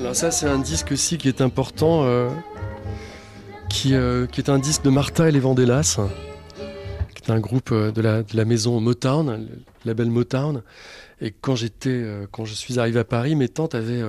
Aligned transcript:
Alors 0.00 0.16
ça 0.16 0.30
c'est 0.30 0.46
un 0.46 0.58
disque 0.58 0.92
aussi 0.92 1.18
qui 1.18 1.28
est 1.28 1.42
important, 1.42 2.04
euh, 2.04 2.30
qui, 3.68 3.94
euh, 3.94 4.26
qui, 4.26 4.40
est 4.40 4.48
un 4.48 4.58
disque 4.58 4.82
de 4.82 4.88
Martha 4.88 5.28
et 5.28 5.30
les 5.30 5.40
Vandellas, 5.40 6.00
qui 7.14 7.22
est 7.22 7.30
un 7.30 7.38
groupe 7.38 7.70
euh, 7.70 7.92
de 7.92 8.00
la, 8.00 8.44
maison 8.46 8.80
Motown, 8.80 9.46
le 9.46 9.62
label 9.84 10.08
Motown. 10.08 10.62
Et 11.20 11.34
quand 11.38 11.54
j'étais, 11.54 12.02
quand 12.32 12.46
je 12.46 12.54
suis 12.54 12.78
arrivé 12.78 12.98
à 12.98 13.04
Paris, 13.04 13.36
mes 13.36 13.50
tantes 13.50 13.74
avaient 13.74 14.02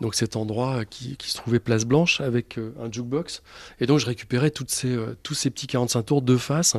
donc 0.00 0.16
cet 0.16 0.34
endroit 0.34 0.84
qui, 0.84 1.16
se 1.22 1.36
trouvait 1.36 1.60
place 1.60 1.84
Blanche 1.84 2.20
avec 2.20 2.58
un 2.58 2.90
jukebox. 2.90 3.44
Et 3.78 3.86
donc 3.86 4.00
je 4.00 4.06
récupérais 4.06 4.52
ces, 4.66 4.98
tous 5.22 5.34
ces 5.34 5.50
petits 5.50 5.68
45 5.68 6.02
tours 6.02 6.22
de 6.22 6.36
face. 6.36 6.76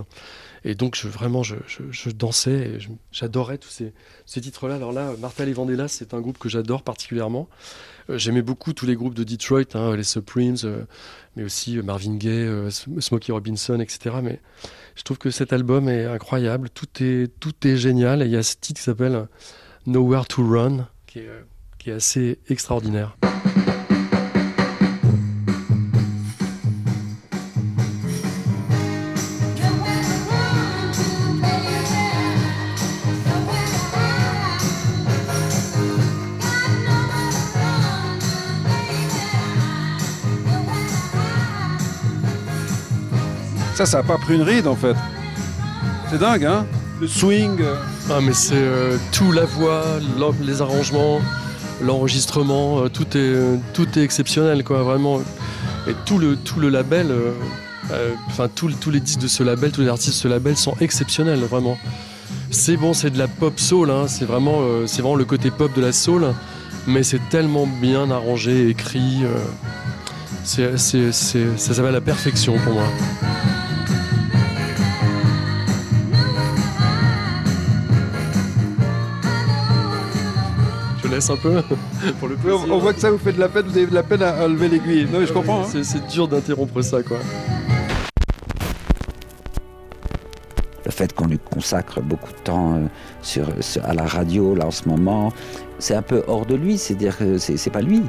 Et 0.66 0.75
donc, 0.75 0.98
vraiment, 1.04 1.43
je, 1.43 2.09
dansais 2.11 2.52
et 2.52 2.77
j'adorais 3.12 3.57
tous 3.57 3.70
ces, 4.25 4.41
titres-là. 4.41 4.75
Alors 4.75 4.93
là, 4.93 5.13
Martha 5.20 5.45
Les 5.45 5.54
Vandellas, 5.54 5.89
c'est 5.89 6.13
un 6.13 6.21
groupe 6.21 6.38
que 6.38 6.50
j'adore 6.50 6.84
particulièrement. 6.84 7.50
Euh, 8.09 8.18
j'aimais 8.18 8.41
beaucoup 8.41 8.73
tous 8.73 8.86
les 8.86 8.95
groupes 8.95 9.13
de 9.13 9.23
Detroit, 9.23 9.76
hein, 9.76 9.95
les 9.95 10.04
Supremes, 10.04 10.55
euh, 10.63 10.84
mais 11.35 11.44
aussi 11.44 11.77
euh, 11.77 11.84
Marvin 11.84 12.16
Gaye, 12.16 12.49
Smokey 12.99 13.31
Robinson, 13.31 13.80
etc. 13.80 14.16
Mais 14.23 14.40
je 14.95 15.04
trouve 15.04 15.18
que 15.18 15.31
cet 15.31 15.52
album 15.52 15.90
est 15.90 16.05
incroyable. 16.05 16.70
Tout 16.70 17.04
est, 17.04 17.27
tout 17.40 17.68
est 17.68 17.77
génial. 17.77 18.21
Et 18.21 18.26
il 18.26 18.32
y 18.32 18.38
a 18.38 18.43
ce 18.43 18.55
titre 18.55 18.80
qui 18.80 18.85
s'appelle 18.85 19.27
Nowhere 19.85 20.26
to 20.27 20.48
Run, 20.48 20.88
qui 21.07 21.20
est 21.20 21.91
assez 21.91 22.40
extraordinaire. 22.48 23.18
Ça, 43.84 43.87
ça 43.87 43.98
n'a 43.98 44.03
pas 44.03 44.17
pris 44.17 44.35
une 44.35 44.43
ride 44.43 44.65
en 44.65 44.77
fait. 44.77 44.95
C'est 46.09 46.17
dingue, 46.17 46.45
hein 46.45 46.65
Le 47.01 47.07
swing. 47.07 47.59
Euh. 47.59 47.76
Ah, 48.09 48.20
mais 48.21 48.31
c'est 48.31 48.53
euh, 48.55 48.95
tout, 49.12 49.34
la 49.34 49.43
voix, 49.43 49.84
les 50.41 50.62
arrangements, 50.62 51.20
l'enregistrement, 51.81 52.79
euh, 52.79 52.87
tout, 52.87 53.17
est, 53.17 53.59
tout 53.73 53.99
est 53.99 54.01
exceptionnel, 54.01 54.63
quoi, 54.63 54.84
vraiment. 54.84 55.20
Et 55.85 55.95
tout 56.05 56.17
le, 56.17 56.37
tout 56.37 56.62
le 56.62 56.70
label, 56.70 57.13
enfin, 58.27 58.48
tous 58.48 58.90
les 58.90 59.01
disques 59.01 59.20
de 59.20 59.27
ce 59.27 59.43
label, 59.43 59.71
tous 59.71 59.81
les 59.81 59.90
artistes 59.90 60.12
de 60.12 60.13
ce 60.13 60.27
label 60.29 60.55
sont 60.55 60.75
exceptionnels, 60.79 61.40
vraiment. 61.40 61.77
C'est 62.51 62.77
bon, 62.77 62.93
c'est 62.93 63.09
de 63.09 63.18
la 63.18 63.27
pop 63.27 63.59
soul, 63.59 63.91
hein, 63.91 64.06
c'est 64.07 64.23
vraiment, 64.23 64.62
c'est 64.85 65.01
vraiment 65.01 65.18
le 65.18 65.25
côté 65.25 65.51
pop 65.51 65.75
de 65.75 65.81
la 65.81 65.91
soul, 65.91 66.28
mais 66.88 67.03
c'est 67.03 67.28
tellement 67.29 67.68
bien 67.68 68.09
arrangé, 68.12 68.69
écrit. 68.69 69.23
c'est, 70.45 70.78
ça 70.78 71.73
s'appelle 71.73 71.91
la 71.91 72.00
perfection 72.00 72.57
pour 72.59 72.75
moi. 72.75 72.85
Un 81.13 81.38
peu 81.38 81.61
pour 82.19 82.28
le 82.28 82.38
On, 82.69 82.79
voit 82.79 82.94
que 82.94 83.00
ça 83.00 83.11
vous 83.11 83.17
fait 83.17 83.33
de 83.33 83.39
la 83.39 83.47
peine, 83.47 83.66
vous 83.67 83.78
avez 83.78 83.85
de 83.85 83.94
la 83.94 84.03
peine 84.03 84.23
à, 84.23 84.47
lever 84.47 84.67
l'aiguille. 84.67 85.07
Non, 85.11 85.23
je 85.25 85.31
comprends. 85.31 85.61
Hein. 85.61 85.83
C'est 85.83 86.07
dur 86.07 86.28
d'interrompre 86.28 86.81
ça, 86.81 87.03
quoi. 87.03 87.17
Le 90.85 90.91
fait 90.91 91.13
qu'on 91.13 91.28
lui 91.28 91.39
consacre 91.39 92.01
beaucoup 92.01 92.31
de 92.31 92.38
temps 92.39 92.75
euh, 92.75 92.88
sur, 93.22 93.47
à 93.84 93.94
la 93.94 94.06
radio, 94.06 94.56
là, 94.56 94.67
en 94.67 94.72
ce 94.72 94.89
moment, 94.89 95.31
c'est 95.79 95.95
un 95.95 96.01
peu 96.01 96.23
hors 96.28 96.45
de 96.45 96.56
lui, 96.56 96.78
c'est-à-dire 96.78 97.17
que 97.17 97.38
c'est 97.38 97.69
pas 97.69 97.81
lui. 97.81 98.01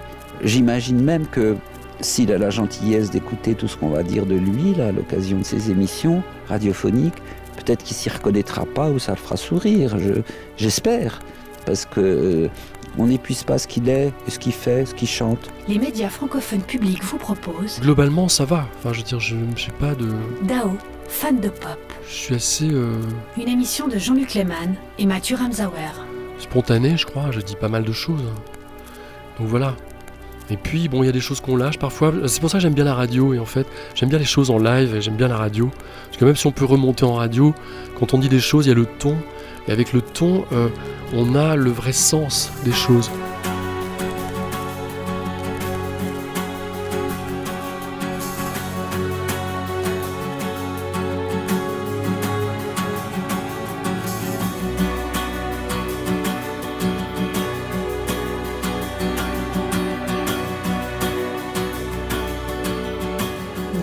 J'imagine 0.43 1.03
même 1.03 1.27
que 1.27 1.57
s'il 2.01 2.33
a 2.33 2.39
la 2.39 2.51
gentillesse 2.51 3.11
d'écouter 3.11 3.55
tout 3.55 3.69
ce 3.69 3.77
qu'on 3.77 3.91
va 3.91 4.03
dire 4.03 4.27
de 4.27 4.35
lui, 4.35 4.75
là, 4.75 4.89
à 4.89 4.93
l'occasion 4.93 5.39
de 5.39 5.45
ses 5.45 5.71
émissions 5.71 6.23
radiophoniques, 6.49 7.23
peut-être 7.57 7.85
qu'il 7.85 7.97
s'y 7.97 8.09
reconnaîtra 8.09 8.65
pas 8.65 8.91
ou 8.91 8.99
ça 8.99 9.13
le 9.13 9.19
fera 9.19 9.37
sourire, 9.37 9.97
j'espère. 10.57 11.21
parce 11.67 11.87
que 11.87 12.01
euh, 12.01 12.49
on 12.99 13.07
n'épuise 13.07 13.43
pas 13.45 13.59
ce 13.59 13.67
qu'il 13.67 13.89
est, 13.89 14.13
ce 14.29 14.39
qu'il 14.39 14.53
fait, 14.53 14.87
ce 14.87 14.95
qu'il 14.95 15.09
chante. 15.09 15.51
Les 15.69 15.79
médias 15.79 16.09
francophones 16.09 16.63
publics 16.63 17.03
vous 17.03 17.19
proposent. 17.19 17.81
Globalement, 17.81 18.29
ça 18.29 18.45
va. 18.45 18.67
Enfin, 18.79 18.93
je 18.93 18.99
veux 18.99 19.05
dire, 19.05 19.21
je 19.21 19.37
ne 19.37 19.57
suis 19.57 19.73
pas 19.73 19.95
de. 19.95 20.09
Dao, 20.43 20.77
fan 21.09 21.41
de 21.41 21.49
pop. 21.49 21.79
Je 22.09 22.15
suis 22.15 22.35
assez. 22.35 22.71
Euh, 22.71 23.01
Une 23.37 23.49
émission 23.49 23.89
de 23.89 23.99
Jean-Luc 23.99 24.35
Lehmann 24.35 24.75
et 24.99 25.07
Mathieu 25.07 25.37
Ramsauer. 25.37 25.93
Spontané, 26.39 26.97
je 26.97 27.07
crois. 27.07 27.31
Je 27.31 27.41
dis 27.41 27.57
pas 27.57 27.69
mal 27.69 27.85
de 27.85 27.93
choses. 27.93 28.23
Donc 29.39 29.49
voilà. 29.49 29.75
Et 30.51 30.59
puis, 30.59 30.89
bon, 30.89 31.03
il 31.03 31.07
y 31.07 31.09
a 31.09 31.13
des 31.13 31.21
choses 31.21 31.41
qu'on 31.41 31.57
lâche 31.57 31.79
parfois. 31.79 32.13
C'est 32.27 32.41
pour 32.41 32.51
ça 32.51 32.59
que 32.59 32.63
j'aime 32.63 32.75
bien 32.75 32.85
la 32.85 32.95
radio. 32.95 33.33
Et 33.33 33.39
en 33.39 33.47
fait, 33.47 33.67
j'aime 33.95 34.11
bien 34.11 34.19
les 34.19 34.27
choses 34.27 34.51
en 34.51 34.59
live 34.59 34.95
et 34.95 35.01
j'aime 35.01 35.17
bien 35.17 35.29
la 35.29 35.39
radio. 35.39 35.71
Parce 36.07 36.19
que 36.19 36.25
même 36.27 36.37
si 36.37 36.47
on 36.47 36.53
peut 36.53 36.67
remonter 36.67 37.05
en 37.05 37.15
radio, 37.15 37.55
quand 37.99 38.13
on 38.13 38.19
dit 38.19 38.29
des 38.29 38.41
choses, 38.41 38.67
il 38.67 38.69
y 38.69 38.73
a 38.73 38.75
le 38.75 38.87
ton. 38.87 39.17
Et 39.69 39.73
avec 39.73 39.93
le 39.93 40.03
ton, 40.03 40.45
euh, 40.53 40.69
on 41.13 41.35
a 41.35 41.57
le 41.57 41.71
vrai 41.71 41.93
sens 41.93 42.51
des 42.65 42.73
choses. 42.73 43.11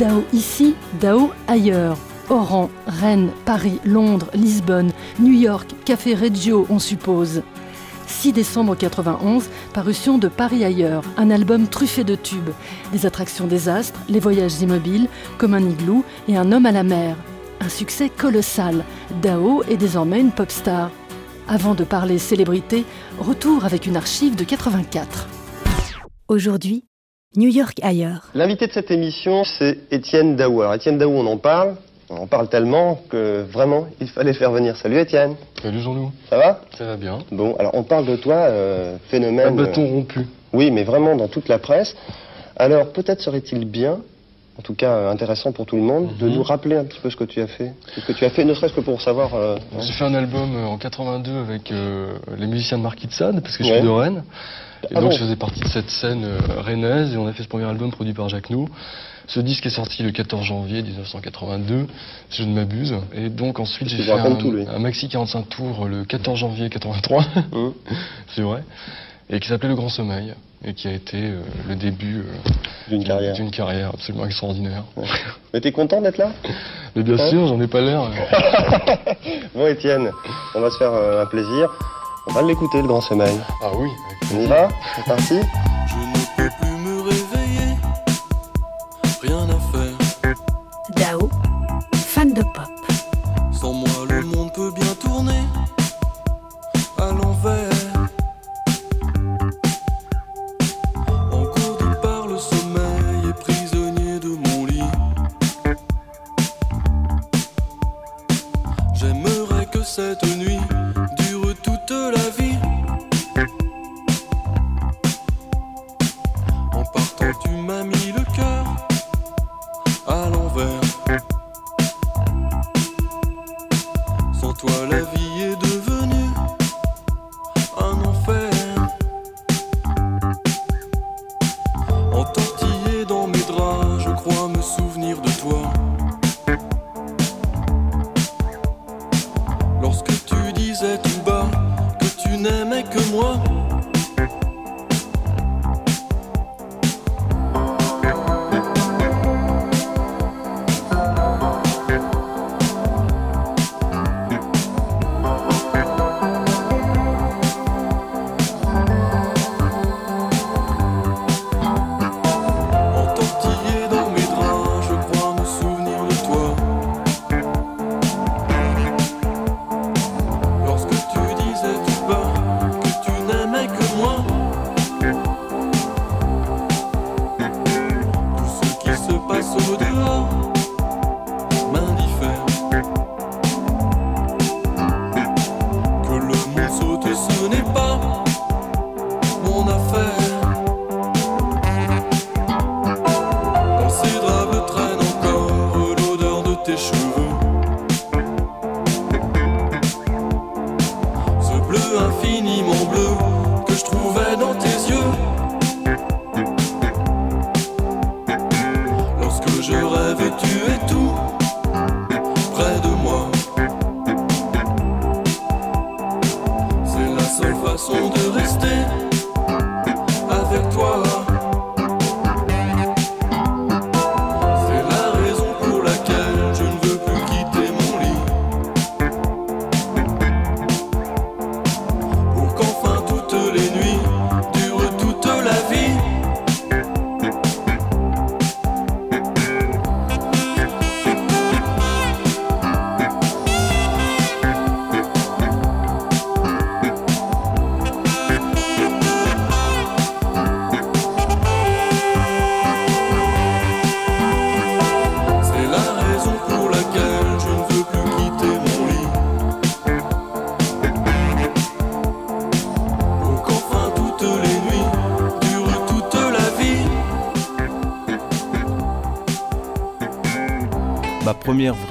Dao 0.02 0.26
ici, 0.34 0.76
Dao 1.00 1.32
ailleurs. 1.48 1.96
Oran, 2.32 2.70
Rennes, 2.88 3.30
Paris, 3.46 3.80
Londres, 3.84 4.28
Lisbonne, 4.34 4.94
New 5.20 5.34
York, 5.34 5.70
Café 5.84 6.16
Reggio, 6.16 6.66
on 6.70 6.80
suppose. 6.80 7.44
6 8.08 8.32
décembre 8.32 8.76
91, 8.76 9.50
parution 9.74 10.18
de 10.18 10.30
Paris 10.30 10.64
ailleurs, 10.64 11.04
un 11.18 11.30
album 11.30 11.68
truffé 11.68 12.06
de 12.06 12.16
tubes, 12.16 12.52
des 12.94 13.06
attractions 13.06 13.48
des 13.48 13.68
astres, 13.68 14.00
les 14.08 14.22
voyages 14.22 14.62
immobiles, 14.62 15.10
comme 15.38 15.54
un 15.54 15.70
igloo 15.70 16.06
et 16.30 16.38
un 16.38 16.54
homme 16.54 16.66
à 16.66 16.72
la 16.72 16.84
mer. 16.84 17.18
Un 17.60 17.68
succès 17.68 18.08
colossal. 18.10 18.86
Dao 19.22 19.64
est 19.70 19.78
désormais 19.78 20.22
une 20.22 20.32
pop 20.32 20.52
star. 20.52 20.90
Avant 21.50 21.76
de 21.76 21.84
parler 21.84 22.18
célébrité, 22.18 22.86
retour 23.20 23.66
avec 23.66 23.88
une 23.88 23.98
archive 23.98 24.38
de 24.38 24.46
84. 24.46 25.28
Aujourd'hui, 26.30 26.86
New 27.36 27.50
York 27.50 27.78
ailleurs. 27.82 28.30
L'invité 28.36 28.68
de 28.68 28.72
cette 28.72 28.90
émission, 28.90 29.44
c'est 29.44 29.80
Étienne 29.92 30.38
Dao. 30.38 30.62
Alors 30.62 30.76
Étienne 30.76 30.98
Dao, 30.98 31.12
on 31.12 31.28
en 31.28 31.38
parle, 31.38 31.76
on 32.20 32.28
parle 32.28 32.48
tellement 32.50 33.00
que 33.10 33.44
vraiment, 33.52 33.88
il 34.00 34.08
fallait 34.08 34.32
le 34.32 34.38
faire 34.38 34.52
venir. 34.52 34.76
Salut 34.76 35.00
Étienne. 35.00 35.36
Salut 35.62 35.80
Jean-Loup. 35.80 36.12
Ça 36.30 36.38
va? 36.38 36.62
Ça 36.78 36.86
va 36.86 36.98
bien. 36.98 37.20
Bon, 37.32 37.56
alors 37.58 37.74
on 37.74 37.84
parle 37.84 38.06
de 38.06 38.16
toi, 38.16 38.36
euh, 38.36 38.98
phénomène... 39.10 39.48
Un 39.48 39.52
bâton 39.52 39.86
rompu. 39.86 40.28
Oui, 40.54 40.72
mais 40.72 40.84
vraiment 40.84 41.16
dans 41.16 41.28
toute 41.28 41.48
la 41.48 41.60
presse. 41.60 41.96
Alors 42.58 42.92
peut-être 42.92 43.22
serait-il 43.22 43.66
bien, 43.66 44.00
en 44.60 44.62
tout 44.62 44.76
cas 44.76 45.10
intéressant 45.10 45.52
pour 45.54 45.66
tout 45.66 45.78
le 45.78 45.82
monde, 45.82 46.18
de 46.18 46.28
mhm. 46.28 46.36
nous 46.36 46.44
rappeler 46.44 46.76
un 46.76 46.84
petit 46.84 47.00
peu 47.00 47.10
ce 47.10 47.16
que 47.16 47.24
tu 47.24 47.42
as 47.42 47.48
fait. 47.48 47.74
Ce 47.96 48.06
que 48.06 48.12
tu 48.12 48.26
as 48.26 48.30
fait, 48.30 48.44
ne 48.44 48.54
serait-ce 48.54 48.74
que 48.74 48.82
pour 48.82 49.02
savoir... 49.02 49.34
Euh, 49.34 49.58
J'ai 49.80 49.94
fait 49.94 50.06
un 50.06 50.14
album 50.14 50.56
euh, 50.56 50.66
en 50.66 50.78
82 50.78 51.32
avec 51.32 51.72
les 52.38 52.48
musiciens 52.48 52.78
de 52.78 52.84
Marquis 52.84 53.08
de 53.08 53.14
Sade, 53.14 53.42
parce 53.42 53.58
que 53.58 53.64
je 53.64 53.72
suis 53.72 53.82
de 53.82 53.90
Rennes. 53.90 54.24
Et 54.90 54.94
ah 54.96 55.00
donc 55.00 55.12
je 55.12 55.20
faisais 55.20 55.36
partie 55.36 55.60
de 55.60 55.68
cette 55.68 55.92
scène 55.92 56.26
rennaise 56.58 57.14
et 57.14 57.18
on 57.18 57.28
a 57.28 57.34
fait 57.34 57.44
ce 57.44 57.48
premier 57.48 57.66
album 57.66 57.92
produit 57.92 58.14
par 58.14 58.30
Jacques 58.30 58.50
Nou. 58.50 58.68
Ce 59.28 59.40
disque 59.40 59.66
est 59.66 59.72
sorti 59.72 60.04
le 60.04 60.12
14 60.12 60.44
janvier 60.44 60.82
1982, 60.82 61.88
si 62.30 62.44
je 62.44 62.48
ne 62.48 62.54
m'abuse. 62.54 62.96
Et 63.14 63.30
donc 63.30 63.60
ensuite 63.60 63.90
j'ai 63.90 64.04
fait 64.04 64.12
un, 64.12 64.80
maxi 64.80 65.08
45 65.08 65.50
tours 65.50 65.86
le 65.86 66.04
14 66.06 66.40
janvier 66.40 66.70
83, 66.70 67.22
mmh. 67.22 67.70
c'est 68.36 68.42
vrai, 68.42 68.64
et 69.30 69.40
qui 69.40 69.48
s'appelait 69.48 69.70
Le 69.70 69.76
Grand 69.76 69.90
Sommeil, 69.90 70.34
et 70.64 70.74
qui 70.74 70.88
a 70.88 70.92
été 70.92 71.18
euh, 71.18 71.42
le 71.68 71.76
début 71.76 72.20
euh, 72.20 72.88
d'une 72.90 73.52
carrière. 73.52 73.92
Absolument 73.94 74.26
extraordinaire. 74.26 74.84
Mais 75.54 75.62
t'es 75.62 75.72
content 75.72 76.02
d'être 76.02 76.18
là? 76.18 76.32
Mais 76.96 77.04
bien 77.04 77.18
sûr, 77.30 77.48
j'en 77.48 77.60
ai 77.62 77.68
pas 77.68 77.82
l'air. 77.82 78.02
bon 79.56 79.68
Étienne, 79.68 80.12
on 80.54 80.62
va 80.62 80.70
se 80.70 80.78
faire 80.78 80.94
euh, 80.94 81.24
un 81.24 81.26
plaisir. 81.26 81.70
On 82.28 82.34
va 82.34 82.44
l'écouter, 82.44 82.82
Le 82.82 82.88
Grand 82.88 83.02
Sommeil. 83.02 83.40
Ah 83.64 83.72
oui. 83.76 83.90
On 84.36 84.42
y 84.42 84.46
va? 84.46 84.68
C'est 84.96 85.06
parti? 85.06 85.40
De 86.38 86.81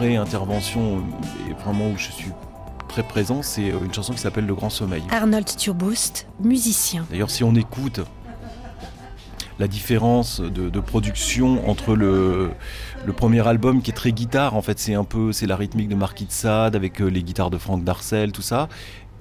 vraie 0.01 0.17
intervention, 0.17 1.03
et 1.51 1.53
vraiment 1.63 1.91
où 1.91 1.99
je 1.99 2.11
suis 2.11 2.31
très 2.89 3.03
présent, 3.03 3.43
c'est 3.43 3.71
euh, 3.71 3.85
une 3.85 3.93
chanson 3.93 4.15
qui 4.15 4.19
s'appelle 4.19 4.47
Le 4.47 4.55
Grand 4.55 4.71
Sommeil. 4.71 5.03
Arnold 5.11 5.45
Turboust, 5.59 6.27
musicien. 6.43 7.05
D'ailleurs, 7.11 7.31
si 7.31 7.45
on 7.45 7.55
écoute 7.55 8.01
la 9.59 9.69
différence 9.69 10.41
de, 10.41 10.71
de 10.71 10.81
production 10.81 11.69
entre 11.69 11.95
le, 11.95 12.51
le 13.05 13.13
premier 13.13 13.47
album 13.47 13.83
qui 13.83 13.91
est 13.91 13.95
très 13.95 14.13
guitare, 14.13 14.57
en 14.57 14.63
fait, 14.63 14.79
c'est 14.79 14.95
un 14.95 15.05
peu 15.05 15.33
c'est 15.33 15.47
la 15.47 15.57
rythmique 15.57 15.91
de 15.91 15.95
Marquis 15.95 16.25
de 16.25 16.33
Sade 16.33 16.75
avec 16.77 17.03
euh, 17.03 17.09
les 17.09 17.23
guitares 17.23 17.51
de 17.51 17.59
Franck 17.59 17.85
Darcel, 17.85 18.33
tout 18.33 18.41
ça, 18.41 18.71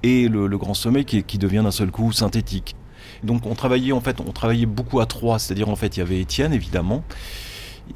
et 0.02 0.28
le, 0.28 0.46
le 0.46 0.56
Grand 0.56 0.72
Sommeil 0.72 1.04
qui, 1.04 1.22
qui 1.24 1.36
devient 1.36 1.60
d'un 1.62 1.70
seul 1.70 1.90
coup 1.90 2.10
synthétique. 2.12 2.74
Donc 3.22 3.44
on 3.44 3.54
travaillait 3.54 3.92
en 3.92 4.00
fait, 4.00 4.16
on 4.26 4.32
travaillait 4.32 4.64
beaucoup 4.64 5.00
à 5.00 5.04
trois, 5.04 5.38
c'est-à-dire 5.38 5.68
en 5.68 5.76
fait 5.76 5.98
il 5.98 6.00
y 6.00 6.02
avait 6.02 6.20
Étienne 6.20 6.54
évidemment, 6.54 7.04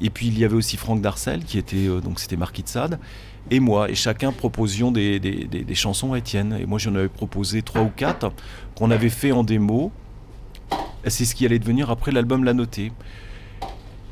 et 0.01 0.09
puis 0.09 0.27
il 0.27 0.37
y 0.37 0.45
avait 0.45 0.55
aussi 0.55 0.77
Franck 0.77 1.01
Darcel 1.01 1.43
qui 1.43 1.57
était 1.57 1.87
euh, 1.87 2.01
donc 2.01 2.19
c'était 2.19 2.37
Marquis 2.37 2.63
de 2.63 2.67
Sade 2.69 2.99
et 3.51 3.59
moi 3.59 3.89
et 3.89 3.95
chacun 3.95 4.31
proposions 4.31 4.91
des, 4.91 5.19
des- 5.19 5.45
des- 5.45 5.75
chansons 5.75 6.13
à 6.13 6.17
Étienne 6.17 6.57
et 6.59 6.65
moi 6.65 6.79
j'en 6.79 6.95
avais 6.95 7.07
proposé 7.09 7.61
trois 7.61 7.81
ou 7.81 7.91
quatre 7.95 8.31
qu'on 8.75 8.91
avait 8.91 9.09
fait 9.09 9.31
en 9.31 9.43
démo. 9.43 9.91
C'est 11.07 11.25
ce 11.25 11.35
qui 11.35 11.45
allait 11.45 11.59
devenir 11.59 11.91
après 11.91 12.11
l'album 12.11 12.43
La 12.43 12.53
Notée. 12.53 12.91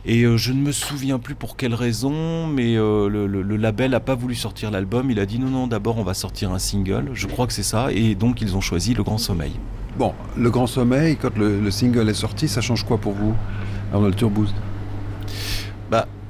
Et 0.06 0.24
euh, 0.24 0.38
je 0.38 0.52
ne 0.52 0.60
me 0.60 0.72
souviens 0.74 1.18
plus 1.18 1.34
pour 1.34 1.56
quelle 1.56 1.74
raison, 1.74 2.46
mais 2.46 2.76
euh, 2.76 3.08
le, 3.08 3.26
le- 3.26 3.56
label 3.58 3.92
n'a 3.92 4.00
pas 4.02 4.16
voulu 4.16 4.36
sortir 4.36 4.70
l'album. 4.70 5.10
Il 5.10 5.20
a 5.20 5.26
dit 5.26 5.40
non, 5.40 5.48
non, 5.48 5.66
d'abord 5.68 5.98
on 5.98 6.04
va 6.04 6.14
sortir 6.14 6.52
un 6.52 6.60
single. 6.60 7.10
Je 7.14 7.26
crois 7.26 7.48
que 7.48 7.54
c'est 7.54 7.64
ça. 7.64 7.92
Et 7.92 8.14
donc 8.14 8.42
ils 8.42 8.56
ont 8.58 8.62
choisi 8.62 8.94
Le 8.94 9.02
Grand 9.04 9.18
Sommeil. 9.18 9.54
Bon, 9.98 10.14
Le 10.38 10.50
Grand 10.52 10.68
Sommeil, 10.68 11.16
quand 11.18 11.36
le, 11.38 11.60
le 11.60 11.72
single 11.72 12.10
est 12.10 12.14
sorti, 12.14 12.48
ça 12.48 12.62
change 12.62 12.84
quoi 12.84 12.98
pour 12.98 13.14
vous 13.14 13.34
Arnold 13.94 14.16
Bah, 14.22 14.44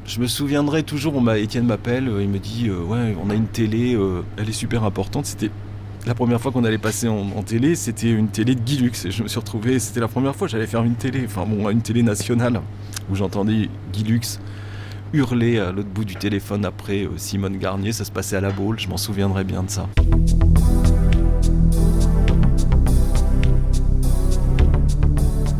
je 0.06 0.20
me 0.20 0.28
souviendrai 0.28 0.84
toujours, 0.84 1.16
on 1.16 1.34
Étienne 1.34 1.66
m'appelle, 1.66 2.10
euh, 2.10 2.22
il 2.22 2.30
me 2.30 2.40
dit 2.40 2.68
euh, 2.68 2.82
Ouais, 2.82 3.16
on 3.24 3.30
a 3.30 3.34
une 3.34 3.48
télé, 3.48 3.96
euh, 3.96 4.22
elle 4.38 4.50
est 4.50 4.54
super 4.54 4.84
importante. 4.84 5.26
C'était 5.26 5.50
la 6.06 6.14
première 6.14 6.42
fois 6.42 6.52
qu'on 6.52 6.66
allait 6.66 6.78
passer 6.78 7.08
en, 7.08 7.42
télé, 7.44 7.76
c'était 7.76 8.12
une 8.12 8.28
télé 8.28 8.56
de 8.56 8.60
Guy 8.60 8.78
Lux. 8.78 9.06
Et 9.06 9.12
je 9.12 9.24
me 9.24 9.28
suis 9.30 9.40
retrouvé, 9.40 9.80
c'était 9.80 10.02
la 10.02 10.10
première 10.10 10.36
fois 10.36 10.48
que 10.48 10.52
j'allais 10.52 10.68
faire 10.68 10.84
une 10.84 10.96
télé, 10.96 11.24
enfin 11.26 11.46
bon, 11.46 11.70
une 11.70 11.82
télé 11.82 12.04
nationale, 12.04 12.62
où 13.10 13.16
j'entendais 13.16 13.70
Guy 13.94 14.04
Lux 14.04 14.40
hurler 15.14 15.60
à 15.60 15.72
l'autre 15.72 15.90
bout 15.90 16.04
du 16.04 16.16
téléphone 16.16 16.66
après 16.66 17.08
Simone 17.16 17.58
Garnier. 17.58 17.94
Ça 17.94 18.04
se 18.04 18.12
passait 18.12 18.36
à 18.36 18.42
la 18.42 18.52
Baule, 18.52 18.80
je 18.80 18.90
m'en 18.90 18.98
souviendrai 18.98 19.46
bien 19.46 19.64
de 19.64 19.70
ça. 19.70 19.88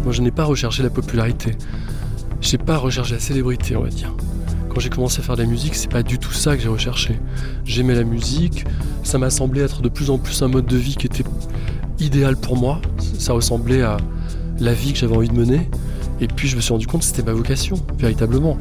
Moi, 0.04 0.12
je 0.12 0.22
n'ai 0.22 0.32
pas 0.32 0.44
recherché 0.44 0.84
la 0.84 0.90
popularité. 0.90 1.56
J'ai 2.42 2.58
pas 2.58 2.78
recherché 2.78 3.14
la 3.14 3.20
célébrité, 3.22 3.78
on 3.78 3.84
va 3.84 3.90
dire. 3.90 4.14
Quand 4.74 4.80
j'ai 4.80 4.90
commencé 4.90 5.20
à 5.20 5.24
faire 5.24 5.36
de 5.36 5.44
la 5.44 5.48
musique, 5.48 5.76
c'est 5.76 5.92
pas 5.92 6.02
du 6.02 6.18
tout 6.18 6.34
ça 6.34 6.56
que 6.56 6.64
j'ai 6.64 6.68
recherché. 6.68 7.20
J'aimais 7.64 7.94
la 7.94 8.04
musique, 8.04 8.66
ça 9.04 9.20
m'a 9.20 9.30
semblé 9.30 9.62
être 9.62 9.84
de 9.84 9.90
plus 9.90 10.10
en 10.10 10.18
plus 10.18 10.42
un 10.42 10.48
mode 10.48 10.66
de 10.66 10.78
vie 10.78 10.96
qui 10.96 11.06
était 11.06 11.24
idéal 12.00 12.36
pour 12.36 12.58
moi. 12.58 12.82
Ça 13.20 13.34
ressemblait 13.34 13.84
à 13.84 13.98
la 14.60 14.74
vie 14.74 14.94
que 14.94 14.98
j'avais 14.98 15.16
envie 15.16 15.30
de 15.30 15.38
mener. 15.38 15.70
Et 16.22 16.28
puis 16.28 16.48
je 16.48 16.56
me 16.56 16.62
suis 16.62 16.74
rendu 16.74 16.88
compte 16.88 17.02
que 17.02 17.06
c'était 17.06 17.22
ma 17.22 17.34
vocation, 17.34 17.76
véritablement. 18.00 18.58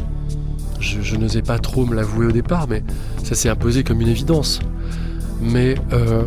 Je, 0.81 1.17
n'osais 1.17 1.41
pas 1.41 1.59
trop 1.59 1.87
me 1.87 1.95
l'avouer 1.95 2.27
au 2.27 2.33
départ, 2.33 2.67
mais 2.69 2.83
ça 3.25 3.35
s'est 3.35 3.49
imposé 3.49 3.83
comme 3.83 4.03
une 4.03 4.09
évidence. 4.09 4.61
Mais 5.41 5.77
euh, 5.95 6.25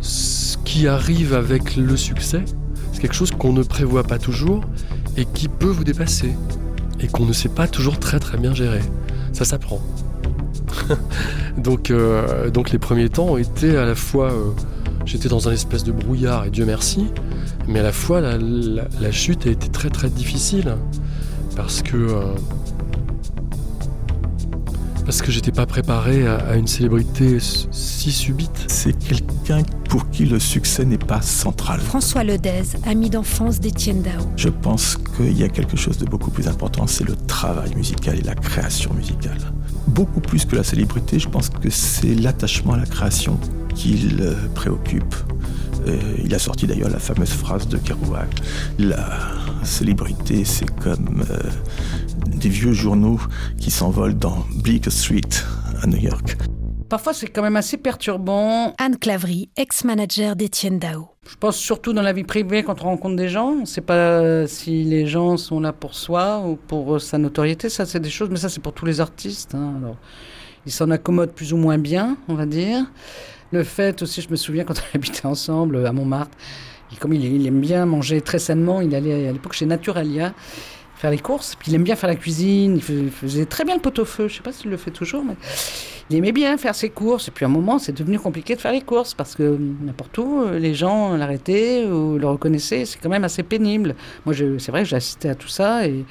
ce 0.00 0.56
qui 0.64 0.88
arrive 0.88 1.32
avec 1.32 1.76
le 1.76 1.96
succès, 1.96 2.44
c'est 2.92 3.02
quelque 3.02 3.14
chose 3.14 3.30
qu'on 3.30 3.52
ne 3.52 3.62
prévoit 3.62 4.02
pas 4.02 4.18
toujours 4.18 4.64
et 5.16 5.26
qui 5.26 5.46
peut 5.46 5.68
vous 5.68 5.84
dépasser 5.84 6.32
et 7.00 7.08
qu'on 7.08 7.26
ne 7.26 7.32
sait 7.32 7.48
pas 7.48 7.68
toujours 7.68 7.98
très 7.98 8.18
très 8.18 8.38
bien 8.38 8.54
gérer. 8.54 8.82
Ça 9.32 9.44
s'apprend. 9.44 9.80
donc, 11.58 11.90
euh, 11.90 12.50
donc 12.50 12.70
les 12.70 12.78
premiers 12.78 13.08
temps 13.08 13.30
ont 13.30 13.36
été 13.36 13.76
à 13.76 13.84
la 13.84 13.94
fois, 13.94 14.30
euh, 14.30 14.50
j'étais 15.04 15.28
dans 15.28 15.48
un 15.48 15.52
espèce 15.52 15.84
de 15.84 15.92
brouillard 15.92 16.44
et 16.44 16.50
Dieu 16.50 16.64
merci, 16.64 17.06
mais 17.68 17.80
à 17.80 17.82
la 17.82 17.92
fois 17.92 18.20
la, 18.20 19.12
chute 19.12 19.46
a 19.46 19.50
été 19.50 19.68
très 19.68 19.90
très 19.90 20.08
difficile 20.08 20.76
parce 21.54 21.82
que 21.82 21.96
euh, 21.96 22.20
parce 25.06 25.22
que 25.22 25.30
j'étais 25.30 25.52
pas 25.52 25.66
préparé 25.66 26.26
à, 26.26 26.36
à 26.36 26.56
une 26.56 26.66
célébrité 26.66 27.38
si 27.40 28.12
subite. 28.12 28.64
C'est 28.66 28.92
quelqu'un 28.92 29.62
pour 29.88 30.10
qui 30.10 30.26
le 30.26 30.40
succès 30.40 30.84
n'est 30.84 30.98
pas 30.98 31.22
central. 31.22 31.80
François 31.80 32.24
Ledez, 32.24 32.64
ami 32.84 33.08
d'enfance 33.08 33.60
d'Étienne 33.60 34.02
Dao. 34.02 34.26
Je 34.36 34.48
pense 34.48 34.98
qu'il 35.16 35.38
y 35.38 35.44
a 35.44 35.48
quelque 35.48 35.76
chose 35.76 35.96
de 35.96 36.04
beaucoup 36.04 36.30
plus 36.30 36.48
important, 36.48 36.86
c'est 36.88 37.04
le 37.04 37.14
travail 37.14 37.74
musical 37.76 38.18
et 38.18 38.22
la 38.22 38.34
création 38.34 38.92
musicale. 38.94 39.38
Beaucoup 39.86 40.20
plus 40.20 40.44
que 40.44 40.56
la 40.56 40.64
célébrité, 40.64 41.20
je 41.20 41.28
pense 41.28 41.48
que 41.48 41.70
c'est 41.70 42.14
l'attachement 42.16 42.72
à 42.72 42.78
la 42.78 42.86
création 42.86 43.38
qui 43.74 43.92
le 43.92 44.34
préoccupe. 44.54 45.14
Euh, 45.86 45.96
il 46.24 46.34
a 46.34 46.38
sorti 46.40 46.66
d'ailleurs 46.66 46.90
la 46.90 46.98
fameuse 46.98 47.30
phrase 47.30 47.68
de 47.68 47.76
Kerouac. 47.76 48.28
La 48.78 49.18
célébrité, 49.62 50.44
c'est 50.44 50.68
comme 50.80 51.24
euh, 51.30 51.38
des 52.36 52.48
vieux 52.48 52.72
journaux 52.72 53.20
qui 53.58 53.70
s'envolent 53.70 54.16
dans 54.18 54.44
Bleecker 54.62 54.92
Street 54.92 55.20
à 55.82 55.86
New 55.86 55.98
York. 55.98 56.36
Parfois, 56.88 57.12
c'est 57.12 57.26
quand 57.26 57.42
même 57.42 57.56
assez 57.56 57.76
perturbant. 57.78 58.72
Anne 58.78 58.96
Clavry, 58.96 59.48
ex-manager 59.56 60.36
d'Étienne 60.36 60.78
Dao. 60.78 61.08
Je 61.28 61.34
pense 61.34 61.56
surtout 61.56 61.92
dans 61.92 62.02
la 62.02 62.12
vie 62.12 62.22
privée, 62.22 62.62
quand 62.62 62.82
on 62.82 62.84
rencontre 62.84 63.16
des 63.16 63.28
gens, 63.28 63.48
on 63.48 63.60
ne 63.62 63.64
sait 63.64 63.80
pas 63.80 64.46
si 64.46 64.84
les 64.84 65.06
gens 65.06 65.36
sont 65.36 65.58
là 65.58 65.72
pour 65.72 65.94
soi 65.94 66.44
ou 66.46 66.54
pour 66.54 67.00
sa 67.00 67.18
notoriété. 67.18 67.68
Ça, 67.68 67.86
c'est 67.86 67.98
des 67.98 68.10
choses, 68.10 68.28
mais 68.30 68.36
ça, 68.36 68.48
c'est 68.48 68.60
pour 68.62 68.72
tous 68.72 68.84
les 68.86 69.00
artistes. 69.00 69.54
hein. 69.56 69.74
Alors, 69.82 69.96
ils 70.64 70.70
s'en 70.72 70.90
accommodent 70.90 71.32
plus 71.32 71.52
ou 71.52 71.56
moins 71.56 71.78
bien, 71.78 72.16
on 72.28 72.34
va 72.34 72.46
dire. 72.46 72.84
Le 73.50 73.64
fait 73.64 74.00
aussi, 74.02 74.20
je 74.22 74.30
me 74.30 74.36
souviens 74.36 74.62
quand 74.64 74.74
on 74.78 74.82
habitait 74.96 75.26
ensemble 75.26 75.84
à 75.84 75.92
Montmartre, 75.92 76.36
et 76.92 76.96
comme 76.96 77.12
il, 77.12 77.24
il 77.24 77.44
aime 77.48 77.60
bien 77.60 77.84
manger 77.84 78.20
très 78.20 78.38
sainement, 78.38 78.80
il 78.80 78.94
allait 78.94 79.26
à 79.28 79.32
l'époque 79.32 79.54
chez 79.54 79.66
Naturalia 79.66 80.34
faire 80.96 81.10
les 81.10 81.18
courses. 81.18 81.54
Puis 81.58 81.70
il 81.70 81.74
aime 81.74 81.84
bien 81.84 81.94
faire 81.96 82.08
la 82.08 82.16
cuisine. 82.16 82.76
Il 82.76 82.82
fais- 82.82 82.94
il 82.94 83.10
faisait 83.10 83.44
très 83.46 83.64
bien 83.64 83.74
le 83.74 83.80
pot-au-feu. 83.80 84.28
Je 84.28 84.36
sais 84.36 84.42
pas 84.42 84.52
s'il 84.52 84.70
le 84.70 84.76
fait 84.76 84.90
toujours, 84.90 85.22
mais 85.24 85.34
il 86.10 86.16
aimait 86.16 86.32
bien 86.32 86.56
faire 86.56 86.74
ses 86.74 86.90
courses. 86.90 87.28
Et 87.28 87.30
puis 87.30 87.44
à 87.44 87.48
un 87.48 87.50
moment, 87.50 87.78
c'est 87.78 87.92
devenu 87.92 88.18
compliqué 88.18 88.54
de 88.56 88.60
faire 88.60 88.72
les 88.72 88.80
courses 88.82 89.14
parce 89.14 89.34
que 89.34 89.58
n'importe 89.82 90.16
où, 90.18 90.42
euh, 90.42 90.58
les 90.58 90.74
gens 90.74 91.16
l'arrêtaient 91.16 91.84
ou 91.84 92.18
le 92.18 92.26
reconnaissaient. 92.26 92.84
C'est 92.84 92.98
quand 92.98 93.08
même 93.10 93.24
assez 93.24 93.42
pénible. 93.42 93.94
Moi, 94.24 94.34
c'est 94.58 94.70
vrai 94.70 94.82
que 94.82 94.88
j'ai 94.88 94.96
assisté 94.96 95.28
à 95.28 95.34
tout 95.34 95.48
ça 95.48 95.86
et 95.86 96.04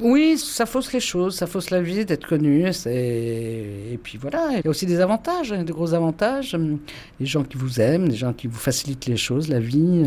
oui, 0.00 0.38
ça 0.38 0.64
fausse 0.64 0.92
les 0.92 1.00
choses, 1.00 1.34
ça 1.34 1.48
fausse 1.48 1.70
la 1.70 1.82
vie 1.82 2.04
d'être 2.04 2.24
connu. 2.24 2.64
Et 2.86 3.98
puis 4.00 4.16
voilà, 4.16 4.50
il 4.52 4.60
y 4.64 4.66
a 4.68 4.70
aussi 4.70 4.86
des 4.86 5.00
avantages, 5.00 5.52
hein, 5.52 5.64
des 5.64 5.72
gros 5.72 5.92
avantages. 5.92 6.54
Hum, 6.54 6.78
Les 7.18 7.26
gens 7.26 7.42
qui 7.42 7.56
vous 7.56 7.80
aiment, 7.80 8.08
des 8.08 8.14
gens 8.16 8.32
qui 8.32 8.46
vous 8.46 8.58
facilitent 8.58 9.06
les 9.06 9.16
choses, 9.16 9.48
la 9.48 9.58
vie, 9.58 10.04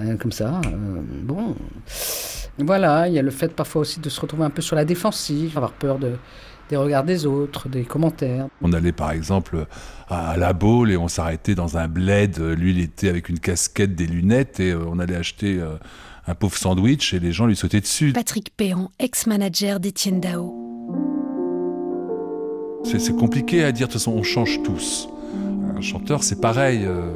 euh, 0.00 0.12
euh, 0.12 0.16
comme 0.16 0.32
ça. 0.32 0.60
euh, 0.66 1.00
bon, 1.22 1.54
voilà, 2.58 3.08
il 3.08 3.14
y 3.14 3.18
a 3.18 3.22
le 3.22 3.30
fait 3.30 3.52
parfois 3.54 3.82
aussi 3.82 4.00
de 4.00 4.08
se 4.08 4.20
retrouver 4.20 4.44
un 4.44 4.50
peu 4.50 4.62
sur 4.62 4.76
la 4.76 4.84
défensive, 4.84 5.56
avoir 5.56 5.72
peur 5.72 5.98
de, 5.98 6.12
des 6.68 6.76
regards 6.76 7.04
des 7.04 7.26
autres, 7.26 7.68
des 7.68 7.84
commentaires. 7.84 8.48
On 8.62 8.72
allait 8.72 8.92
par 8.92 9.12
exemple 9.12 9.66
à 10.08 10.36
la 10.36 10.52
Baule 10.52 10.90
et 10.90 10.96
on 10.96 11.08
s'arrêtait 11.08 11.54
dans 11.54 11.78
un 11.78 11.88
bled. 11.88 12.38
Lui, 12.38 12.72
il 12.72 12.80
était 12.80 13.08
avec 13.08 13.28
une 13.28 13.38
casquette, 13.38 13.94
des 13.94 14.06
lunettes 14.06 14.60
et 14.60 14.72
euh, 14.72 14.84
on 14.88 14.98
allait 14.98 15.16
acheter 15.16 15.58
euh, 15.58 15.76
un 16.26 16.34
pauvre 16.34 16.56
sandwich 16.56 17.14
et 17.14 17.18
les 17.20 17.32
gens 17.32 17.46
lui 17.46 17.56
sautaient 17.56 17.80
dessus. 17.80 18.12
Patrick 18.12 18.54
Péan, 18.56 18.90
ex-manager 18.98 19.80
d'Étienne 19.80 20.20
Dao. 20.20 20.54
C'est 22.84 22.98
c'est 22.98 23.16
compliqué 23.16 23.62
à 23.64 23.72
dire, 23.72 23.88
de 23.88 23.92
toute 23.92 24.00
façon, 24.00 24.12
on 24.12 24.22
change 24.22 24.62
tous. 24.62 25.08
Un 25.76 25.80
chanteur, 25.80 26.22
c'est 26.22 26.40
pareil, 26.40 26.82
euh, 26.84 27.10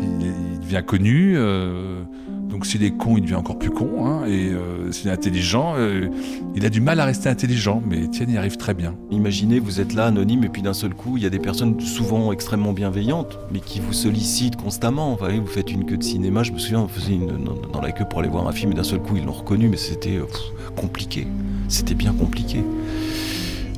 il, 0.00 0.26
il 0.54 0.60
devient 0.60 0.82
connu, 0.86 1.34
euh, 1.36 2.02
donc 2.54 2.66
s'il 2.66 2.84
est 2.84 2.92
con, 2.92 3.16
il 3.16 3.22
devient 3.22 3.34
encore 3.34 3.58
plus 3.58 3.72
con, 3.72 4.06
hein, 4.06 4.26
et 4.28 4.50
euh, 4.50 4.92
s'il 4.92 5.08
est 5.08 5.12
intelligent, 5.12 5.74
euh, 5.76 6.08
il 6.54 6.64
a 6.64 6.70
du 6.70 6.80
mal 6.80 7.00
à 7.00 7.04
rester 7.04 7.28
intelligent, 7.28 7.82
mais 7.84 8.04
Étienne 8.04 8.30
y 8.30 8.36
arrive 8.36 8.56
très 8.56 8.74
bien. 8.74 8.94
Imaginez, 9.10 9.58
vous 9.58 9.80
êtes 9.80 9.92
là, 9.92 10.06
anonyme, 10.06 10.44
et 10.44 10.48
puis 10.48 10.62
d'un 10.62 10.72
seul 10.72 10.94
coup, 10.94 11.16
il 11.16 11.24
y 11.24 11.26
a 11.26 11.30
des 11.30 11.40
personnes 11.40 11.80
souvent 11.80 12.30
extrêmement 12.30 12.72
bienveillantes, 12.72 13.40
mais 13.52 13.58
qui 13.58 13.80
vous 13.80 13.92
sollicitent 13.92 14.54
constamment. 14.54 15.16
Vous, 15.16 15.46
faites 15.48 15.72
une 15.72 15.84
queue 15.84 15.96
de 15.96 16.04
cinéma, 16.04 16.44
je 16.44 16.52
me 16.52 16.58
souviens, 16.58 16.82
on 16.82 16.86
faisait 16.86 17.14
une, 17.14 17.44
dans, 17.72 17.80
la 17.80 17.90
queue 17.90 18.04
pour 18.08 18.20
aller 18.20 18.28
voir 18.28 18.46
un 18.46 18.52
film, 18.52 18.70
et 18.70 18.76
d'un 18.76 18.84
seul 18.84 19.00
coup, 19.00 19.16
ils 19.16 19.24
l'ont 19.24 19.32
reconnu, 19.32 19.66
mais 19.66 19.76
c'était 19.76 20.18
euh, 20.18 20.26
compliqué. 20.76 21.26
C'était 21.66 21.96
bien 21.96 22.12
compliqué. 22.12 22.62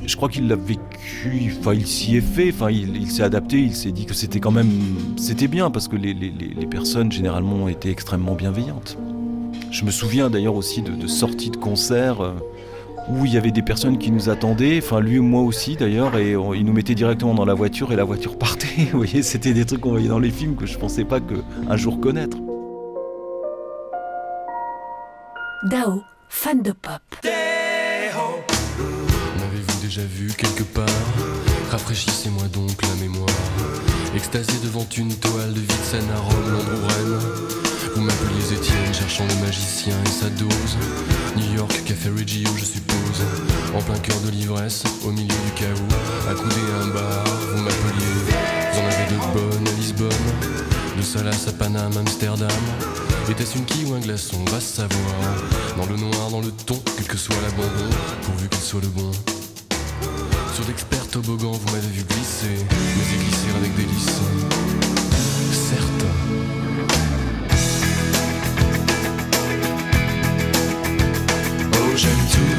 Je 0.07 0.15
crois 0.15 0.29
qu'il 0.29 0.47
l'a 0.47 0.55
vécu, 0.55 1.53
enfin 1.59 1.73
il 1.73 1.85
s'y 1.85 2.15
est 2.15 2.21
fait, 2.21 2.49
enfin 2.53 2.71
il, 2.71 3.11
s'est 3.11 3.23
adapté, 3.23 3.59
il 3.59 3.75
s'est 3.75 3.91
dit 3.91 4.05
que 4.05 4.13
c'était 4.13 4.39
quand 4.39 4.51
même, 4.51 4.71
c'était 5.17 5.49
bien 5.49 5.69
parce 5.69 5.87
que 5.89 5.97
les, 5.97 6.13
les- 6.13 6.31
les- 6.31 6.65
personnes 6.65 7.11
généralement 7.11 7.67
étaient 7.67 7.91
extrêmement 7.91 8.33
bienveillantes. 8.33 8.97
Je 9.69 9.83
me 9.83 9.91
souviens 9.91 10.29
d'ailleurs 10.29 10.55
aussi 10.55 10.81
de, 10.81 11.07
sorties 11.07 11.49
de 11.49 11.57
concerts 11.57 12.21
euh, 12.21 12.31
où 13.09 13.25
il 13.25 13.33
y 13.33 13.37
avait 13.37 13.51
des 13.51 13.61
personnes 13.61 13.97
qui 13.97 14.11
nous 14.11 14.29
attendaient, 14.29 14.79
enfin 14.81 15.01
lui 15.01 15.19
moi 15.19 15.41
aussi 15.41 15.75
d'ailleurs, 15.75 16.15
et 16.17 16.37
on- 16.37 16.53
ils 16.53 16.63
nous 16.63 16.73
mettaient 16.73 16.95
directement 16.95 17.33
dans 17.33 17.45
la 17.45 17.53
voiture 17.53 17.91
et 17.91 17.97
la 17.97 18.05
voiture 18.05 18.37
partait. 18.39 18.87
Vous 18.91 18.97
voyez, 18.99 19.21
c'était 19.23 19.53
des 19.53 19.65
trucs 19.65 19.81
qu'on 19.81 19.91
voyait 19.91 20.07
dans 20.07 20.19
les 20.19 20.31
films 20.31 20.55
que 20.55 20.65
je 20.65 20.77
pensais 20.77 21.03
pas 21.03 21.19
que 21.19 21.35
un 21.69 21.75
jour 21.75 21.99
connaître. 21.99 22.37
Dao, 25.69 26.01
fan 26.29 26.61
de 26.61 26.71
pop. 26.71 27.01
Déjà 29.87 30.01
vu 30.01 30.27
quelque 30.37 30.63
part 30.63 30.85
Rafraîchissez-moi 31.71 32.43
donc 32.51 32.75
la 32.81 32.95
mémoire. 32.95 33.25
Extasié 34.13 34.59
devant 34.61 34.85
une 34.97 35.15
toile 35.15 35.53
de 35.53 35.61
scène 35.89 36.09
à 36.13 36.19
Rome, 36.19 36.51
Londres 36.51 36.71
ou 36.75 36.87
Rennes. 36.87 37.19
Vous 37.95 38.01
m'appeliez 38.01 38.53
Étienne, 38.53 38.93
cherchant 38.93 39.23
le 39.29 39.45
magicien 39.45 39.95
et 40.05 40.09
sa 40.09 40.29
dose. 40.31 40.77
New 41.37 41.55
York, 41.55 41.71
Café 41.85 42.09
Reggio, 42.09 42.49
je 42.57 42.65
suppose. 42.65 43.23
En 43.73 43.81
plein 43.81 43.97
cœur 43.99 44.19
de 44.25 44.31
l'ivresse, 44.31 44.83
au 45.05 45.11
milieu 45.11 45.27
du 45.27 45.51
chaos. 45.55 46.29
Accoudé 46.29 46.55
à 46.73 46.83
un 46.83 46.87
bar, 46.87 47.23
vous 47.55 47.63
m'appeliez. 47.63 48.35
Vous 48.73 48.79
en 48.79 48.87
avez 48.87 49.05
de 49.09 49.39
bonnes 49.39 49.67
à 49.69 49.71
Lisbonne. 49.79 50.09
De 50.97 51.01
Salas 51.01 51.45
à 51.47 51.53
Paname, 51.53 51.95
Amsterdam. 51.95 52.49
Était-ce 53.29 53.57
une 53.57 53.63
quille 53.63 53.85
ou 53.85 53.93
un 53.93 54.01
glaçon? 54.01 54.43
Va 54.51 54.59
savoir. 54.59 55.15
Dans 55.77 55.85
le 55.85 55.95
noir, 55.95 56.29
dans 56.29 56.41
le 56.41 56.51
ton, 56.51 56.81
quel 56.97 57.07
que 57.07 57.17
soit 57.17 57.35
l'abandon, 57.41 57.89
pourvu 58.23 58.49
qu'il 58.49 58.59
soit 58.59 58.81
le 58.81 58.89
bon. 58.89 59.11
Sur 60.57 60.65
d'experts 60.65 61.07
toboggans, 61.09 61.51
vous 61.51 61.71
m'avez 61.71 61.87
vu 61.87 62.01
glisser, 62.01 62.65
mais 62.71 63.05
y 63.13 63.17
glisser 63.19 63.51
avec 63.59 63.75
délice. 63.75 64.21
Certes. 65.51 66.05
Oh, 71.73 71.95
j'aime 71.95 72.23
tout. 72.31 72.57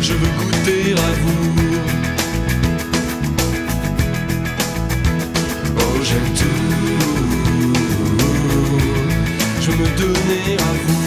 Je 0.00 0.12
veux 0.12 0.30
goûter 0.38 0.92
à 0.92 1.10
vous. 1.20 1.50
Oh, 5.78 5.96
j'aime 6.04 6.30
tout. 6.36 6.62
Je 9.60 9.66
veux 9.68 9.78
me 9.78 9.88
donner 9.98 10.58
à 10.58 10.72
vous. 10.86 11.01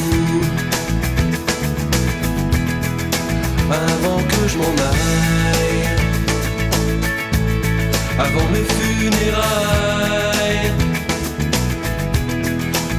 Avant 8.17 8.47
mes 8.49 8.63
funérailles. 8.77 10.71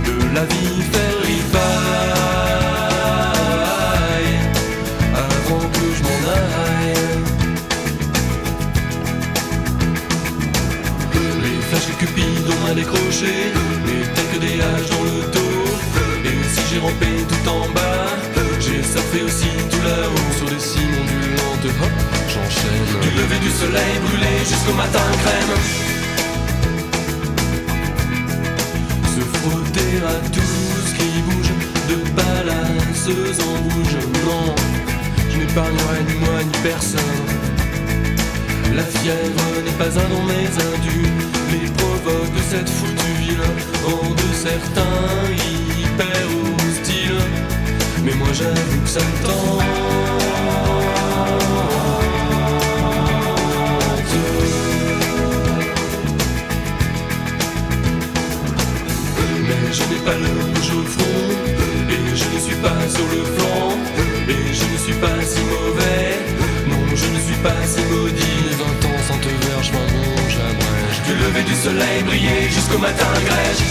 De 0.05 0.15
la 0.35 0.45
vie 0.45 0.83
faire 0.93 1.19
ripaille. 1.25 1.65
Avant 5.15 5.65
que 5.75 5.87
je 5.97 6.03
m'en 6.03 6.21
aille. 6.37 7.01
Les 11.43 11.59
flashs 11.69 11.87
que 11.87 11.95
Cupidon 12.05 12.61
a 12.71 12.73
décrochés 12.75 13.47
n'étaient 13.87 14.29
que 14.33 14.39
des 14.39 14.57
haches 14.61 14.91
dans 14.91 15.05
le 15.05 15.17
dos. 15.33 15.65
Et 16.25 16.39
si 16.53 16.61
j'ai 16.71 16.81
rampé 16.81 17.11
tout 17.29 17.45
en 17.49 17.61
bas, 17.73 18.11
j'ai 18.61 18.83
surfé 18.83 19.23
aussi 19.23 19.49
tout 19.71 19.83
là-haut 19.83 20.33
Du 23.03 23.11
lever 23.11 23.39
du 23.39 23.51
soleil 23.51 23.95
brûlé 24.05 24.39
jusqu'au 24.39 24.75
matin 24.75 25.07
crème. 25.23 25.55
Se 29.15 29.21
frotter 29.39 29.95
à 30.07 30.17
tout 30.31 30.55
ce 30.87 30.95
qui 30.95 31.23
bouge, 31.27 31.53
de 31.91 31.97
palaces 32.19 33.09
en 33.41 33.63
bouge. 33.69 33.97
Non, 34.27 34.55
je 35.31 35.37
n'épargnerai 35.39 36.01
ni 36.09 36.15
moi 36.21 36.43
ni 36.43 36.59
personne. 36.63 37.47
La 38.75 38.83
fièvre 38.83 39.63
n'est 39.65 39.79
pas 39.79 39.99
un 39.99 40.09
nom 40.09 40.23
mais 40.27 40.47
un 40.61 40.79
dû 40.81 41.07
Les 41.53 41.71
provoque 41.71 42.33
de 42.35 42.43
cette 42.51 42.69
foutue 42.69 43.15
ville 43.21 43.41
Rendent 43.85 44.21
certains 44.35 45.33
hyper 45.81 46.27
hostiles 46.59 47.23
Mais 48.05 48.15
moi 48.15 48.29
j'avoue 48.35 48.81
que 48.83 48.89
ça 48.89 49.01
me 49.01 49.27
tente 49.27 49.87
je 59.73 59.83
n'ai 59.91 60.01
pas 60.05 60.15
le 60.15 60.29
rouge 60.41 60.71
au 60.79 60.85
front, 60.95 61.29
et 61.91 62.17
je 62.17 62.27
ne 62.35 62.41
suis 62.41 62.57
pas 62.57 62.81
sur 62.89 63.07
le 63.15 63.23
flanc, 63.37 63.73
et 64.29 64.55
je 64.59 64.67
ne 64.73 64.79
suis 64.85 64.95
pas 64.95 65.19
si 65.23 65.41
mauvais, 65.41 66.19
non 66.69 66.83
je 66.95 67.07
ne 67.15 67.21
suis 67.27 67.41
pas 67.43 67.61
si 67.67 67.81
maudit, 67.91 68.39
les 68.49 68.57
vingt 68.61 68.83
ans 68.89 69.01
sans 69.09 69.19
te 69.19 69.29
verre, 69.29 69.63
je 69.63 69.73
mange 69.73 70.37
à 70.47 70.53
brèche, 70.61 71.01
du 71.07 71.13
lever 71.23 71.43
du 71.43 71.55
soleil 71.55 72.03
briller 72.05 72.49
jusqu'au 72.49 72.79
matin 72.79 73.13
grèche. 73.25 73.65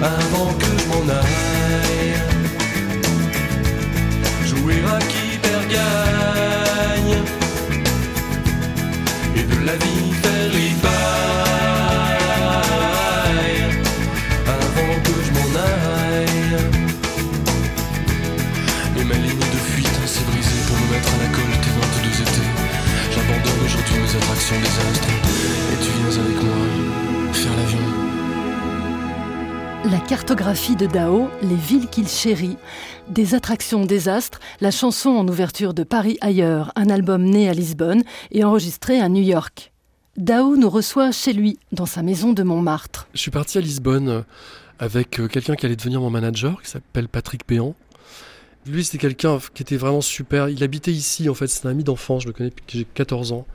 Avant 0.00 0.52
que 0.54 0.66
je 0.78 0.86
m'en 0.90 1.04
aille, 1.12 2.14
jouer 4.46 4.80
à 4.94 4.98
qui 5.10 5.38
perd 5.42 5.66
gagne, 5.68 7.16
et 9.36 9.42
de 9.42 9.66
la 9.66 9.72
vie 9.72 10.12
faire 10.22 10.50
rival. 10.52 10.97
Cartographie 30.28 30.76
de 30.76 30.84
Dao, 30.84 31.30
les 31.42 31.54
villes 31.54 31.86
qu'il 31.86 32.06
chérit, 32.06 32.58
des 33.08 33.34
attractions 33.34 33.86
désastres, 33.86 34.40
la 34.60 34.70
chanson 34.70 35.08
en 35.08 35.26
ouverture 35.26 35.72
de 35.72 35.84
Paris 35.84 36.18
ailleurs, 36.20 36.70
un 36.76 36.90
album 36.90 37.24
né 37.24 37.48
à 37.48 37.54
Lisbonne 37.54 38.02
et 38.30 38.44
enregistré 38.44 39.00
à 39.00 39.08
New 39.08 39.22
York. 39.22 39.72
Dao 40.18 40.56
nous 40.56 40.68
reçoit 40.68 41.12
chez 41.12 41.32
lui, 41.32 41.58
dans 41.72 41.86
sa 41.86 42.02
maison 42.02 42.34
de 42.34 42.42
Montmartre. 42.42 43.08
Je 43.14 43.20
suis 43.20 43.30
parti 43.30 43.56
à 43.56 43.62
Lisbonne 43.62 44.08
euh, 44.10 44.20
avec 44.78 45.18
euh, 45.18 45.28
quelqu'un 45.28 45.54
qui 45.54 45.64
allait 45.64 45.76
devenir 45.76 46.02
mon 46.02 46.10
manager, 46.10 46.60
qui 46.60 46.68
s'appelle 46.68 47.08
Patrick 47.08 47.46
Péan. 47.46 47.74
Lui, 48.66 48.84
c'était 48.84 48.98
quelqu'un 48.98 49.38
qui 49.54 49.62
était 49.62 49.78
vraiment 49.78 50.02
super. 50.02 50.50
Il 50.50 50.62
habitait 50.62 50.92
ici, 50.92 51.30
en 51.30 51.34
fait, 51.34 51.46
c'est 51.46 51.64
un 51.64 51.70
ami 51.70 51.84
d'enfance, 51.84 52.24
je 52.24 52.26
le 52.26 52.34
connais 52.34 52.50
depuis 52.50 52.66
que 52.66 52.72
j'ai 52.72 52.84
14 52.84 53.32
ans. 53.32 53.46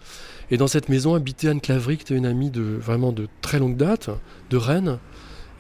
Et 0.49 0.57
dans 0.57 0.65
cette 0.67 0.89
maison 0.89 1.13
habitait 1.13 1.49
Anne 1.49 1.61
Clavry, 1.61 1.97
qui 1.97 2.03
était 2.03 2.15
une 2.15 2.25
amie 2.25 2.49
de 2.49 2.63
vraiment 2.63 3.11
de 3.11 3.27
très 3.41 3.59
longue 3.59 3.77
date, 3.77 4.09
de 4.49 4.57
Rennes. 4.57 4.97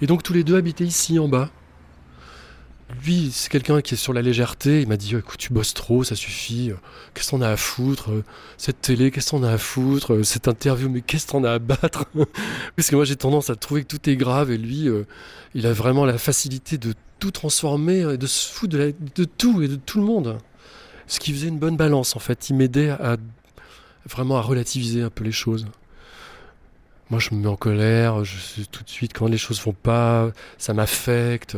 Et 0.01 0.07
donc 0.07 0.23
tous 0.23 0.33
les 0.33 0.43
deux 0.43 0.55
habitaient 0.55 0.85
ici 0.85 1.19
en 1.19 1.27
bas. 1.27 1.49
Lui, 3.03 3.31
c'est 3.33 3.49
quelqu'un 3.49 3.81
qui 3.81 3.95
est 3.95 3.97
sur 3.97 4.13
la 4.13 4.21
légèreté. 4.21 4.81
Il 4.81 4.87
m'a 4.87 4.97
dit 4.97 5.15
écoute, 5.15 5.39
tu 5.39 5.51
bosses 5.51 5.73
trop, 5.73 6.03
ça 6.03 6.15
suffit. 6.15 6.71
Qu'est-ce 7.13 7.31
qu'on 7.31 7.41
a 7.41 7.49
à 7.49 7.57
foutre 7.57 8.11
Cette 8.57 8.81
télé, 8.81 9.09
qu'est-ce 9.09 9.31
qu'on 9.31 9.43
a 9.43 9.51
à 9.51 9.57
foutre 9.57 10.23
Cette 10.23 10.47
interview, 10.47 10.89
mais 10.89 11.01
qu'est-ce 11.01 11.27
qu'on 11.27 11.43
a 11.43 11.53
à 11.53 11.59
battre? 11.59 12.05
Parce 12.75 12.89
que 12.89 12.95
moi, 12.95 13.05
j'ai 13.05 13.15
tendance 13.15 13.49
à 13.49 13.55
trouver 13.55 13.83
que 13.83 13.87
tout 13.87 14.09
est 14.09 14.15
grave. 14.15 14.51
Et 14.51 14.57
lui, 14.57 14.87
euh, 14.87 15.05
il 15.55 15.65
a 15.65 15.73
vraiment 15.73 16.05
la 16.05 16.17
facilité 16.17 16.77
de 16.77 16.93
tout 17.19 17.31
transformer 17.31 18.13
et 18.13 18.17
de 18.17 18.27
se 18.27 18.51
foutre 18.51 18.77
de, 18.77 18.93
de 19.15 19.23
tout 19.23 19.61
et 19.61 19.67
de 19.67 19.75
tout 19.75 19.99
le 19.99 20.05
monde. 20.05 20.37
Ce 21.07 21.19
qui 21.19 21.33
faisait 21.33 21.47
une 21.47 21.59
bonne 21.59 21.77
balance, 21.77 22.15
en 22.15 22.19
fait. 22.19 22.49
Il 22.49 22.55
m'aidait 22.55 22.89
à 22.89 23.17
vraiment 24.09 24.37
à 24.37 24.41
relativiser 24.41 25.01
un 25.01 25.09
peu 25.09 25.23
les 25.23 25.31
choses. 25.31 25.65
Moi, 27.13 27.19
je 27.19 27.35
me 27.35 27.41
mets 27.41 27.47
en 27.47 27.55
colère, 27.55 28.25
je 28.25 28.39
sais 28.39 28.65
tout 28.65 28.83
de 28.83 28.89
suite 28.89 29.13
quand 29.13 29.27
les 29.27 29.37
choses 29.37 29.61
vont 29.61 29.71
pas, 29.71 30.31
ça 30.57 30.73
m'affecte. 30.73 31.55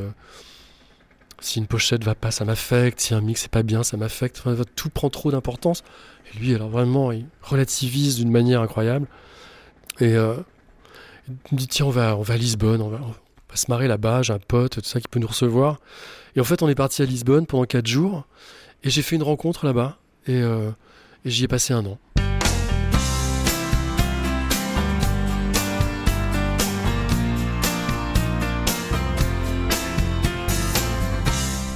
Si 1.39 1.59
une 1.59 1.65
pochette 1.65 2.03
va 2.03 2.13
pas, 2.13 2.29
ça 2.29 2.43
m'affecte. 2.43 2.99
Si 2.99 3.13
un 3.13 3.21
mix 3.21 3.45
est 3.45 3.47
pas 3.47 3.63
bien, 3.63 3.81
ça 3.81 3.95
m'affecte. 3.95 4.43
Enfin, 4.45 4.61
tout 4.75 4.89
prend 4.89 5.09
trop 5.09 5.31
d'importance. 5.31 5.85
Et 6.27 6.39
lui, 6.39 6.53
alors 6.53 6.67
vraiment, 6.67 7.13
il 7.13 7.27
relativise 7.41 8.17
d'une 8.17 8.31
manière 8.31 8.59
incroyable. 8.59 9.07
Et 10.01 10.17
euh, 10.17 10.35
il 11.29 11.53
me 11.53 11.57
dit 11.57 11.69
tiens, 11.69 11.85
on 11.85 11.89
va, 11.89 12.17
on 12.17 12.21
va 12.21 12.33
à 12.33 12.37
Lisbonne, 12.37 12.81
on 12.81 12.89
va, 12.89 12.99
se 13.53 13.71
marrer 13.71 13.87
là-bas. 13.87 14.23
J'ai 14.23 14.33
un 14.33 14.39
pote, 14.39 14.73
tout 14.73 14.81
ça, 14.83 14.99
qui 14.99 15.07
peut 15.07 15.21
nous 15.21 15.27
recevoir. 15.27 15.79
Et 16.35 16.41
en 16.41 16.43
fait, 16.43 16.63
on 16.63 16.67
est 16.67 16.75
parti 16.75 17.01
à 17.01 17.05
Lisbonne 17.05 17.45
pendant 17.45 17.63
quatre 17.63 17.87
jours. 17.87 18.27
Et 18.83 18.89
j'ai 18.89 19.01
fait 19.01 19.15
une 19.15 19.23
rencontre 19.23 19.65
là-bas. 19.65 19.99
Et, 20.27 20.35
euh, 20.35 20.71
et 21.23 21.29
j'y 21.29 21.45
ai 21.45 21.47
passé 21.47 21.73
un 21.73 21.85
an. 21.85 21.97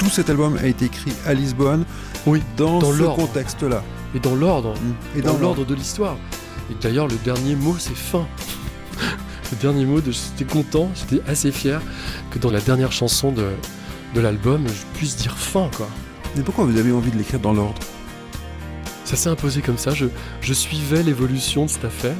Tout 0.10 0.16
cet 0.16 0.32
album 0.32 0.58
a 0.58 0.66
été 0.66 0.86
écrit 0.86 1.14
à 1.27 1.36
Lisbonne, 1.36 1.86
oui, 2.25 2.42
dans, 2.57 2.79
dans 2.79 2.92
ce 2.92 3.03
contexte-là. 3.03 3.83
Et 4.16 4.20
dans 4.20 4.33
l'ordre. 4.33 4.74
Et 5.16 5.22
dans, 5.22 5.33
dans 5.33 5.40
l'ordre 5.40 5.66
de 5.66 5.75
l'histoire. 5.75 6.18
Et 6.72 6.74
d'ailleurs, 6.81 7.07
le 7.07 7.16
dernier 7.18 7.53
mot, 7.53 7.75
c'est 7.77 7.96
fin. 7.96 8.25
le 9.51 9.57
dernier 9.62 9.86
mot, 9.86 10.01
de 10.01 10.12
j'étais 10.12 10.51
content, 10.51 10.90
j'étais 10.96 11.22
assez 11.29 11.51
fier 11.51 11.79
que 12.31 12.40
dans 12.40 12.50
la 12.50 12.60
dernière 12.60 12.92
chanson 12.92 13.31
de, 13.31 13.50
de 14.16 14.20
l'album, 14.20 14.66
je 14.68 14.98
puisse 14.98 15.16
dire 15.16 15.38
fin, 15.38 15.70
quoi. 15.77 15.88
Mais 16.36 16.42
pourquoi 16.42 16.66
vous 16.66 16.79
avez 16.79 16.92
envie 16.92 17.12
de 17.12 17.18
l'écrire 17.18 17.40
dans 17.40 17.53
l'ordre? 17.53 17.79
Ça 19.05 19.16
s'est 19.16 19.29
imposé 19.29 19.62
comme 19.62 19.77
ça. 19.77 19.92
Je, 19.92 20.07
je 20.42 20.53
suivais 20.55 21.03
l'évolution 21.03 21.66
de 21.66 21.70
cette 21.70 21.86
affaire 21.86 22.18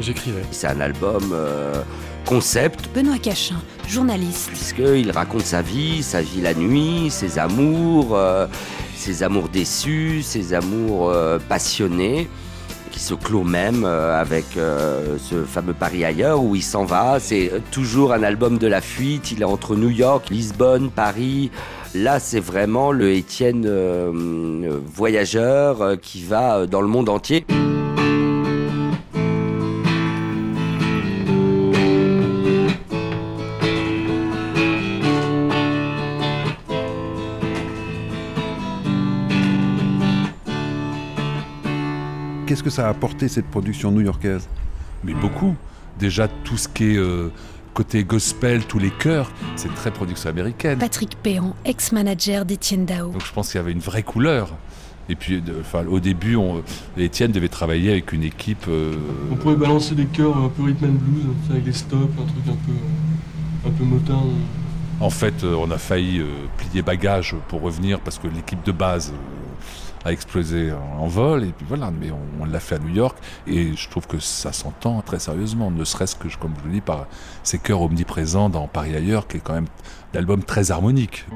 et 0.00 0.02
j'écrivais. 0.02 0.42
C'est 0.50 0.66
un 0.66 0.80
album 0.80 1.30
euh, 1.32 1.84
concept, 2.26 2.88
Benoît 2.94 3.18
Cachin, 3.18 3.60
journaliste. 3.88 4.50
puisqu'il 4.50 5.10
raconte 5.10 5.42
sa 5.42 5.62
vie, 5.62 6.02
sa 6.02 6.22
vie 6.22 6.40
la 6.40 6.54
nuit, 6.54 7.08
ses 7.10 7.38
amours, 7.38 8.16
euh, 8.16 8.46
ses 8.96 9.22
amours 9.22 9.48
déçus, 9.48 10.22
ses 10.22 10.54
amours 10.54 11.10
euh, 11.10 11.38
passionnés, 11.48 12.28
qui 12.90 13.00
se 13.00 13.14
clôt 13.14 13.44
même 13.44 13.84
euh, 13.84 14.20
avec 14.20 14.44
ce 14.54 15.44
fameux 15.44 15.72
Paris 15.72 16.04
ailleurs 16.04 16.42
où 16.42 16.54
il 16.54 16.62
s'en 16.62 16.84
va. 16.84 17.18
C'est 17.20 17.50
toujours 17.70 18.12
un 18.12 18.22
album 18.22 18.58
de 18.58 18.66
la 18.66 18.80
fuite. 18.80 19.32
Il 19.32 19.42
est 19.42 19.46
entre 19.46 19.76
New 19.76 19.90
York, 19.90 20.28
Lisbonne, 20.30 20.90
Paris. 20.90 21.50
Là, 21.94 22.20
c'est 22.20 22.40
vraiment 22.40 22.92
le 22.92 23.12
Étienne 23.12 23.68
voyageur 24.94 26.00
qui 26.00 26.22
va 26.22 26.66
dans 26.66 26.80
le 26.80 26.88
monde 26.88 27.08
entier. 27.08 27.44
Qu'est-ce 42.62 42.76
que 42.76 42.80
ça 42.82 42.86
a 42.86 42.90
apporté 42.90 43.26
cette 43.26 43.46
production 43.46 43.90
new-yorkaise? 43.90 44.48
Mais 45.02 45.14
beaucoup. 45.14 45.56
Déjà, 45.98 46.28
tout 46.28 46.56
ce 46.56 46.68
qui 46.68 46.92
est 46.92 46.96
euh, 46.96 47.28
côté 47.74 48.04
gospel, 48.04 48.64
tous 48.66 48.78
les 48.78 48.90
chœurs, 48.90 49.32
c'est 49.56 49.74
très 49.74 49.90
production 49.90 50.30
américaine. 50.30 50.78
Patrick 50.78 51.16
Péan, 51.20 51.56
ex-manager 51.64 52.44
d'Étienne 52.44 52.84
Dao. 52.86 53.10
Donc 53.10 53.24
je 53.26 53.32
pense 53.32 53.50
qu'il 53.50 53.58
y 53.58 53.60
avait 53.64 53.72
une 53.72 53.80
vraie 53.80 54.04
couleur. 54.04 54.50
Et 55.08 55.16
puis, 55.16 55.40
de- 55.42 55.56
enfin, 55.60 55.84
au 55.86 55.98
début, 55.98 56.36
on, 56.36 56.62
Étienne 56.96 57.32
devait 57.32 57.48
travailler 57.48 57.90
avec 57.90 58.12
une 58.12 58.22
équipe. 58.22 58.66
euh, 58.68 58.94
On 59.32 59.34
pouvait 59.34 59.56
balancer 59.56 59.96
des 59.96 60.06
chœurs 60.06 60.36
un 60.36 60.48
peu 60.48 60.62
rhythm 60.62 60.84
and 60.84 60.92
blues, 60.92 61.24
avec 61.50 61.64
des 61.64 61.72
stops, 61.72 62.12
un 62.16 62.26
truc 62.26 62.44
un 62.46 62.52
peu, 62.64 63.68
un 63.68 63.72
peu 63.72 63.82
motin. 63.84 64.20
En 65.00 65.10
fait, 65.10 65.42
euh, 65.42 65.56
on 65.58 65.68
a 65.72 65.78
failli 65.78 66.20
euh, 66.20 66.26
plier 66.58 66.82
bagage 66.82 67.34
pour 67.48 67.60
revenir 67.62 67.98
parce 67.98 68.20
que 68.20 68.28
l'équipe 68.28 68.62
de 68.64 68.70
base 68.70 69.12
euh, 69.12 69.16
a 70.04 70.12
explosé 70.12 70.72
en, 70.72 71.06
vol. 71.06 71.44
Et 71.44 71.52
puis 71.52 71.66
voilà, 71.68 71.90
mais 71.90 72.10
on, 72.10 72.42
on 72.42 72.44
l'a 72.44 72.60
fait 72.60 72.76
à 72.76 72.78
New 72.78 72.94
York. 72.94 73.16
Et 73.46 73.74
je 73.74 73.88
trouve 73.88 74.06
que 74.06 74.18
ça 74.18 74.52
s'entend 74.52 75.00
très 75.02 75.18
sérieusement, 75.18 75.70
ne 75.70 75.84
serait-ce 75.84 76.16
que, 76.16 76.28
comme 76.38 76.54
je 76.62 76.68
le 76.68 76.74
dis, 76.74 76.80
par 76.80 77.06
ces 77.42 77.58
chœurs 77.58 77.82
omniprésents 77.82 78.48
dans 78.48 78.66
Paris 78.68 78.94
ailleurs, 78.94 79.26
qui 79.26 79.38
est 79.38 79.40
quand 79.40 79.54
même 79.54 79.68
l'album 80.14 80.42
très 80.42 80.70
harmonique. 80.70 81.26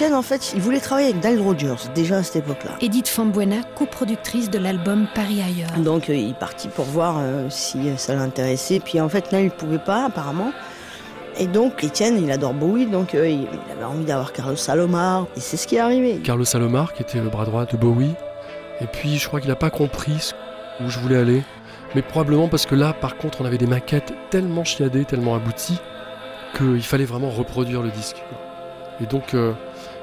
Alors 0.00 0.08
Étienne, 0.08 0.18
en 0.18 0.22
fait, 0.22 0.52
il 0.54 0.62
voulait 0.62 0.80
travailler 0.80 1.10
avec 1.10 1.22
Nile 1.22 1.42
Rodgers, 1.42 1.90
déjà 1.94 2.16
à 2.16 2.22
cette 2.22 2.36
époque-là. 2.36 2.70
Edith 2.80 3.06
Fambuena, 3.06 3.56
coproductrice 3.74 4.48
de 4.48 4.58
l'album 4.58 5.06
Paris 5.14 5.42
ailleurs. 5.42 5.72
Donc 5.84 6.08
euh, 6.08 6.14
il 6.14 6.30
est 6.30 6.38
parti 6.38 6.68
pour 6.68 6.86
voir 6.86 7.18
euh, 7.18 7.48
si 7.50 7.76
euh, 7.86 7.98
ça 7.98 8.14
l'intéressait. 8.14 8.80
Puis 8.80 8.98
en 8.98 9.10
fait, 9.10 9.30
Nile 9.30 9.44
ne 9.44 9.50
pouvait 9.50 9.78
pas, 9.78 10.06
apparemment. 10.06 10.52
Et 11.38 11.46
donc 11.46 11.84
Étienne, 11.84 12.18
il 12.22 12.30
adore 12.30 12.54
Bowie, 12.54 12.86
donc 12.86 13.14
euh, 13.14 13.28
il, 13.28 13.42
il 13.42 13.72
avait 13.72 13.84
envie 13.84 14.06
d'avoir 14.06 14.32
Carlos 14.32 14.56
Salomar. 14.56 15.26
Et 15.36 15.40
c'est 15.40 15.58
ce 15.58 15.66
qui 15.66 15.76
est 15.76 15.80
arrivé. 15.80 16.18
Carlos 16.24 16.46
Salomar, 16.46 16.94
qui 16.94 17.02
était 17.02 17.20
le 17.20 17.28
bras 17.28 17.44
droit 17.44 17.66
de 17.66 17.76
Bowie. 17.76 18.14
Et 18.80 18.86
puis, 18.86 19.18
je 19.18 19.28
crois 19.28 19.40
qu'il 19.40 19.50
n'a 19.50 19.56
pas 19.56 19.70
compris 19.70 20.32
où 20.80 20.88
je 20.88 20.98
voulais 20.98 21.18
aller. 21.18 21.42
Mais 21.94 22.00
probablement 22.00 22.48
parce 22.48 22.64
que 22.64 22.74
là, 22.74 22.94
par 22.94 23.18
contre, 23.18 23.42
on 23.42 23.44
avait 23.44 23.58
des 23.58 23.66
maquettes 23.66 24.14
tellement 24.30 24.64
chiadées, 24.64 25.04
tellement 25.04 25.34
abouties, 25.34 25.78
qu'il 26.56 26.82
fallait 26.82 27.04
vraiment 27.04 27.28
reproduire 27.28 27.82
le 27.82 27.90
disque. 27.90 28.22
Et 29.02 29.06
donc, 29.06 29.34
euh, 29.34 29.52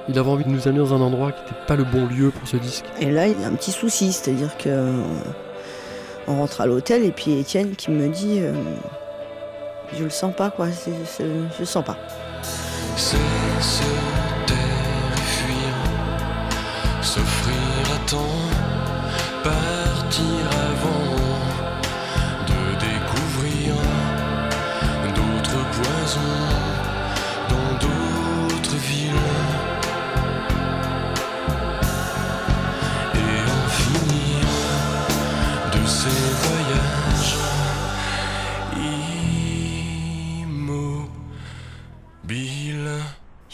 il 0.09 0.17
avait 0.17 0.29
envie 0.29 0.45
de 0.45 0.49
nous 0.49 0.67
amener 0.67 0.79
dans 0.79 0.93
un 0.93 1.01
endroit 1.01 1.31
qui 1.31 1.41
n'était 1.41 1.65
pas 1.67 1.75
le 1.75 1.83
bon 1.83 2.05
lieu 2.05 2.31
pour 2.31 2.47
ce 2.47 2.57
disque. 2.57 2.85
Et 2.99 3.11
là, 3.11 3.27
il 3.27 3.39
y 3.39 3.43
a 3.43 3.47
un 3.47 3.53
petit 3.53 3.71
souci, 3.71 4.11
c'est-à-dire 4.13 4.57
que 4.57 4.69
euh, 4.69 5.03
on 6.27 6.37
rentre 6.37 6.61
à 6.61 6.65
l'hôtel 6.65 7.03
et 7.03 7.11
puis 7.11 7.33
Étienne 7.33 7.75
qui 7.75 7.91
me 7.91 8.07
dit, 8.07 8.39
euh, 8.39 8.53
je 9.97 10.03
le 10.03 10.09
sens 10.09 10.33
pas 10.35 10.49
quoi, 10.49 10.67
je 10.69 11.23
le 11.59 11.65
sens 11.65 11.83
pas. 11.83 11.97
C'est 12.95 13.17
se 13.61 13.83
taire 14.45 14.57
et 15.13 15.21
fuir 15.21 15.73
S'offrir 17.01 17.95
à 17.95 18.09
temps, 18.09 18.17
partir 19.43 20.23
avant 20.71 21.15
de 22.47 22.79
découvrir 22.79 23.75
d'autres 25.13 25.65
poisons 25.71 26.56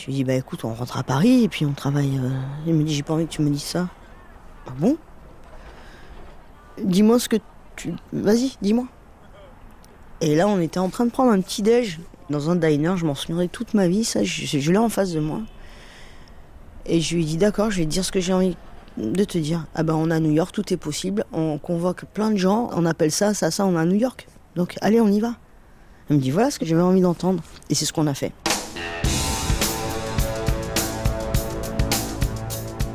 Je 0.04 0.08
lui 0.08 0.16
dis, 0.16 0.24
bah 0.26 0.34
écoute, 0.34 0.66
on 0.66 0.74
rentre 0.74 0.98
à 0.98 1.04
Paris 1.04 1.46
et 1.46 1.48
puis 1.48 1.66
on 1.66 1.72
travaille. 1.72 2.20
euh. 2.22 2.30
Il 2.68 2.74
me 2.74 2.84
dit, 2.84 2.94
j'ai 2.94 3.04
pas 3.04 3.13
envie 3.13 3.26
que 3.26 3.32
tu 3.32 3.42
me 3.42 3.50
dises 3.50 3.63
ça. 3.63 3.88
Ah 4.68 4.72
bon? 4.78 4.98
Dis-moi 6.78 7.20
ce 7.20 7.30
que 7.30 7.38
tu. 7.78 7.94
Vas-y, 8.12 8.58
dis-moi. 8.62 8.84
Et 10.20 10.36
là, 10.36 10.50
on 10.50 10.60
était 10.60 10.80
en 10.80 10.89
train 10.89 11.06
de 11.06 11.10
prendre 11.10 11.32
un 11.32 11.39
petit 11.39 11.62
déj 11.62 12.02
dans 12.30 12.50
un 12.50 12.58
diner. 12.58 12.98
Je 12.98 13.06
m'en 13.06 13.16
souviendrai 13.16 13.48
toute 13.48 13.74
ma 13.76 13.88
vie, 13.88 14.04
ça. 14.04 14.26
Je, 14.26 14.72
l'ai 14.72 14.78
en 14.78 14.89
face 14.89 15.13
de 15.13 15.22
moi. 15.22 15.39
Et 16.86 17.00
je 17.00 17.16
lui 17.16 17.24
dit, 17.24 17.38
d'accord, 17.38 17.72
je 17.72 17.78
vais 17.78 17.86
te 17.86 17.89
dire 17.89 18.04
ce 18.04 18.12
que 18.12 18.20
j'ai 18.20 18.34
envie 18.34 18.58
de 18.98 19.24
te 19.24 19.38
dire. 19.38 19.68
Ah 19.74 19.84
ben, 19.84 19.96
on 19.96 20.12
est 20.12 20.16
à 20.16 20.20
New 20.20 20.32
York, 20.34 20.54
tout 20.54 20.74
est 20.74 20.78
possible. 20.78 21.24
On 21.32 21.58
convoque 21.58 22.04
plein 22.13 22.32
de 22.32 22.36
gens, 22.36 22.70
on 22.74 22.86
appelle 22.86 23.12
ça, 23.12 23.34
ça, 23.34 23.52
ça, 23.52 23.66
on 23.66 23.78
est 23.78 23.80
à 23.80 23.86
New 23.86 23.96
York. 23.96 24.28
Donc, 24.58 24.76
allez, 24.82 25.00
on 25.00 25.08
y 25.08 25.22
va. 25.22 25.36
Elle 26.10 26.18
me 26.18 26.22
dit, 26.22 26.32
voilà 26.32 26.52
ce 26.52 26.60
que 26.60 26.66
j'avais 26.66 26.82
envie 26.82 27.00
d'entendre. 27.00 27.42
Et 27.70 27.76
c'est 27.76 27.86
ce 27.86 27.94
qu'on 27.94 28.08
a 28.08 28.13
fait. 28.13 28.34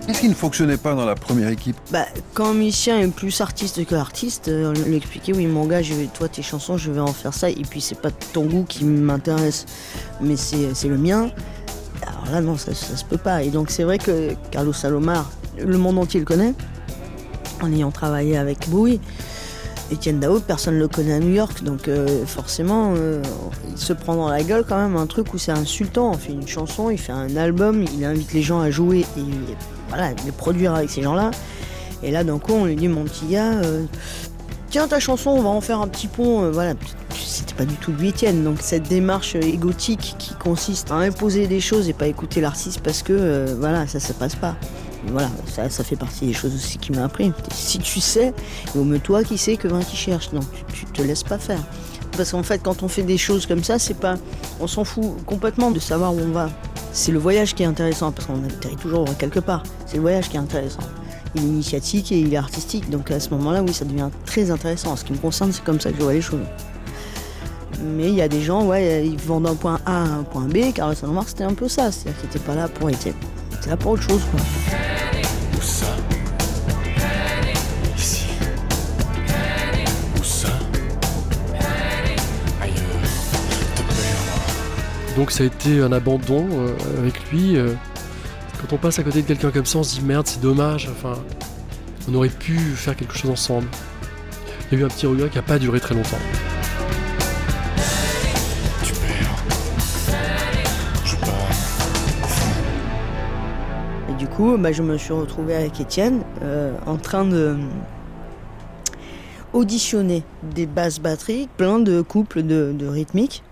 Qu'est-ce 0.09 0.23
qui 0.23 0.29
ne 0.31 0.35
fonctionnait 0.35 0.79
pas 0.79 0.95
dans 0.95 1.05
la 1.05 1.15
première 1.15 1.51
équipe? 1.51 1.77
Bah, 1.93 2.07
quand 2.33 2.47
un 2.47 2.55
musicien 2.55 2.99
est 2.99 3.09
plus 3.09 3.43
artiste 3.43 3.85
que 3.85 3.95
artiste, 3.95 4.49
euh, 4.49 4.73
on 4.75 4.89
lui 4.89 4.97
expliquait 4.97 5.35
oui 5.35 5.47
mon 5.47 5.67
gars, 5.67 5.83
je 5.83 5.93
vais, 5.93 6.07
toi 6.07 6.31
tes 6.31 6.41
chansons, 6.41 6.79
je 6.79 6.91
vais 6.91 7.01
en 7.01 7.13
faire 7.13 7.35
ça, 7.35 7.51
et 7.51 7.63
puis 7.69 7.83
c'est 7.83 8.01
pas 8.01 8.11
ton 8.11 8.47
goût 8.47 8.65
qui 8.67 8.87
m'intéresse, 8.87 9.67
mais 10.23 10.37
c'est 10.37 10.75
c'est 10.75 10.89
le 10.89 10.97
mien. 10.97 11.31
Alors 12.07 12.25
là 12.33 12.41
non, 12.41 12.57
ça, 12.57 12.73
ça 12.73 12.97
se 12.97 13.05
peut 13.05 13.19
pas. 13.19 13.43
Et 13.43 13.51
donc 13.51 13.71
c'est 13.71 13.83
vrai 13.83 13.99
que 13.99 14.33
Carlos 14.51 14.73
Salomar, 14.73 15.31
le 15.59 15.77
monde 15.77 15.99
entier 15.99 16.21
le 16.21 16.27
connaît, 16.27 16.55
en 17.61 17.71
ayant 17.71 17.91
travaillé 17.91 18.39
avec 18.39 18.67
Bowie. 18.71 19.01
Etienne 19.93 20.21
Dao, 20.21 20.41
personne 20.41 20.77
ne 20.77 20.81
le 20.81 20.89
connaît 20.89 21.13
à 21.13 21.19
New 21.19 21.35
York, 21.35 21.63
donc 21.63 21.87
euh, 21.87 22.25
forcément, 22.25 22.95
euh, 22.97 23.23
il 23.71 23.77
se 23.77 23.93
prend 23.93 24.17
dans 24.17 24.29
la 24.31 24.43
gueule 24.43 24.65
quand 24.67 24.79
même 24.79 24.97
un 24.97 25.07
truc 25.07 25.35
où 25.35 25.39
c'est 25.39 25.53
insultant. 25.53 26.13
On 26.13 26.17
fait 26.17 26.33
une 26.33 26.49
chanson, 26.49 26.89
il 26.89 26.99
fait 26.99 27.13
un 27.13 27.37
album, 27.37 27.85
il 27.95 28.07
invite 28.07 28.33
les 28.33 28.43
gens 28.43 28.61
à 28.61 28.71
jouer 28.71 29.05
et 29.19 29.55
voilà, 29.89 30.11
les 30.25 30.33
produire 30.33 30.75
avec 30.75 30.91
ces 30.91 31.03
gens-là. 31.03 31.31
Et 32.03 32.11
là, 32.11 32.25
d'un 32.25 32.39
coup, 32.39 32.53
on 32.53 32.65
lui 32.65 32.77
dit, 32.77 32.89
mon 32.89 33.05
petit 33.05 33.27
gars, 33.27 33.55
euh, 33.55 33.85
tiens 34.71 34.87
ta 34.87 35.01
chanson, 35.01 35.31
on 35.31 35.43
va 35.43 35.49
en 35.49 35.61
faire 35.61 35.81
un 35.81 35.89
petit 35.89 36.07
pont. 36.07 36.45
euh, 36.45 36.51
voilà, 36.51 36.75
c'était 37.15 37.55
pas 37.55 37.65
du 37.65 37.75
tout 37.75 37.93
lui 37.93 38.11
Etienne. 38.11 38.45
Donc 38.45 38.59
cette 38.61 38.89
démarche 38.89 39.35
euh, 39.35 39.41
égotique 39.41 40.15
qui 40.19 40.35
consiste 40.35 40.91
à 40.91 40.97
imposer 40.97 41.47
des 41.47 41.61
choses 41.61 41.89
et 41.89 41.93
pas 41.93 42.07
écouter 42.07 42.41
l'artiste 42.41 42.81
parce 42.81 43.03
que 43.03 43.55
voilà, 43.59 43.87
ça 43.87 44.01
se 44.01 44.13
passe 44.13 44.37
pas. 44.37 44.55
Voilà, 45.07 45.31
ça, 45.47 45.85
fait 45.85 45.97
partie 45.97 46.27
des 46.27 46.33
choses 46.33 46.55
aussi 46.55 46.77
qui 46.77 46.93
m'a 46.93 47.05
appris. 47.05 47.33
Si 47.53 47.79
tu 47.79 48.01
sais, 48.01 48.35
vaut 48.75 48.85
mieux 48.85 48.99
toi 48.99 49.23
qui 49.23 49.39
sais 49.39 49.57
que 49.57 49.69
20 49.69 49.81
qui 49.85 49.97
cherchent. 49.97 50.31
Donc 50.33 50.45
tu, 50.73 50.85
tu 50.85 50.93
te 50.93 51.03
laisses 51.03 51.23
pas 51.23 51.39
faire. 51.39 51.61
Parce 52.19 52.33
qu'en 52.33 52.43
fait, 52.43 52.59
quand 52.59 52.83
on 52.83 52.89
fait 52.89 53.05
des 53.05 53.17
choses 53.17 53.47
comme 53.47 53.63
ça, 53.63 53.79
c'est 53.79 53.95
pas, 53.95 54.17
on 54.59 54.67
s'en 54.67 54.83
fout 54.83 55.25
complètement 55.25 55.71
de 55.71 55.79
savoir 55.79 56.13
où 56.13 56.19
on 56.19 56.33
va. 56.33 56.51
C'est 56.93 57.13
le 57.13 57.19
voyage 57.21 57.55
qui 57.55 57.63
est 57.63 57.67
intéressant 57.67 58.11
parce 58.11 58.27
qu'on 58.27 58.43
atterrit 58.45 58.75
toujours 58.75 59.05
quelque 59.19 59.39
part. 59.39 59.63
C'est 59.87 59.99
le 59.99 60.03
voyage 60.03 60.29
qui 60.29 60.37
est 60.37 60.41
intéressant. 60.41 60.81
Il 61.37 61.43
est 61.43 61.47
initiatique 61.47 62.11
et 62.11 62.19
il 62.19 62.35
est 62.35 62.37
artistique. 62.37 62.91
Donc 62.91 63.13
à 63.13 63.21
ce 63.21 63.31
moment-là, 63.31 63.63
oui, 63.63 63.73
ça 63.73 63.85
devient 63.85 64.09
très 64.27 64.51
intéressant. 64.51 64.91
En 64.91 64.97
ce 64.97 65.05
qui 65.05 65.13
me 65.13 65.19
concerne, 65.19 65.53
c'est 65.53 65.63
comme 65.63 65.81
ça 65.81 65.93
que 65.93 65.99
je 65.99 66.03
vois 66.03 66.13
les 66.13 66.21
choses. 66.21 66.41
Mais 67.85 68.09
il 68.09 68.15
y 68.17 68.23
a 68.23 68.27
des 68.27 68.43
gens, 68.43 68.67
ouais, 68.67 69.07
ils 69.07 69.21
vont 69.21 69.41
d'un 69.41 69.55
point 69.55 69.79
A 69.87 70.03
à 70.03 70.07
un 70.07 70.25
point 70.25 70.49
B. 70.49 70.73
Carlos 70.75 70.97
Salomar, 70.97 71.29
c'était 71.29 71.45
un 71.45 71.55
peu 71.55 71.69
ça. 71.69 71.93
C'est-à-dire 71.93 72.21
qu'il 72.21 72.31
n'était 72.31 72.41
pas 72.41 72.57
là 72.57 72.67
pour 72.67 72.91
être. 72.91 73.07
Il 73.07 73.59
était 73.59 73.71
là 73.71 73.77
pour 73.77 73.93
autre 73.93 74.03
chose. 74.03 74.23
Donc 85.19 85.33
ça 85.33 85.43
a 85.43 85.47
été 85.49 85.81
un 85.81 85.91
abandon 85.91 86.47
euh, 86.53 86.69
avec 87.01 87.33
lui. 87.33 87.57
euh. 87.57 87.75
quand 88.61 88.73
on 88.73 88.77
passe 88.77 89.01
à 89.01 89.03
côté 89.03 89.21
de 89.21 89.27
quelqu'un 89.27 89.51
comme 89.51 89.67
ça, 89.67 89.79
on 89.79 89.83
se 89.83 89.99
dit 89.99 90.05
merde, 90.05 90.29
c'est 90.29 90.41
dommage. 90.41 90.89
Enfin, 90.93 91.21
on 92.09 92.15
aurait 92.15 92.29
pu 92.29 92.57
faire 92.57 92.95
quelque 92.95 93.19
chose 93.19 93.33
ensemble. 93.33 93.67
Il 94.71 94.79
y 94.79 94.81
a 94.81 94.85
eu 94.85 94.87
un 94.87 94.89
petit 94.89 95.09
regret 95.09 95.29
qui 95.29 95.35
n'a 95.35 95.43
pas 95.43 95.59
duré 95.59 95.81
très 95.81 95.97
longtemps. 95.97 96.19
Tu 98.85 98.93
perds. 98.93 99.45
Je 101.05 101.17
pars. 101.17 101.51
Et 104.11 104.15
du 104.21 104.29
coup, 104.29 104.57
bah, 104.57 104.71
je 104.71 104.85
me 104.85 104.97
suis 104.99 105.15
retrouvé 105.15 105.57
avec 105.57 105.81
Étienne 105.81 106.23
euh, 106.45 106.77
en 106.87 106.97
train 106.97 107.25
de 107.25 107.57
auditionner 109.53 110.23
des 110.55 110.67
basses 110.67 111.01
batteries, 111.01 111.49
plein 111.57 111.81
de 111.81 112.03
couples 112.03 112.45
de, 112.45 112.73
de 112.73 112.87
rythmiques, 112.87 113.43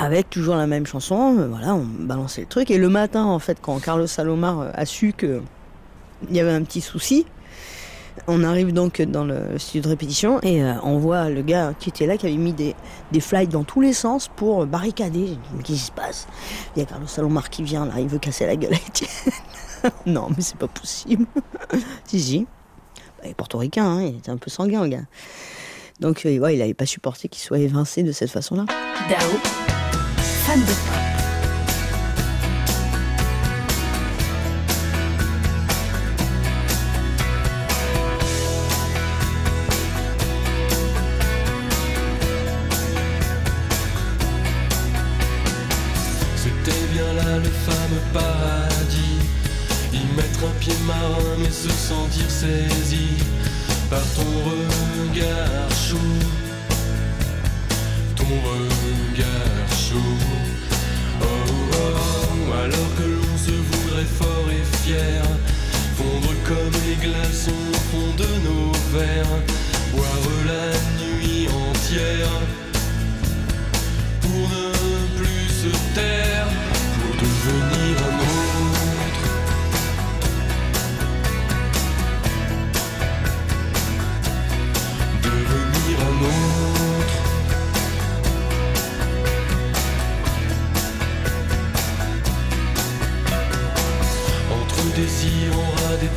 avec 0.00 0.30
toujours 0.30 0.56
la 0.56 0.66
même 0.66 0.86
chanson. 0.86 1.36
euh, 1.38 1.48
Voilà, 1.48 1.74
on 1.74 1.84
balançait 1.84 2.42
le 2.42 2.46
truc. 2.46 2.70
Et 2.70 2.78
le 2.78 2.88
matin, 2.88 3.24
en 3.24 3.38
fait, 3.38 3.58
quand 3.60 3.78
Carlos 3.80 4.06
Salomar 4.06 4.60
euh, 4.60 4.70
a 4.74 4.86
su 4.86 5.12
que 5.12 5.40
il 6.28 6.36
y 6.36 6.40
avait 6.40 6.50
un 6.52 6.62
petit 6.64 6.80
souci, 6.80 7.26
on 8.26 8.42
arrive 8.42 8.72
donc 8.72 9.00
dans 9.00 9.24
le 9.24 9.58
studio 9.58 9.82
de 9.82 9.88
répétition 9.88 10.40
et 10.42 10.62
euh, 10.64 10.74
on 10.82 10.98
voit 10.98 11.28
le 11.30 11.42
gars 11.42 11.74
qui 11.78 11.88
était 11.90 12.06
là, 12.06 12.16
qui 12.16 12.26
avait 12.26 12.36
mis 12.36 12.52
des, 12.52 12.74
des 13.12 13.20
flights 13.20 13.50
dans 13.50 13.62
tous 13.62 13.80
les 13.80 13.92
sens 13.92 14.28
pour 14.34 14.66
barricader. 14.66 15.20
J'ai 15.26 15.34
dit, 15.34 15.38
mais 15.56 15.62
qu'est-ce 15.62 15.78
qui 15.78 15.84
se 15.86 15.92
passe? 15.92 16.26
Il 16.74 16.80
y 16.80 16.82
a 16.82 16.86
Carlos 16.86 17.06
Salomar 17.06 17.50
qui 17.50 17.62
vient 17.62 17.86
là, 17.86 17.94
il 17.98 18.08
veut 18.08 18.18
casser 18.18 18.46
la 18.46 18.56
gueule 18.56 18.74
à 18.74 18.76
Étienne. 18.76 19.10
non, 20.06 20.28
mais 20.30 20.42
c'est 20.42 20.56
pas 20.58 20.66
possible. 20.66 21.26
si, 22.04 22.20
si. 22.20 22.46
Bah, 23.18 23.24
il 23.24 23.30
est 23.30 23.34
portoricain, 23.34 23.84
hein, 23.86 24.02
il 24.02 24.16
était 24.16 24.30
un 24.30 24.36
peu 24.36 24.50
sanguin, 24.50 24.82
le 24.82 24.88
gars. 24.88 25.04
Donc, 26.00 26.26
euh, 26.26 26.38
ouais, 26.38 26.54
il 26.54 26.58
n'avait 26.58 26.74
pas 26.74 26.86
supporté 26.86 27.28
qu'il 27.28 27.42
soit 27.42 27.58
évincé 27.58 28.02
de 28.02 28.10
cette 28.12 28.30
façon-là. 28.30 28.64
Dao, 29.08 29.77
C'était 46.36 46.86
bien 46.92 47.12
là 47.14 47.38
le 47.38 47.44
fameux 47.44 48.02
paradis. 48.12 49.18
Y 49.92 49.98
mettre 50.16 50.40
un 50.44 50.58
pied 50.60 50.74
marin 50.86 51.36
mais 51.38 51.50
se 51.50 51.68
sentir 51.68 52.28
saisi 52.28 53.08
par 53.88 54.02
ton 54.16 54.30
regard 54.50 55.70
chaud. 55.70 55.96
Ton 58.16 58.24
alors 62.68 62.94
que 62.96 63.02
l'on 63.02 63.36
se 63.38 63.50
voudrait 63.50 64.10
fort 64.18 64.48
et 64.50 64.76
fier. 64.78 65.22
Fondre 65.96 66.34
comme 66.46 66.74
les 66.86 66.96
glaçons 66.96 67.62
au 67.72 67.80
fond 67.90 68.10
de 68.16 68.30
nos 68.46 68.72
verres. 68.92 69.40
Boire 69.92 70.28
la 70.46 70.68
nuit 71.02 71.48
entière 71.48 72.34
pour 74.20 74.44
ne 74.54 74.68
plus 75.18 75.48
se 75.62 75.72
taire, 75.94 76.46
pour 77.00 77.14
devenir 77.22 77.96
un 78.08 78.37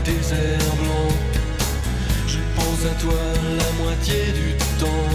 des 0.05 0.11
déserts 0.11 0.75
blancs, 0.81 1.17
je 2.27 2.39
pense 2.55 2.85
à 2.85 2.93
toi 3.01 3.21
la 3.57 3.83
moitié 3.83 4.31
du 4.33 4.55
temps, 4.79 5.09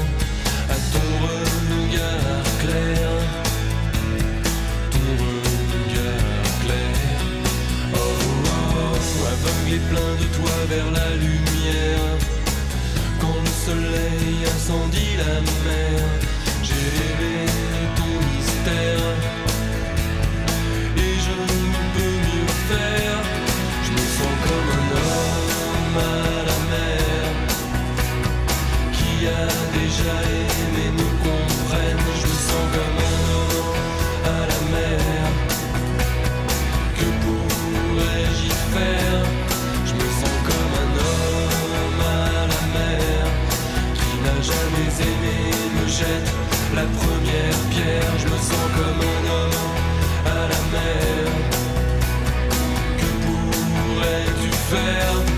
à 0.68 0.76
ton 0.92 1.08
regard 1.26 2.46
clair, 2.62 3.08
ton 4.92 5.08
regard 5.24 6.50
clair. 6.64 6.96
Oh, 7.94 7.98
oh, 7.98 8.58
oh, 8.76 9.26
aveugle 9.34 9.74
et 9.74 9.84
plein 9.90 10.12
de 10.22 10.26
toi 10.36 10.54
vers 10.68 10.90
la 10.92 11.10
lumière. 11.16 12.10
Quand 13.20 13.38
le 13.44 13.54
soleil 13.66 14.36
incendie 14.54 15.16
la 15.18 15.40
mer, 15.66 16.02
j'ai 16.62 16.86
rêvé 16.98 17.46
ton 17.96 18.12
mystère. 18.28 19.25
Déjà 29.96 30.12
aimé 30.12 30.90
me 30.92 31.08
comprenne. 31.24 31.98
Je 32.20 32.26
me 32.26 32.36
sens 32.48 32.66
comme 32.74 32.98
un 33.08 33.18
homme 33.32 33.74
à 34.24 34.40
la 34.50 34.60
mer. 34.74 35.00
Que 36.98 37.06
pourrais-je 37.22 38.42
y 38.44 38.54
faire 38.74 39.22
Je 39.86 39.94
me 39.94 40.08
sens 40.20 40.38
comme 40.48 40.74
un 40.84 40.90
homme 41.06 42.00
à 42.00 42.44
la 42.52 42.62
mer 42.76 43.24
qui 43.98 44.10
n'a 44.24 44.36
jamais 44.50 44.90
aimé 45.10 45.38
me 45.76 45.88
jette 45.88 46.30
la 46.74 46.86
première 46.98 47.58
pierre. 47.70 48.12
Je 48.18 48.26
me 48.26 48.38
sens 48.50 48.66
comme 48.76 49.00
un 49.14 49.22
homme 49.32 49.60
à 50.26 50.40
la 50.52 50.60
mer. 50.74 51.26
Que 52.98 53.08
pourrais-tu 53.24 54.50
faire 54.70 55.35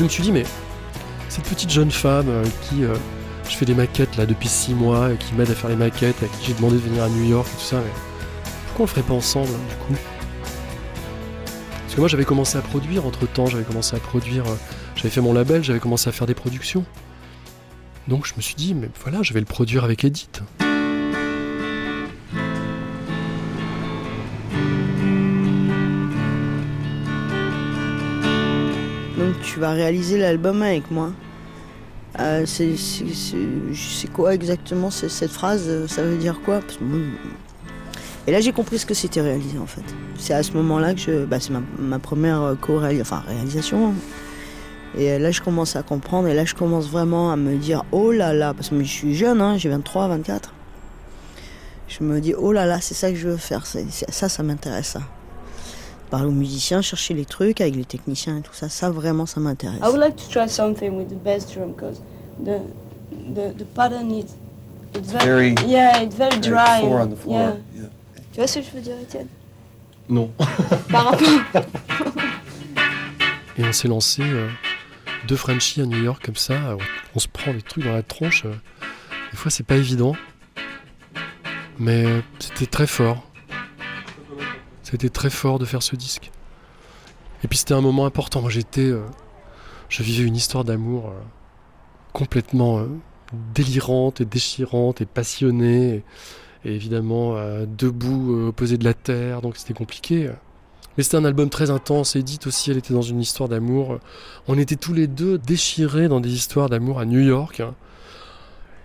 je 0.00 0.04
me 0.04 0.08
suis 0.08 0.22
dit, 0.22 0.32
mais 0.32 0.44
cette 1.28 1.44
petite 1.44 1.70
jeune 1.70 1.90
femme 1.90 2.28
euh, 2.30 2.44
qui. 2.62 2.84
euh, 2.84 2.94
je 3.50 3.56
fais 3.56 3.66
des 3.66 3.74
maquettes 3.74 4.16
là 4.16 4.24
depuis 4.24 4.48
6 4.48 4.72
mois, 4.74 5.10
qui 5.18 5.34
m'aide 5.34 5.50
à 5.50 5.54
faire 5.54 5.68
les 5.68 5.76
maquettes, 5.76 6.22
à 6.22 6.26
qui 6.26 6.46
j'ai 6.46 6.54
demandé 6.54 6.76
de 6.76 6.80
venir 6.80 7.02
à 7.02 7.08
New 7.08 7.24
York 7.24 7.46
et 7.52 7.56
tout 7.56 7.64
ça, 7.64 7.82
pourquoi 8.68 8.84
on 8.84 8.86
le 8.86 8.88
ferait 8.88 9.02
pas 9.02 9.12
ensemble 9.14 9.48
du 9.48 9.74
coup? 9.86 10.00
Parce 11.82 11.94
que 11.96 12.00
moi 12.00 12.08
j'avais 12.08 12.24
commencé 12.24 12.56
à 12.56 12.62
produire 12.62 13.04
entre 13.04 13.26
temps, 13.26 13.46
j'avais 13.46 13.64
commencé 13.64 13.96
à 13.96 13.98
produire, 13.98 14.46
euh, 14.46 14.54
j'avais 14.94 15.10
fait 15.10 15.20
mon 15.20 15.32
label, 15.32 15.64
j'avais 15.64 15.80
commencé 15.80 16.08
à 16.08 16.12
faire 16.12 16.28
des 16.28 16.34
productions. 16.34 16.84
Donc 18.06 18.26
je 18.26 18.34
me 18.36 18.40
suis 18.40 18.54
dit, 18.54 18.72
mais 18.72 18.88
voilà, 19.02 19.22
je 19.22 19.34
vais 19.34 19.40
le 19.40 19.46
produire 19.46 19.82
avec 19.84 20.04
Edith. 20.04 20.42
Tu 29.42 29.60
vas 29.60 29.72
réaliser 29.72 30.18
l'album 30.18 30.62
avec 30.62 30.90
moi. 30.90 31.12
Euh, 32.18 32.44
c'est, 32.46 34.12
quoi 34.12 34.34
exactement 34.34 34.90
cette 34.90 35.30
phrase 35.30 35.64
euh, 35.68 35.86
Ça 35.86 36.02
veut 36.02 36.16
dire 36.16 36.40
quoi? 36.44 36.60
Et 38.26 38.32
là 38.32 38.40
j'ai 38.40 38.52
compris 38.52 38.78
ce 38.78 38.86
que 38.86 38.94
c'était 38.94 39.20
réaliser 39.20 39.58
en 39.58 39.66
fait. 39.66 39.82
C'est 40.18 40.34
à 40.34 40.42
ce 40.42 40.52
moment-là 40.52 40.94
que 40.94 41.00
je. 41.00 41.24
Bah, 41.24 41.38
c'est 41.40 41.52
ma, 41.78 41.98
première 41.98 42.42
euh, 42.42 42.54
co-réalisation. 42.54 43.16
Enfin 43.16 43.24
réalisation. 43.26 43.94
Et 44.98 45.12
euh, 45.12 45.18
là 45.18 45.30
je 45.30 45.40
commence 45.40 45.76
à 45.76 45.82
comprendre 45.82 46.28
et 46.28 46.34
là 46.34 46.44
je 46.44 46.54
commence 46.54 46.88
vraiment 46.90 47.32
à 47.32 47.36
me 47.36 47.56
dire 47.56 47.84
oh 47.92 48.12
là 48.12 48.32
là, 48.32 48.54
parce 48.54 48.70
que 48.70 48.78
je 48.80 48.88
suis 48.88 49.14
jeune, 49.14 49.40
hein, 49.40 49.56
j'ai 49.56 49.68
23, 49.68 50.08
24. 50.08 50.52
Je 51.88 52.04
me 52.04 52.20
dis 52.20 52.34
oh 52.34 52.52
là 52.52 52.66
là, 52.66 52.80
c'est 52.80 52.94
ça 52.94 53.10
que 53.10 53.16
je 53.16 53.28
veux 53.28 53.36
faire, 53.36 53.64
ça 53.66 54.28
ça 54.28 54.42
m'intéresse. 54.42 54.96
Parler 56.10 56.26
aux 56.26 56.32
musiciens, 56.32 56.82
chercher 56.82 57.14
les 57.14 57.24
trucs 57.24 57.60
avec 57.60 57.76
les 57.76 57.84
techniciens 57.84 58.38
et 58.38 58.42
tout 58.42 58.52
ça, 58.52 58.68
ça 58.68 58.90
vraiment 58.90 59.26
ça 59.26 59.38
m'intéresse. 59.40 59.78
I 59.80 59.86
would 59.86 60.00
like 60.00 60.16
to 60.16 60.24
try 60.30 60.48
something 60.48 60.96
with 60.96 61.08
the 61.08 61.22
bass 61.22 61.46
drum 61.52 61.72
because 61.72 62.00
the 62.44 62.58
the 63.34 63.56
the 63.56 63.64
pattern 63.74 64.10
is 64.10 64.24
it's 64.96 65.12
very, 65.12 65.54
Very- 65.54 65.70
yeah 65.70 66.02
it's 66.02 66.16
very 66.16 66.30
very 66.30 66.40
dry. 66.40 66.80
four 66.80 66.98
and- 67.00 67.12
on 67.12 67.14
the 67.14 67.16
floor, 67.16 67.38
yeah. 67.40 67.54
yeah. 67.82 67.88
Tu 68.32 68.40
vois 68.40 68.46
ce 68.48 68.58
que 68.58 68.64
je 68.64 68.70
veux 68.76 68.80
dire, 68.82 68.94
Étienne? 69.00 69.28
Non. 70.08 70.30
Par 70.90 71.04
rapport. 71.10 71.28
Et 73.58 73.64
on 73.64 73.72
s'est 73.72 73.88
lancé 73.88 74.22
euh, 74.24 74.48
deux 75.28 75.36
Frenchies 75.36 75.80
à 75.82 75.86
New 75.86 76.02
York 76.02 76.24
comme 76.24 76.36
ça. 76.36 76.54
euh, 76.54 76.76
On 77.14 77.18
se 77.18 77.28
prend 77.28 77.52
des 77.52 77.62
trucs 77.62 77.84
dans 77.84 77.92
la 77.92 78.02
tronche. 78.02 78.44
euh. 78.46 78.54
Des 79.30 79.36
fois, 79.36 79.50
c'est 79.50 79.64
pas 79.66 79.76
évident. 79.76 80.14
Mais 81.78 82.04
euh, 82.04 82.20
c'était 82.40 82.66
très 82.66 82.86
fort. 82.86 83.29
C'était 84.90 85.08
très 85.08 85.30
fort 85.30 85.58
de 85.58 85.64
faire 85.64 85.82
ce 85.82 85.94
disque. 85.94 86.32
Et 87.44 87.48
puis 87.48 87.58
c'était 87.58 87.74
un 87.74 87.80
moment 87.80 88.06
important. 88.06 88.40
Moi, 88.40 88.50
j'étais. 88.50 88.80
euh, 88.80 89.04
je 89.88 90.02
vivais 90.02 90.24
une 90.24 90.36
histoire 90.36 90.64
d'amour 90.64 91.08
euh, 91.08 91.20
complètement 92.12 92.80
euh, 92.80 92.86
délirante 93.54 94.20
et 94.20 94.24
déchirante 94.24 95.00
et 95.00 95.06
passionnée. 95.06 96.02
Et, 96.64 96.74
évidemment, 96.74 97.36
debout, 97.66 98.48
opposé 98.48 98.76
de 98.76 98.84
la 98.84 98.92
terre. 98.92 99.40
Donc 99.40 99.56
c'était 99.56 99.72
compliqué. 99.72 100.30
Mais 100.96 101.04
c'était 101.04 101.16
un 101.16 101.24
album 101.24 101.48
très 101.48 101.70
intense. 101.70 102.16
Edith 102.16 102.46
aussi, 102.46 102.70
elle 102.70 102.76
était 102.76 102.92
dans 102.92 103.00
une 103.00 103.20
histoire 103.20 103.48
d'amour. 103.48 103.98
On 104.46 104.58
était 104.58 104.76
tous 104.76 104.92
les 104.92 105.06
deux 105.06 105.38
déchirés 105.38 106.08
dans 106.08 106.20
des 106.20 106.34
histoires 106.34 106.68
d'amour 106.68 106.98
à 106.98 107.06
New 107.06 107.20
York. 107.20 107.62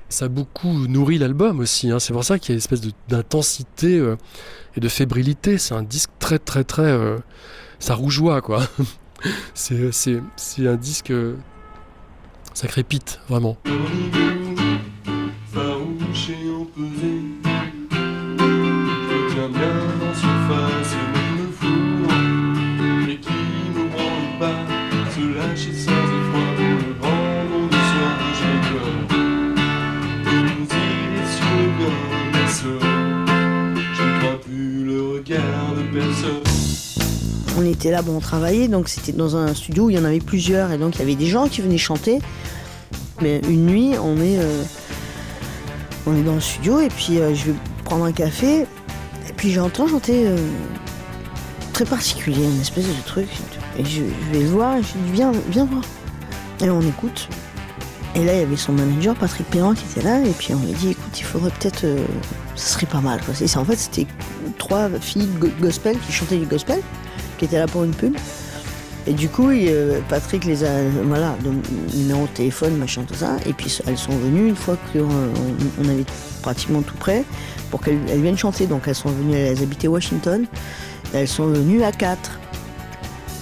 Ça 0.10 0.26
a 0.26 0.28
beaucoup 0.28 0.70
nourri 0.88 1.18
l'album 1.18 1.60
aussi. 1.60 1.92
hein. 1.92 2.00
C'est 2.00 2.14
pour 2.14 2.24
ça 2.24 2.40
qu'il 2.40 2.50
y 2.50 2.52
a 2.54 2.56
une 2.56 2.60
espèce 2.60 2.82
d'intensité 3.10 3.98
euh, 3.98 4.16
et 4.76 4.80
de 4.80 4.88
fébrilité. 4.88 5.58
C'est 5.58 5.74
un 5.74 5.84
disque 5.84 6.12
très, 6.20 6.40
très, 6.40 6.64
très. 6.64 6.84
euh, 6.84 7.18
ça 7.80 7.96
rougeoie, 7.96 8.42
quoi. 8.42 8.64
c'est, 9.54 9.92
c'est, 9.92 10.22
c'est 10.36 10.68
un 10.68 10.76
disque. 10.76 11.12
euh, 11.12 11.36
ça 12.54 12.68
crépite, 12.68 13.20
vraiment. 13.28 13.58
Bon, 38.06 38.18
on 38.18 38.20
travaillait, 38.20 38.68
donc 38.68 38.88
c'était 38.90 39.12
dans 39.12 39.36
un 39.36 39.54
studio 39.54 39.86
où 39.86 39.90
il 39.90 39.96
y 39.96 40.00
en 40.00 40.06
avait 40.06 40.20
plusieurs, 40.20 40.72
et 40.72 40.78
donc 40.78 40.96
il 40.96 41.00
y 41.00 41.02
avait 41.02 41.16
des 41.16 41.28
gens 41.28 41.48
qui 41.48 41.62
venaient 41.62 41.78
chanter. 41.78 42.20
Mais 43.22 43.40
une 43.48 43.66
nuit, 43.66 43.94
on 44.02 44.18
est, 44.18 44.38
euh, 44.40 44.64
on 46.06 46.16
est 46.16 46.24
dans 46.24 46.36
le 46.36 46.42
studio, 46.42 46.80
et 46.82 46.90
puis 46.90 47.20
euh, 47.20 47.34
je 47.34 47.46
vais 47.46 47.54
prendre 47.84 48.06
un 48.06 48.12
café, 48.12 48.62
et 48.62 49.34
puis 49.36 49.52
j'entends 49.52 49.88
chanter 49.88 50.28
euh, 50.28 50.38
très 51.74 51.86
particulier, 51.86 52.44
une 52.44 52.62
espèce 52.62 52.88
de 52.88 52.94
truc. 53.06 53.28
Et 53.78 53.84
je, 53.84 54.02
vais 54.32 54.44
voir, 54.46 54.78
je 54.78 54.84
dis, 54.84 55.12
viens, 55.14 55.32
viens 55.50 55.66
voir. 55.66 55.84
Et 56.62 56.70
on 56.70 56.82
écoute. 56.82 57.28
Et 58.16 58.24
là, 58.24 58.34
il 58.34 58.40
y 58.40 58.44
avait 58.44 58.56
son 58.56 58.72
manager, 58.72 59.14
Patrick 59.16 59.46
Perrin, 59.50 59.76
qui 59.76 59.84
était 59.92 60.08
là, 60.08 60.22
et 60.22 60.30
puis 60.30 60.54
on 60.54 60.60
lui 60.66 60.72
dit, 60.72 60.92
écoute, 60.92 61.20
il 61.20 61.24
faudrait 61.26 61.52
peut-être. 61.60 61.84
euh, 61.84 61.98
ça 62.56 62.76
serait 62.76 62.86
pas 62.86 63.02
mal. 63.02 63.20
En 63.30 63.66
fait, 63.66 63.76
c'était 63.76 64.08
trois 64.58 64.90
filles 65.02 65.28
go- 65.38 65.50
gospel 65.60 65.98
qui 66.00 66.14
chantaient 66.14 66.38
du 66.38 66.46
gospel 66.46 66.80
qui 67.38 67.46
était 67.46 67.58
là 67.58 67.68
pour 67.68 67.84
une 67.84 67.94
pub. 67.94 68.16
Et 69.08 69.14
du 69.14 69.30
coup, 69.30 69.50
euh, 69.50 70.00
Patrick 70.10 70.46
les 70.46 70.64
a, 70.64 70.82
voilà, 71.04 71.36
numéro 71.94 72.24
de 72.24 72.32
téléphone, 72.32 72.76
machin, 72.78 73.04
tout 73.08 73.14
ça. 73.14 73.38
Et 73.46 73.54
puis 73.54 73.78
elles 73.86 73.98
sont 73.98 74.18
venues 74.18 74.50
une 74.50 74.56
fois 74.56 74.78
qu'on 74.92 75.08
on 75.80 75.90
avait 75.90 76.06
pratiquement 76.42 76.82
tout 76.82 76.98
prêt 76.98 77.24
pour 77.70 77.82
qu'elles 77.82 78.00
elles 78.10 78.22
viennent 78.22 78.38
chanter. 78.38 78.66
Donc 78.66 78.84
elles 78.88 78.96
sont 78.96 79.10
venues, 79.10 79.36
elles 79.36 79.62
habitaient 79.62 79.88
Washington. 79.88 80.46
Elles 81.14 81.28
sont 81.28 81.46
venues 81.48 81.84
à 81.84 81.92
quatre. 81.92 82.40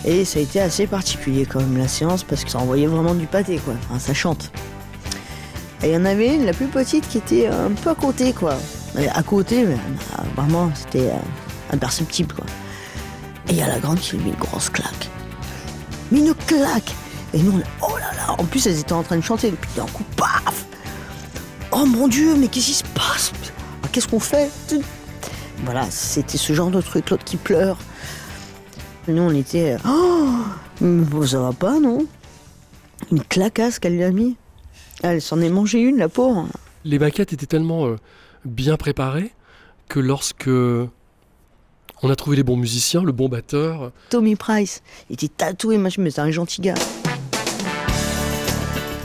Et 0.05 0.25
ça 0.25 0.39
a 0.39 0.41
été 0.41 0.59
assez 0.59 0.85
particulier 0.85 1.45
quand 1.45 1.61
même 1.61 1.77
la 1.77 1.87
séance 1.87 2.23
parce 2.23 2.43
que 2.43 2.51
ça 2.51 2.59
envoyait 2.59 2.87
vraiment 2.87 3.15
du 3.15 3.25
pâté 3.25 3.57
quoi. 3.63 3.75
Ça 3.99 4.13
chante. 4.13 4.51
Et 5.81 5.87
il 5.87 5.93
y 5.93 5.97
en 5.97 6.05
avait 6.05 6.35
une, 6.35 6.45
la 6.45 6.53
plus 6.53 6.67
petite, 6.67 7.07
qui 7.07 7.17
était 7.17 7.47
un 7.47 7.71
peu 7.71 7.89
à 7.89 7.95
côté 7.95 8.33
quoi. 8.33 8.57
À 9.13 9.23
côté, 9.23 9.65
mais, 9.65 9.75
bah, 10.11 10.23
vraiment, 10.35 10.71
c'était 10.75 11.09
euh, 11.09 11.73
imperceptible, 11.73 12.33
quoi. 12.35 12.45
Et 13.53 13.57
il 13.57 13.59
y 13.59 13.61
a 13.61 13.67
la 13.67 13.77
grande 13.77 13.99
qui 13.99 14.15
lui 14.15 14.23
met 14.23 14.29
une 14.31 14.35
grosse 14.35 14.71
claque. 14.71 15.09
Une 16.11 16.33
claque 16.33 16.91
Et 17.35 17.37
nous, 17.37 17.51
on 17.51 17.85
oh 17.87 17.97
là 17.99 18.11
là 18.15 18.35
En 18.39 18.45
plus, 18.45 18.65
elles 18.65 18.79
étaient 18.79 18.93
en 18.93 19.03
train 19.03 19.15
de 19.15 19.21
chanter, 19.21 19.51
puis 19.51 19.69
d'un 19.75 19.85
coup, 19.85 20.03
paf 20.17 20.65
Oh 21.71 21.85
mon 21.85 22.07
Dieu, 22.07 22.33
mais 22.35 22.47
qu'est-ce 22.47 22.65
qui 22.65 22.73
se 22.73 22.83
passe? 22.95 23.31
Ah, 23.83 23.87
Qu'est-ce 23.91 24.07
qu'on 24.07 24.19
fait? 24.19 24.49
Voilà, 25.65 25.85
c'était 25.91 26.39
ce 26.39 26.53
genre 26.53 26.71
de 26.71 26.81
truc, 26.81 27.11
l'autre 27.11 27.25
qui 27.25 27.37
pleure. 27.37 27.77
Et 29.07 29.11
nous, 29.11 29.21
on 29.21 29.35
était... 29.35 29.77
Oh 29.87 30.31
mais 30.81 31.05
bon, 31.05 31.23
ça 31.23 31.39
va 31.39 31.53
pas, 31.53 31.79
non? 31.79 32.07
Une 33.11 33.23
clacasse 33.23 33.77
qu'elle 33.77 33.97
lui 33.97 34.03
a 34.03 34.09
mis. 34.09 34.35
Elle 35.03 35.21
s'en 35.21 35.39
est 35.41 35.49
mangé 35.49 35.79
une, 35.79 35.97
la 35.97 36.09
pauvre. 36.09 36.47
Les 36.85 36.97
maquettes 36.97 37.33
étaient 37.33 37.45
tellement 37.45 37.85
euh, 37.85 37.97
bien 38.45 38.77
préparées 38.77 39.31
que 39.89 39.99
lorsque 39.99 40.49
on 42.03 42.09
a 42.09 42.15
trouvé 42.15 42.35
les 42.35 42.43
bons 42.43 42.57
musiciens, 42.57 43.01
le 43.03 43.11
bon 43.11 43.29
batteur, 43.29 43.91
Tommy 44.09 44.35
Price. 44.35 44.81
Il 45.09 45.13
était 45.13 45.29
tatoué, 45.29 45.77
machin, 45.77 46.01
mais 46.01 46.11
c'est 46.11 46.21
un 46.21 46.31
gentil 46.31 46.61
gars. 46.61 46.75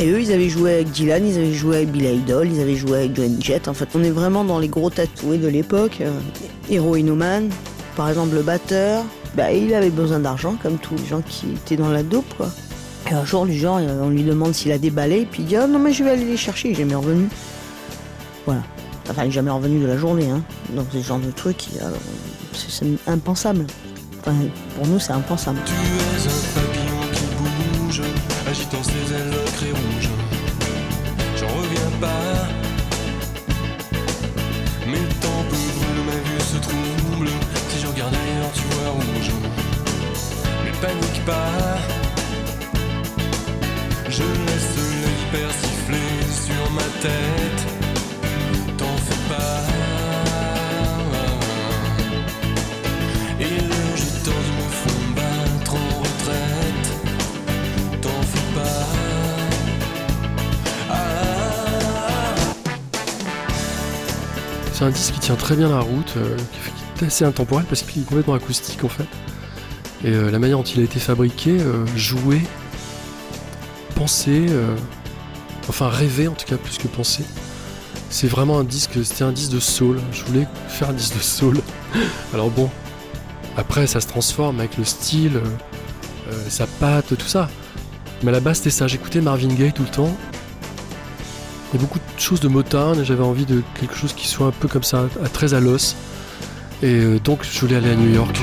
Et 0.01 0.09
eux, 0.11 0.21
ils 0.21 0.33
avaient 0.33 0.49
joué 0.49 0.75
avec 0.75 0.91
Dylan, 0.93 1.27
ils 1.27 1.37
avaient 1.37 1.53
joué 1.53 1.77
avec 1.79 1.91
Bill 1.91 2.05
Idol, 2.05 2.49
ils 2.49 2.61
avaient 2.61 2.77
joué 2.77 2.99
avec 2.99 3.17
Joan 3.17 3.37
Jett. 3.41 3.67
En 3.67 3.75
fait, 3.75 3.89
on 3.95 4.03
est 4.05 4.11
vraiment 4.11 4.45
dans 4.45 4.61
les 4.61 4.69
gros 4.69 4.91
tatoués 4.91 5.39
de 5.39 5.49
l'époque. 5.49 5.99
Euh, 6.01 6.13
Heroinoman, 6.71 7.49
par 7.97 8.09
exemple, 8.09 8.35
le 8.37 8.43
batteur, 8.43 9.05
bah, 9.35 9.53
il 9.53 9.75
avait 9.75 9.91
besoin 9.91 10.21
d'argent, 10.21 10.55
comme 10.63 10.79
tous 10.79 10.95
les 10.97 11.05
gens 11.07 11.21
qui 11.21 11.47
étaient 11.53 11.77
dans 11.77 11.91
la 11.91 12.05
dope, 12.05 12.33
quoi. 12.37 12.49
Et 13.11 13.15
un 13.15 13.25
jour, 13.25 13.45
du 13.47 13.55
genre, 13.59 13.81
on 13.81 14.11
lui 14.11 14.23
demande 14.23 14.55
s'il 14.55 14.71
a 14.71 14.79
déballé, 14.79 15.27
puis 15.29 15.43
il 15.43 15.47
dit 15.47 15.57
Ah 15.57 15.67
non, 15.67 15.79
mais 15.81 15.93
je 15.93 16.05
vais 16.05 16.11
aller 16.11 16.25
les 16.25 16.37
chercher, 16.37 16.71
il 16.71 16.77
jamais 16.77 16.95
revenu. 16.95 17.29
Voilà. 18.47 18.63
Enfin, 19.11 19.25
il 19.25 19.29
est 19.29 19.33
jamais 19.33 19.51
revenu 19.51 19.81
de 19.81 19.87
la 19.87 19.97
journée, 19.97 20.31
hein. 20.31 20.43
Donc, 20.75 20.87
ce 20.93 20.99
genre 20.99 21.19
de 21.19 21.31
truc, 21.33 21.57
a- 21.81 21.87
c'est 22.69 23.11
impensable. 23.11 23.67
Enfin, 24.21 24.35
pour 24.77 24.87
nous, 24.87 24.99
c'est 24.99 25.13
impensable. 25.13 25.61
Tu 25.65 25.73
es 25.73 26.27
un 26.27 26.41
papillon 26.55 27.01
qui 27.13 27.25
bouge, 27.37 28.03
agitant 28.49 28.83
ses 28.83 29.15
ailes 29.15 29.35
au 29.35 29.51
crayon 29.53 29.77
rouge. 29.77 30.09
J'en 31.37 31.49
reviens 31.49 31.91
pas. 32.01 32.49
Mes 34.87 35.07
tempes 35.21 35.49
brûlent, 35.49 36.05
ma 36.07 36.19
vue 36.29 36.41
se 36.41 36.57
trouble. 36.57 37.31
Si 37.71 37.81
je 37.81 37.87
regarde 37.87 38.15
ailleurs, 38.15 38.53
tu 38.55 38.63
vois 38.73 38.91
rouge. 38.91 39.33
Mais 40.65 40.73
panique 40.81 41.25
pas. 41.25 41.79
Je 44.09 44.23
laisse 44.23 44.77
l'œil 44.77 45.23
persifler 45.31 46.11
sur 46.47 46.73
ma 46.73 46.89
tête. 47.03 47.38
C'est 64.79 64.85
un 64.85 64.91
disque 64.91 65.15
qui 65.15 65.21
tient 65.21 65.35
très 65.35 65.57
bien 65.57 65.69
la 65.69 65.81
route, 65.81 66.15
euh, 66.17 66.37
qui 66.97 67.05
est 67.05 67.09
assez 67.09 67.25
intemporel 67.25 67.67
parce 67.69 67.83
qu'il 67.83 68.03
est 68.03 68.05
complètement 68.05 68.35
acoustique 68.35 68.85
en 68.85 68.89
fait. 68.89 69.09
Et 70.05 70.11
euh, 70.13 70.31
la 70.31 70.39
manière 70.39 70.57
dont 70.59 70.63
il 70.63 70.79
a 70.79 70.85
été 70.85 71.01
fabriqué, 71.01 71.59
euh, 71.59 71.85
joué, 71.97 72.41
pensé, 73.97 74.47
euh, 74.49 74.77
enfin 75.69 75.89
rêvé 75.89 76.29
en 76.29 76.35
tout 76.35 76.47
cas 76.47 76.57
plus 76.57 76.79
que 76.79 76.87
pensé. 76.87 77.25
C'est 78.09 78.29
vraiment 78.29 78.61
un 78.61 78.63
disque, 78.63 79.05
c'était 79.05 79.25
un 79.25 79.33
disque 79.33 79.51
de 79.51 79.59
soul. 79.59 79.99
Je 80.13 80.23
voulais 80.23 80.47
faire 80.69 80.91
un 80.91 80.93
disque 80.93 81.17
de 81.17 81.23
soul. 81.23 81.61
Alors 82.33 82.51
bon, 82.51 82.71
après 83.57 83.89
ça 83.89 84.01
se 84.01 84.07
transforme 84.07 84.61
avec 84.61 84.77
le 84.77 84.85
style, 84.85 85.41
sa 86.49 86.69
patte, 86.69 87.17
tout 87.19 87.27
ça. 87.27 87.49
Mais 88.23 88.29
à 88.29 88.33
la 88.33 88.41
base 88.41 88.59
c'était 88.59 88.71
ça, 88.71 88.87
j'écoutais 88.87 89.21
Marvin 89.21 89.49
Gaye 89.49 89.73
tout 89.73 89.83
le 89.83 89.89
temps. 89.89 90.17
Il 91.73 91.77
y 91.77 91.79
a 91.79 91.81
beaucoup 91.87 91.99
de 91.99 92.21
choses 92.21 92.41
de 92.41 92.49
Motown 92.49 92.99
et 92.99 93.05
j'avais 93.05 93.23
envie 93.25 93.45
de 93.45 93.63
quelque 93.79 93.95
chose 93.95 94.13
qui 94.15 94.27
soit 94.27 94.47
un 94.47 94.53
peu 94.53 94.69
comme 94.69 94.83
ça, 94.83 95.07
à- 95.23 95.29
très 95.29 95.53
à 95.55 95.61
l'os. 95.61 95.97
Et 96.83 96.95
euh, 96.95 97.19
donc 97.19 97.41
je 97.45 97.61
voulais 97.61 97.77
aller 97.77 97.91
à 97.91 97.97
New 97.97 98.13
York. 98.15 98.39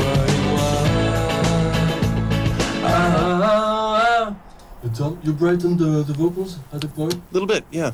Tom, 4.96 5.18
you 5.26 5.34
brighten 5.34 5.76
the, 5.76 6.04
the 6.06 6.16
vocals 6.16 6.58
at 6.74 6.80
the 6.80 6.88
point? 6.88 7.14
A 7.14 7.34
little 7.34 7.48
bit, 7.48 7.64
yeah. 7.72 7.92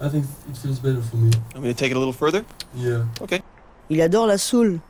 I 0.00 0.08
think 0.08 0.24
it 0.50 0.56
feels 0.56 0.80
better 0.80 1.00
for 1.00 1.16
me. 1.16 1.30
I'm 1.54 1.62
going 1.62 1.72
to 1.72 1.78
take 1.78 1.90
it 1.92 1.96
a 1.96 1.98
little 1.98 2.12
further? 2.14 2.44
Yeah. 2.76 3.04
Okay. 3.20 3.40
Il 3.90 4.00
adore 4.00 4.26
la 4.26 4.38
soul. 4.38 4.80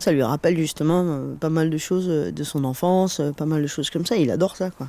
Ça 0.00 0.12
lui 0.12 0.22
rappelle 0.22 0.56
justement 0.58 1.02
euh, 1.06 1.34
pas 1.38 1.48
mal 1.48 1.70
de 1.70 1.78
choses 1.78 2.06
euh, 2.08 2.30
de 2.30 2.44
son 2.44 2.64
enfance, 2.64 3.20
euh, 3.20 3.32
pas 3.32 3.46
mal 3.46 3.62
de 3.62 3.66
choses 3.68 3.88
comme 3.88 4.04
ça. 4.04 4.16
Il 4.16 4.30
adore 4.30 4.56
ça, 4.56 4.70
quoi. 4.70 4.88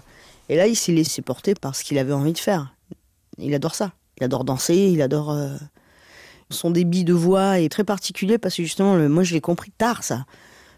Et 0.50 0.58
là, 0.58 0.68
il 0.68 0.76
s'est 0.76 0.92
laissé 0.92 1.22
porter 1.22 1.54
par 1.56 1.74
ce 1.76 1.84
qu'il 1.86 1.98
avait 2.00 2.12
envie 2.12 2.34
de 2.34 2.40
faire. 2.40 2.74
Il 3.38 3.54
adore 3.54 3.76
ça. 3.76 3.92
Il 4.20 4.24
adore 4.24 4.44
danser, 4.46 4.76
il 4.76 5.02
adore. 5.02 5.32
euh, 5.32 5.56
Son 6.52 6.70
débit 6.72 7.04
de 7.04 7.14
voix 7.14 7.60
est 7.60 7.70
très 7.70 7.84
particulier 7.84 8.38
parce 8.38 8.56
que 8.56 8.64
justement, 8.64 8.96
le- 8.96 9.10
moi, 9.10 9.24
je 9.24 9.34
l'ai 9.34 9.42
compris 9.42 9.72
tard, 9.72 10.04
ça. 10.04 10.26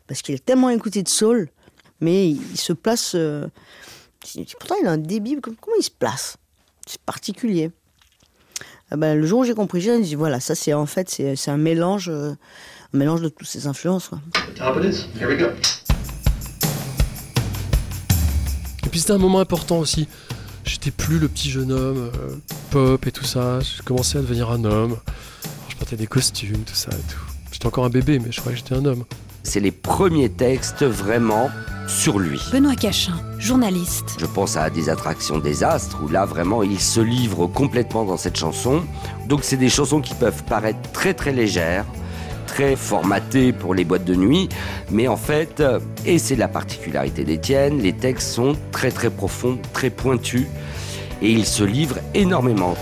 Parce 0.08 0.22
qu'il 0.22 0.34
a 0.36 0.40
tellement 0.40 0.70
écouté 0.70 1.04
de 1.04 1.10
soul, 1.10 1.50
mais 2.00 2.30
il, 2.30 2.42
il 2.52 2.58
se 2.58 2.74
place. 2.74 3.14
euh, 3.16 3.48
Pourtant, 4.60 4.76
il 4.82 4.88
a 4.88 4.92
un 4.92 4.98
débit. 4.98 5.40
com- 5.42 5.56
Comment 5.60 5.76
il 5.80 5.84
se 5.84 5.92
place? 5.92 6.38
C'est 6.86 7.02
particulier. 7.02 7.72
Ah 8.90 8.96
ben, 8.96 9.20
le 9.20 9.26
jour 9.28 9.40
où 9.40 9.44
j'ai 9.44 9.54
compris, 9.54 9.82
j'ai 9.82 10.00
dit 10.00 10.16
voilà, 10.16 10.40
ça 10.40 10.56
c'est 10.56 10.74
en 10.74 10.86
fait 10.86 11.10
c'est 11.10 11.36
c'est 11.36 11.52
un 11.52 11.58
mélange, 11.58 12.08
euh, 12.10 12.32
un 12.94 12.98
mélange 12.98 13.20
de 13.22 13.28
toutes 13.28 13.46
ces 13.48 13.68
influences. 13.68 14.08
quoi. 14.08 14.20
Et 18.86 18.90
puis 18.90 19.00
c'était 19.02 19.12
un 19.14 19.18
moment 19.18 19.40
important 19.42 19.80
aussi. 19.80 20.08
J'étais 20.68 20.92
plus 20.92 21.18
le 21.18 21.30
petit 21.30 21.50
jeune 21.50 21.72
homme 21.72 22.12
euh, 22.14 22.36
pop 22.72 23.08
et 23.08 23.12
tout 23.14 23.24
ça. 23.24 23.62
Je 23.62 23.82
commençais 23.84 24.18
à 24.18 24.22
devenir 24.22 24.52
un 24.52 24.66
homme. 24.66 24.92
Alors, 24.92 25.70
je 25.70 25.76
portais 25.78 25.96
des 25.96 26.08
costumes, 26.08 26.64
tout 26.66 26.76
ça 26.76 26.90
et 26.92 27.12
tout. 27.12 27.22
J'étais 27.54 27.68
encore 27.68 27.86
un 27.86 27.90
bébé, 27.90 28.20
mais 28.20 28.34
je 28.34 28.42
croyais 28.42 28.60
que 28.60 28.64
j'étais 28.68 28.76
un 28.76 28.84
homme. 28.84 29.06
C'est 29.44 29.62
les 29.62 29.72
premiers 29.72 30.30
textes 30.30 30.84
vraiment 30.84 31.50
sur 31.88 32.20
lui. 32.20 32.42
Benoît 32.52 32.76
Cachin, 32.76 33.16
journaliste. 33.40 34.18
Je 34.20 34.26
pense 34.26 34.58
à 34.58 34.70
des 34.70 34.90
attractions 34.90 35.40
désastres 35.40 36.04
où 36.04 36.10
là 36.10 36.26
vraiment 36.26 36.64
il 36.64 36.82
se 36.82 37.00
livre 37.00 37.48
complètement 37.48 38.04
dans 38.04 38.18
cette 38.18 38.36
chanson. 38.36 38.84
Donc 39.30 39.46
c'est 39.46 39.56
des 39.56 39.70
chansons 39.70 40.02
qui 40.02 40.16
peuvent 40.16 40.44
paraître 40.44 40.92
très 40.92 41.14
très 41.14 41.32
légères, 41.32 41.86
très 42.58 42.76
formatées 42.76 43.54
pour 43.54 43.76
les 43.76 43.84
boîtes 43.86 44.04
de 44.04 44.16
nuit, 44.16 44.50
mais 44.90 45.08
en 45.08 45.16
fait, 45.16 45.60
euh, 45.60 45.80
et 46.08 46.18
c'est 46.18 46.36
la 46.36 46.48
particularité 46.48 47.24
d'Étienne, 47.24 47.78
les 47.84 47.94
textes 47.94 48.30
sont 48.30 48.56
très 48.72 48.90
très 48.90 49.12
profonds, 49.12 49.60
très 49.74 49.92
pointus, 49.92 50.48
et 51.22 51.30
il 51.30 51.46
se 51.46 51.64
livre 51.64 52.00
énormément. 52.16 52.74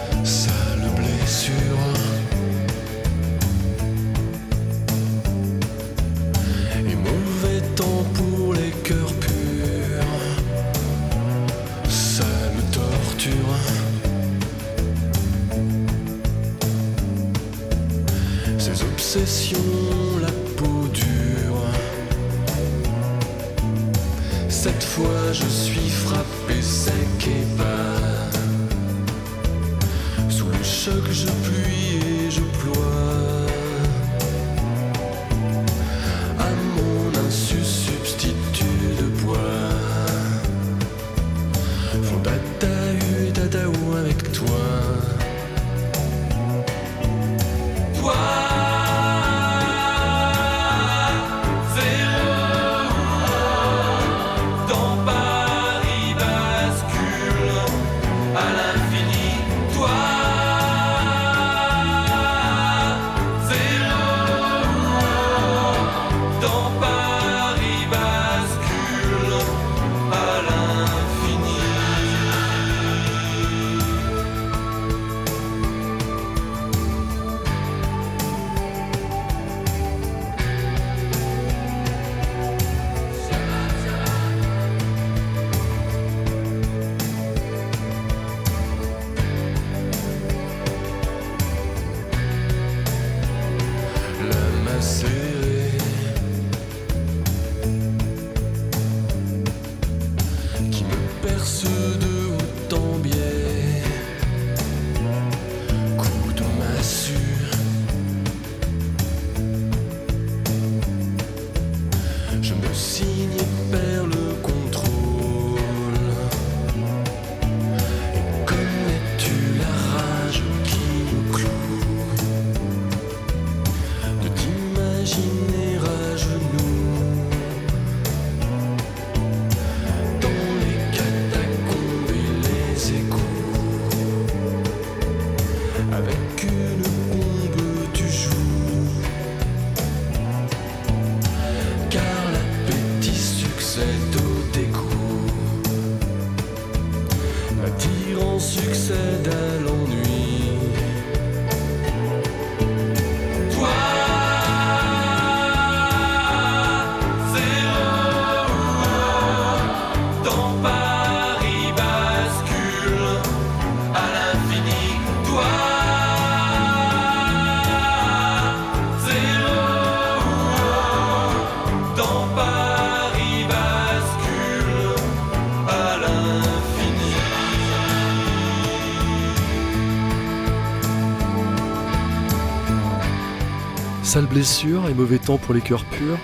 Sale 184.15 184.27
blessure 184.27 184.87
et 184.87 184.93
mauvais 184.93 185.19
temps 185.19 185.37
pour 185.37 185.53
les 185.53 185.59
cœurs 185.59 185.83
purs. 185.83 186.17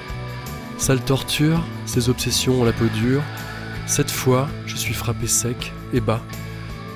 Sale 0.77 1.01
torture, 1.01 1.61
ces 1.85 2.07
obsessions 2.07 2.61
ont 2.61 2.63
la 2.63 2.71
peau 2.71 2.85
dure. 2.85 3.21
Cette 3.85 4.09
fois, 4.09 4.47
je 4.65 4.77
suis 4.77 4.93
frappé 4.93 5.27
sec 5.27 5.73
et 5.91 5.99
bas. 5.99 6.21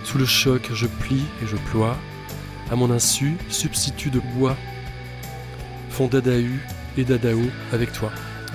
Sous 0.06 0.18
le 0.18 0.26
choc, 0.26 0.70
je 0.74 0.88
plie 0.88 1.26
et 1.44 1.48
je 1.48 1.58
ploie. 1.70 1.98
À 2.72 2.78
mon 2.78 2.90
insu, 2.92 3.36
substitut 3.50 4.10
de 4.10 4.22
bois. 4.38 4.56
Font 5.90 6.08
Dadahu 6.08 6.62
et 6.98 7.04
Dadao 7.04 7.42
avec 7.74 7.92
toi. 7.92 8.10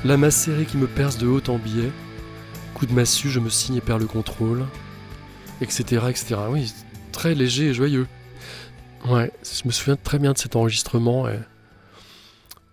La 0.07 0.17
macérée 0.17 0.65
qui 0.65 0.79
me 0.79 0.87
perce 0.87 1.19
de 1.19 1.27
haut 1.27 1.43
en 1.47 1.59
biais. 1.59 1.93
Coup 2.73 2.87
de 2.87 2.95
massue, 2.95 3.29
je 3.29 3.41
me 3.41 3.51
signe 3.51 3.77
et 3.77 3.83
perds 3.83 3.99
le 3.99 4.07
contrôle. 4.07 4.65
Etc. 5.61 5.83
etc. 6.09 6.37
Oui, 6.49 6.73
très 7.13 7.35
léger 7.35 7.67
et 7.67 7.75
joyeux. 7.75 8.07
Ouais, 9.07 9.31
je 9.43 9.67
me 9.67 9.73
souviens 9.73 9.97
très 9.97 10.19
bien 10.19 10.33
de 10.33 10.39
cet 10.39 10.57
enregistrement. 10.57 11.27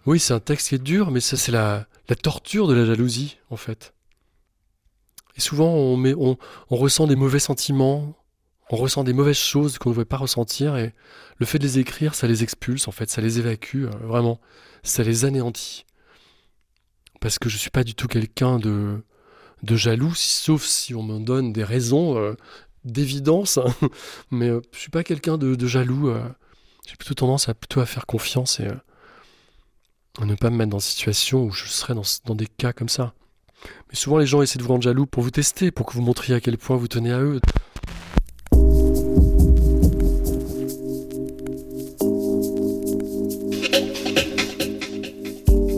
Oui, 0.08 0.22
c'est 0.22 0.34
un 0.34 0.39
texte 0.39 0.70
qui 0.70 0.76
est 0.76 0.84
dur, 0.84 1.12
mais 1.12 1.20
ça, 1.20 1.36
c'est 1.36 1.51
la, 1.51 1.86
la 2.08 2.16
torture 2.16 2.66
de 2.68 2.74
la 2.74 2.86
jalousie, 2.86 3.38
en 3.49 3.58
fait. 3.58 3.93
Et 5.36 5.41
souvent, 5.41 5.74
on, 5.76 6.38
on, 6.70 6.76
ressent 6.76 7.08
des 7.08 7.18
mauvais 7.18 7.39
sentiments, 7.39 8.16
on 8.72 8.78
ressent 8.78 9.03
des 9.03 9.12
mauvaises 9.12 9.38
choses 9.38 9.78
qu'on 9.78 9.89
ne 9.89 9.93
devrait 9.93 10.05
pas 10.05 10.16
ressentir, 10.16 10.78
et 10.78 10.93
le 11.39 11.45
fait 11.45 11.60
de 11.60 11.66
les 11.66 11.80
écrire, 11.80 12.16
ça 12.16 12.26
les 12.26 12.41
expulse, 12.41 12.88
en 12.88 12.91
fait, 12.91 13.10
ça 13.10 13.20
les 13.20 13.38
évacue, 13.38 13.84
euh, 13.84 13.89
vraiment. 14.01 14.39
Ça 14.82 15.03
les 15.03 15.26
anéantit. 15.26 15.86
Parce 17.20 17.38
que 17.38 17.49
je 17.49 17.58
suis 17.58 17.70
pas 17.70 17.84
du 17.84 17.93
tout 17.93 18.08
quelqu'un 18.08 18.60
de, 18.60 19.03
jaloux, 19.62 20.14
sauf 20.16 20.64
si 20.64 20.95
on 20.95 21.03
me 21.03 21.20
donne 21.20 21.51
des 21.51 21.66
raisons 21.66 22.18
euh, 22.18 22.34
d'évidence, 22.86 23.58
hein. 23.58 23.76
mais 24.32 24.47
euh, 24.47 24.62
je 24.72 24.80
suis 24.80 24.89
pas 24.89 25.03
quelqu'un 25.03 25.38
de, 25.38 25.68
jaloux. 25.68 26.08
euh. 26.08 26.24
J'ai 26.88 26.95
plutôt 26.95 27.16
tendance 27.16 27.49
à 27.49 27.53
plutôt 27.53 27.82
à 27.82 27.86
faire 27.86 28.05
confiance 28.05 28.62
et 28.62 28.70
ne 30.26 30.36
pas 30.36 30.49
me 30.49 30.57
mettre 30.57 30.72
dans 30.72 30.78
des 30.78 30.84
situations 30.84 31.43
où 31.43 31.51
je 31.51 31.68
serais 31.68 31.93
dans, 31.93 32.03
dans 32.26 32.36
des 32.36 32.47
cas 32.47 32.74
comme 32.74 32.89
ça. 32.89 33.13
Mais 33.89 33.95
souvent, 33.95 34.18
les 34.18 34.26
gens 34.26 34.41
essaient 34.41 34.59
de 34.59 34.63
vous 34.63 34.70
rendre 34.70 34.84
jaloux 34.84 35.05
pour 35.05 35.24
vous 35.24 35.32
tester, 35.32 35.72
pour 35.72 35.86
que 35.86 35.93
vous 35.93 36.01
montriez 36.01 36.36
à 36.36 36.39
quel 36.39 36.57
point 36.57 36.76
vous 36.76 36.88
tenez 36.88 37.11
à 37.11 37.20
eux. 37.20 37.39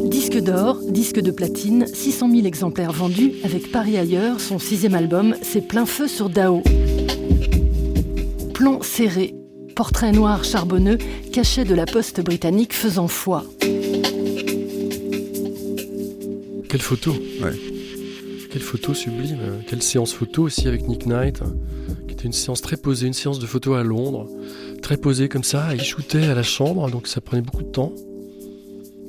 Disque 0.09 0.41
d'or, 0.41 0.79
disque 0.89 1.19
de 1.19 1.31
platine, 1.31 1.85
600 1.87 2.31
000 2.31 2.45
exemplaires 2.45 2.91
vendus 2.93 3.33
avec 3.43 3.71
Paris 3.71 3.97
ailleurs, 3.97 4.39
son 4.39 4.59
sixième 4.59 4.95
album, 4.95 5.35
c'est 5.41 5.67
plein 5.67 5.85
feu 5.85 6.07
sur 6.07 6.29
Dao. 6.29 6.63
Plan 8.53 8.81
serré, 8.81 9.35
portrait 9.75 10.11
noir 10.11 10.43
charbonneux, 10.43 10.97
cachet 11.31 11.65
de 11.65 11.75
la 11.75 11.85
poste 11.85 12.21
britannique 12.21 12.73
faisant 12.73 13.07
foi. 13.07 13.43
Quelle 16.69 16.81
photo 16.81 17.13
Quelle 18.51 18.61
photo 18.61 18.93
sublime 18.93 19.39
Quelle 19.67 19.81
séance 19.81 20.13
photo 20.13 20.43
aussi 20.43 20.67
avec 20.67 20.87
Nick 20.87 21.05
Knight, 21.05 21.41
qui 22.07 22.13
était 22.13 22.25
une 22.25 22.33
séance 22.33 22.61
très 22.61 22.77
posée, 22.77 23.07
une 23.07 23.13
séance 23.13 23.39
de 23.39 23.45
photo 23.45 23.73
à 23.73 23.83
Londres, 23.83 24.27
très 24.81 24.97
posée 24.97 25.29
comme 25.29 25.43
ça. 25.43 25.73
Il 25.73 25.81
shootait 25.83 26.25
à 26.25 26.35
la 26.35 26.43
chambre, 26.43 26.89
donc 26.89 27.07
ça 27.07 27.21
prenait 27.21 27.41
beaucoup 27.41 27.63
de 27.63 27.71
temps. 27.71 27.91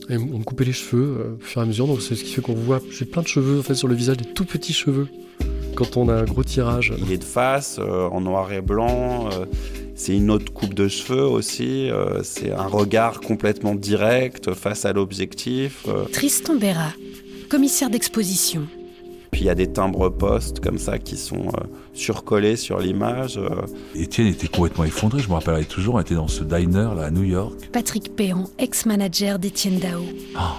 Et 0.08 0.16
on 0.16 0.38
me 0.38 0.42
coupait 0.44 0.64
les 0.64 0.72
cheveux 0.72 1.18
euh, 1.20 1.34
au 1.36 1.44
fur 1.44 1.60
et 1.60 1.64
à 1.64 1.66
mesure, 1.66 1.86
donc 1.86 2.02
c'est 2.02 2.16
ce 2.16 2.24
qui 2.24 2.32
fait 2.32 2.40
qu'on 2.42 2.54
voit. 2.54 2.80
J'ai 2.90 3.04
plein 3.04 3.22
de 3.22 3.28
cheveux 3.28 3.60
en 3.60 3.62
fait 3.62 3.76
sur 3.76 3.86
le 3.86 3.94
visage, 3.94 4.16
des 4.16 4.24
tout 4.32 4.44
petits 4.44 4.72
cheveux. 4.72 5.06
Quand 5.76 5.96
on 5.96 6.08
a 6.08 6.14
un 6.14 6.24
gros 6.24 6.42
tirage. 6.42 6.92
Il 6.98 7.12
est 7.12 7.18
de 7.18 7.24
face, 7.24 7.76
euh, 7.78 8.08
en 8.08 8.20
noir 8.20 8.52
et 8.52 8.60
blanc. 8.60 9.28
euh, 9.32 9.44
c'est 9.94 10.16
une 10.16 10.30
autre 10.32 10.52
coupe 10.52 10.74
de 10.74 10.88
cheveux 10.88 11.22
aussi. 11.22 11.88
euh, 11.90 12.22
c'est 12.24 12.50
un 12.50 12.66
regard 12.66 13.20
complètement 13.20 13.74
direct 13.76 14.52
face 14.52 14.84
à 14.84 14.92
l'objectif. 14.92 15.84
euh. 15.86 16.06
Tristan 16.12 16.56
Béra, 16.56 16.92
commissaire 17.50 17.90
d'exposition. 17.90 18.62
Puis 19.30 19.42
il 19.42 19.46
y 19.46 19.50
a 19.50 19.54
des 19.54 19.66
timbres 19.70 20.08
postes 20.08 20.60
comme 20.60 20.78
ça 20.78 20.98
qui 20.98 21.16
sont 21.16 21.48
euh, 21.48 21.66
surcollés 21.92 22.56
sur 22.56 22.78
l'image. 22.80 23.38
euh. 23.38 23.48
Étienne 23.94 24.26
était 24.28 24.48
complètement 24.48 24.84
effondré, 24.84 25.20
je 25.20 25.28
me 25.28 25.34
rappellerai 25.34 25.64
toujours, 25.66 25.96
on 25.96 26.00
était 26.00 26.14
dans 26.14 26.26
ce 26.28 26.42
diner 26.42 26.88
là 26.96 27.04
à 27.06 27.10
New 27.10 27.22
York. 27.24 27.54
Patrick 27.72 28.16
Péan, 28.16 28.44
ex-manager 28.58 29.38
d'Étienne 29.38 29.78
Dao. 29.78 30.02
Ah, 30.34 30.56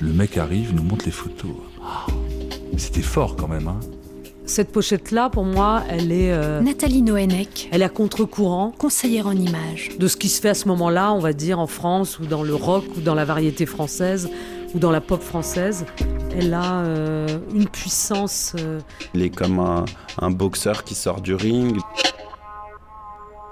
le 0.00 0.12
mec 0.12 0.36
arrive, 0.38 0.74
nous 0.74 0.82
montre 0.82 1.06
les 1.06 1.10
photos. 1.12 1.50
Ah, 1.82 2.06
C'était 2.76 3.02
fort 3.02 3.34
quand 3.36 3.48
même. 3.48 3.66
Hein. 3.68 3.80
Cette 4.46 4.70
pochette-là, 4.72 5.30
pour 5.30 5.44
moi, 5.44 5.82
elle 5.88 6.12
est. 6.12 6.30
euh, 6.30 6.60
Nathalie 6.60 7.00
Noénec, 7.02 7.68
Elle 7.72 7.80
est 7.80 7.86
à 7.86 7.88
contre-courant 7.88 8.72
conseillère 8.78 9.26
en 9.26 9.32
images. 9.32 9.88
de 9.98 10.06
ce 10.06 10.16
qui 10.18 10.28
se 10.28 10.40
fait 10.40 10.50
à 10.50 10.54
ce 10.54 10.68
moment-là, 10.68 11.12
on 11.14 11.18
va 11.18 11.32
dire, 11.32 11.58
en 11.58 11.66
France, 11.66 12.18
ou 12.18 12.26
dans 12.26 12.42
le 12.42 12.54
rock, 12.54 12.84
ou 12.96 13.00
dans 13.00 13.14
la 13.14 13.24
variété 13.24 13.64
française, 13.66 14.28
ou 14.74 14.78
dans 14.78 14.90
la 14.90 15.00
pop 15.00 15.22
française. 15.22 15.86
Elle 16.36 16.52
a 16.52 16.80
euh, 16.80 17.38
une 17.54 17.68
puissance. 17.68 18.54
euh, 18.58 18.80
Il 19.14 19.22
est 19.22 19.30
comme 19.30 19.60
un, 19.60 20.30
boxeur 20.30 20.84
qui 20.84 20.94
sort 20.94 21.20
du 21.20 21.34
ring. 21.34 21.78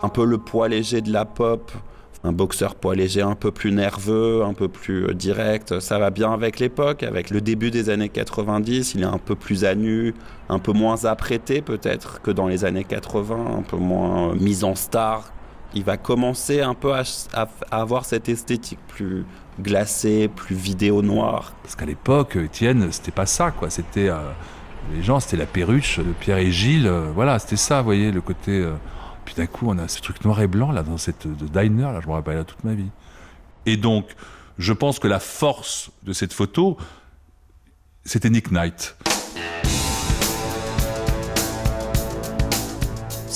Un 0.02 0.08
peu 0.08 0.24
le 0.24 0.38
poids 0.38 0.68
léger 0.68 1.00
de 1.00 1.12
la 1.12 1.24
pop. 1.24 1.70
Un 2.24 2.32
boxeur 2.32 2.76
poids 2.76 2.94
léger 2.94 3.22
un 3.22 3.34
peu 3.34 3.50
plus 3.50 3.72
nerveux, 3.72 4.44
un 4.44 4.54
peu 4.54 4.68
plus 4.68 5.06
euh, 5.06 5.14
direct. 5.14 5.80
Ça 5.80 5.98
va 5.98 6.10
bien 6.10 6.32
avec 6.32 6.58
l'époque, 6.60 7.02
avec 7.02 7.30
le 7.30 7.40
début 7.40 7.70
des 7.70 7.90
années 7.90 8.08
90. 8.08 8.94
Il 8.94 9.02
est 9.02 9.06
un 9.06 9.18
peu 9.18 9.34
plus 9.34 9.64
à 9.64 9.74
nu, 9.74 10.14
un 10.48 10.58
peu 10.58 10.72
moins 10.72 11.04
apprêté 11.04 11.62
peut-être 11.62 12.20
que 12.22 12.30
dans 12.30 12.46
les 12.46 12.64
années 12.64 12.84
80, 12.84 13.58
un 13.58 13.62
peu 13.62 13.76
moins 13.76 14.34
mis 14.34 14.64
en 14.64 14.74
star. 14.74 15.32
Il 15.74 15.84
va 15.84 15.96
commencer 15.96 16.60
un 16.60 16.74
peu 16.74 16.92
à, 16.94 17.02
avoir 17.70 18.04
cette 18.04 18.28
esthétique 18.28 18.78
plus 18.88 19.24
glacée, 19.60 20.28
plus 20.28 20.54
vidéo 20.54 21.02
noire. 21.02 21.54
Parce 21.62 21.76
qu'à 21.76 21.86
l'époque, 21.86 22.36
Étienne, 22.36 22.90
c'était 22.92 23.10
pas 23.10 23.26
ça, 23.26 23.50
quoi. 23.50 23.70
C'était. 23.70 24.08
euh, 24.08 24.30
les 24.92 25.02
gens, 25.02 25.20
c'était 25.20 25.36
la 25.36 25.46
perruche 25.46 25.98
de 25.98 26.12
Pierre 26.12 26.38
et 26.38 26.50
Gilles. 26.50 26.86
euh, 26.86 27.10
voilà, 27.14 27.38
c'était 27.38 27.56
ça, 27.56 27.78
vous 27.78 27.84
voyez, 27.84 28.10
le 28.10 28.20
côté. 28.20 28.52
euh, 28.52 28.74
puis 29.24 29.34
d'un 29.34 29.46
coup, 29.46 29.66
on 29.68 29.78
a 29.78 29.86
ce 29.88 30.00
truc 30.00 30.24
noir 30.24 30.40
et 30.40 30.48
blanc, 30.48 30.72
là, 30.72 30.82
dans 30.82 30.98
cette 30.98 31.26
de 31.26 31.46
diner, 31.46 31.92
là, 31.92 32.00
je 32.02 32.08
me 32.08 32.12
rappelle 32.12 32.36
là 32.36 32.44
toute 32.44 32.64
ma 32.64 32.74
vie. 32.74 32.90
Et 33.66 33.76
donc, 33.76 34.06
je 34.58 34.72
pense 34.72 34.98
que 34.98 35.06
la 35.06 35.20
force 35.20 35.90
de 36.02 36.12
cette 36.12 36.32
photo, 36.32 36.76
c'était 38.04 38.30
Nick 38.30 38.50
Knight. 38.50 38.96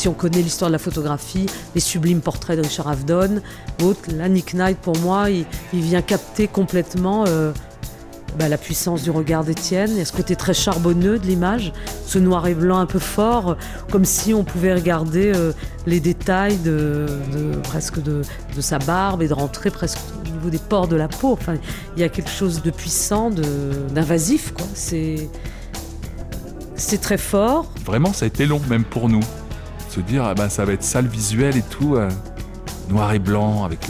Si 0.07 0.09
on 0.09 0.15
connaît 0.15 0.41
l'histoire 0.41 0.71
de 0.71 0.73
la 0.73 0.79
photographie, 0.79 1.47
les 1.75 1.81
sublimes 1.81 2.21
portraits 2.21 2.57
de 2.57 2.63
Richard 2.63 2.87
Avedon, 2.87 3.41
autres, 3.83 4.13
là, 4.17 4.29
Nick 4.29 4.55
Knight, 4.55 4.79
pour 4.79 4.97
moi, 4.99 5.31
il, 5.31 5.47
vient 5.73 6.01
capter 6.01 6.47
complètement 6.47 7.25
euh, 7.27 7.51
bah, 8.39 8.49
la 8.49 8.57
puissance 8.57 9.03
du 9.03 9.11
regard 9.11 9.43
d'Étienne. 9.43 9.91
Il 9.91 9.99
y 9.99 10.01
a 10.01 10.05
ce 10.05 10.13
côté 10.13 10.37
très 10.37 10.55
charbonneux 10.55 11.19
de 11.19 11.27
l'image, 11.27 11.73
ce 12.07 12.21
noir 12.21 12.47
et 12.47 12.55
blanc 12.55 12.79
un 12.79 12.87
peu 12.87 13.01
fort, 13.01 13.57
comme 13.91 14.05
si 14.05 14.33
on 14.33 14.45
pouvait 14.45 14.75
regarder 14.75 15.33
euh, 15.35 15.51
les 15.87 15.99
détails 15.99 16.59
de, 16.59 17.07
presque 17.65 18.01
de, 18.01 18.23
sa 18.61 18.79
barbe 18.79 19.23
et 19.23 19.27
de 19.27 19.35
rentrer 19.35 19.71
presque 19.71 19.99
niveau 20.33 20.51
des 20.51 20.59
pores 20.59 20.87
de 20.87 20.95
la 20.95 21.09
peau. 21.09 21.33
Enfin, 21.33 21.55
il 21.97 22.01
y 22.01 22.05
a 22.05 22.09
quelque 22.09 22.31
chose 22.31 22.63
de 22.63 22.71
puissant, 22.71 23.33
d'invasif, 23.93 24.55
c'est 24.73 25.29
très 27.01 27.19
fort. 27.19 27.73
Vraiment, 27.85 28.13
ça 28.13 28.25
a 28.25 28.29
été 28.29 28.47
long, 28.47 28.61
même 28.69 28.85
pour 28.85 29.09
nous. 29.09 29.25
Se 29.97 30.03
dire, 30.03 30.25
ah 30.25 30.35
ben, 30.35 30.51
ça 30.51 30.67
va 30.67 30.75
être 30.75 30.83
sale 30.83 31.07
visuel 31.07 31.57
et 31.57 31.63
tout, 31.63 31.97
euh, 31.97 32.11
noir 32.91 33.15
et 33.15 33.19
blanc, 33.19 33.65
avec 33.65 33.89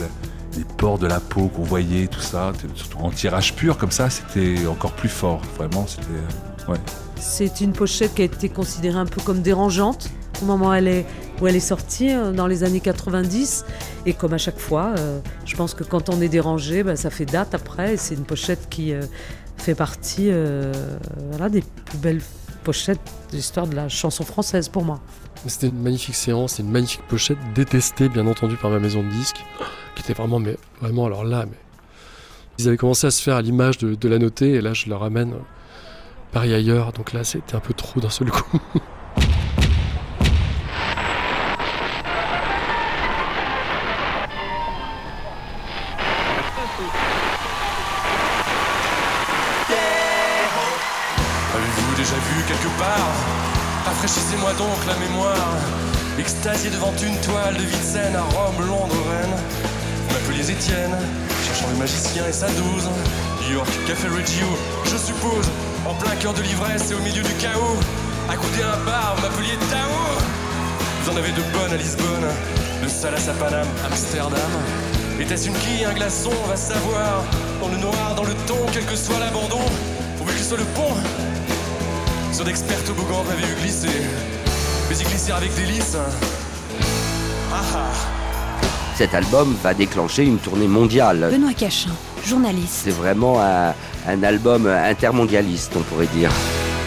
les 0.55 0.63
pores 0.77 0.99
de 0.99 1.05
la 1.05 1.19
peau 1.19 1.49
qu'on 1.49 1.63
voyait, 1.63 2.07
tout 2.07 2.21
ça. 2.21 2.53
Surtout 2.75 2.99
en 2.99 3.09
tirage 3.09 3.55
pur, 3.55 3.77
comme 3.77 3.91
ça, 3.91 4.09
c'était 4.09 4.65
encore 4.67 4.93
plus 4.93 5.09
fort. 5.09 5.41
Vraiment, 5.57 5.85
c'était. 5.85 6.05
Euh, 6.07 6.71
ouais. 6.71 6.77
C'est 7.17 7.59
une 7.59 7.73
pochette 7.73 8.13
qui 8.13 8.21
a 8.21 8.25
été 8.25 8.47
considérée 8.47 8.99
un 8.99 9.05
peu 9.05 9.19
comme 9.19 9.41
dérangeante 9.41 10.09
au 10.41 10.45
moment 10.45 10.69
où 10.69 10.73
elle 10.73 10.87
est, 10.87 11.05
où 11.41 11.47
elle 11.47 11.57
est 11.57 11.59
sortie, 11.59 12.13
euh, 12.13 12.31
dans 12.31 12.47
les 12.47 12.63
années 12.63 12.79
90. 12.79 13.65
Et 14.05 14.13
comme 14.13 14.31
à 14.31 14.37
chaque 14.37 14.59
fois, 14.59 14.95
je 15.43 15.57
pense 15.57 15.73
que 15.73 15.83
quand 15.83 16.09
on 16.09 16.21
est 16.21 16.29
dérangé, 16.29 16.83
ben, 16.83 16.95
ça 16.95 17.09
fait 17.09 17.25
date 17.25 17.53
après. 17.53 17.97
C'est 17.97 18.15
une 18.15 18.23
pochette 18.23 18.69
qui 18.69 18.93
fait 19.57 19.75
partie 19.75 20.31
voilà, 21.31 21.49
des 21.49 21.63
plus 21.83 21.97
belles 21.97 22.21
pochette 22.67 22.99
de 23.31 23.37
l'histoire 23.37 23.65
de 23.65 23.77
la 23.77 23.87
chanson 23.87 24.25
française 24.25 24.67
pour 24.67 24.83
moi. 24.83 24.99
C'était 25.45 25.69
une 25.69 25.81
magnifique 25.81 26.15
séance, 26.15 26.59
une 26.59 26.69
magnifique 26.69 27.07
pochette, 27.07 27.37
détestée 27.55 28.09
bien 28.09 28.27
entendu 28.27 28.57
par 28.57 28.69
ma 28.69 28.79
maison 28.79 29.03
de 29.03 29.07
disques, 29.07 29.41
qui 29.95 30.03
était 30.03 30.11
vraiment, 30.11 30.39
mais 30.39 30.57
vraiment 30.81 31.05
alors 31.05 31.23
là, 31.23 31.45
mais 31.49 31.55
ils 32.57 32.67
avaient 32.67 32.75
commencé 32.75 33.07
à 33.07 33.11
se 33.11 33.23
faire 33.23 33.37
à 33.37 33.41
l'image 33.41 33.77
de, 33.77 33.95
de 33.95 34.09
la 34.09 34.19
notée, 34.19 34.55
et 34.55 34.59
là 34.59 34.73
je 34.73 34.89
leur 34.89 34.99
ramène 34.99 35.31
euh, 35.31 35.39
Paris 36.33 36.53
ailleurs, 36.53 36.91
donc 36.91 37.13
là 37.13 37.23
c'était 37.23 37.55
un 37.55 37.61
peu 37.61 37.73
trop 37.73 38.01
d'un 38.01 38.09
seul 38.09 38.29
coup. 38.31 38.59
Donc 54.55 54.85
la 54.87 54.95
mémoire. 54.95 55.57
Extasié 56.17 56.69
devant 56.69 56.93
une 57.03 57.17
toile 57.17 57.55
de 57.55 57.67
scène 57.83 58.15
à 58.15 58.21
Rome, 58.21 58.65
Londres, 58.65 58.95
Rennes. 59.11 59.37
Vous 60.07 60.13
m'appeliez 60.13 60.49
Étienne, 60.49 60.95
cherchant 61.45 61.67
le 61.69 61.77
magicien 61.77 62.23
et 62.27 62.31
sa 62.31 62.47
douze. 62.47 62.89
New 63.41 63.55
York, 63.55 63.69
Café 63.85 64.07
Reggio, 64.07 64.47
je 64.85 64.97
suppose. 64.97 65.51
En 65.85 65.93
plein 65.95 66.15
cœur 66.15 66.33
de 66.33 66.41
l'ivresse 66.41 66.89
et 66.89 66.95
au 66.95 66.99
milieu 66.99 67.21
du 67.21 67.33
chaos. 67.33 67.77
Accoudé 68.29 68.63
à 68.63 68.75
un 68.75 68.85
bar, 68.85 69.15
vous 69.17 69.23
m'appeliez 69.23 69.57
Tao. 69.69 69.91
Vous 71.03 71.11
en 71.11 71.17
avez 71.17 71.31
de 71.31 71.41
bonnes 71.53 71.73
à 71.73 71.77
Lisbonne, 71.77 72.27
de 72.81 72.87
Salas 72.87 73.29
à 73.29 73.33
Paname, 73.33 73.67
Amsterdam. 73.85 74.51
Était-ce 75.19 75.47
une 75.47 75.53
quille, 75.55 75.85
un 75.85 75.93
glaçon, 75.93 76.31
on 76.43 76.47
va 76.47 76.55
savoir. 76.55 77.23
Dans 77.61 77.67
le 77.67 77.77
noir, 77.77 78.15
dans 78.15 78.23
le 78.23 78.33
ton, 78.47 78.65
quel 78.71 78.85
que 78.85 78.95
soit 78.95 79.19
l'abandon. 79.19 79.61
Pourvu 80.17 80.33
qu'il 80.33 80.45
soit 80.45 80.57
le 80.57 80.65
pont, 80.73 80.95
sur 82.33 82.45
d'experts 82.45 82.83
toboggans 82.85 83.23
m'avait 83.23 83.51
eu 83.51 83.55
glisser. 83.61 84.36
Mais 84.89 84.95
y 84.95 85.03
glisser 85.03 85.31
avec 85.33 85.53
délice. 85.53 85.97
Ah 87.51 87.61
ah. 87.75 87.91
Cet 88.95 89.13
album 89.13 89.53
va 89.61 89.73
déclencher 89.73 90.23
une 90.23 90.37
tournée 90.37 90.67
mondiale. 90.67 91.27
Benoît 91.29 91.53
Cachin, 91.53 91.91
journaliste. 92.25 92.83
C'est 92.85 92.91
vraiment 92.91 93.41
un, 93.41 93.73
un, 94.07 94.23
album 94.23 94.65
intermondialiste, 94.65 95.73
on 95.75 95.81
pourrait 95.81 96.07
dire. 96.07 96.31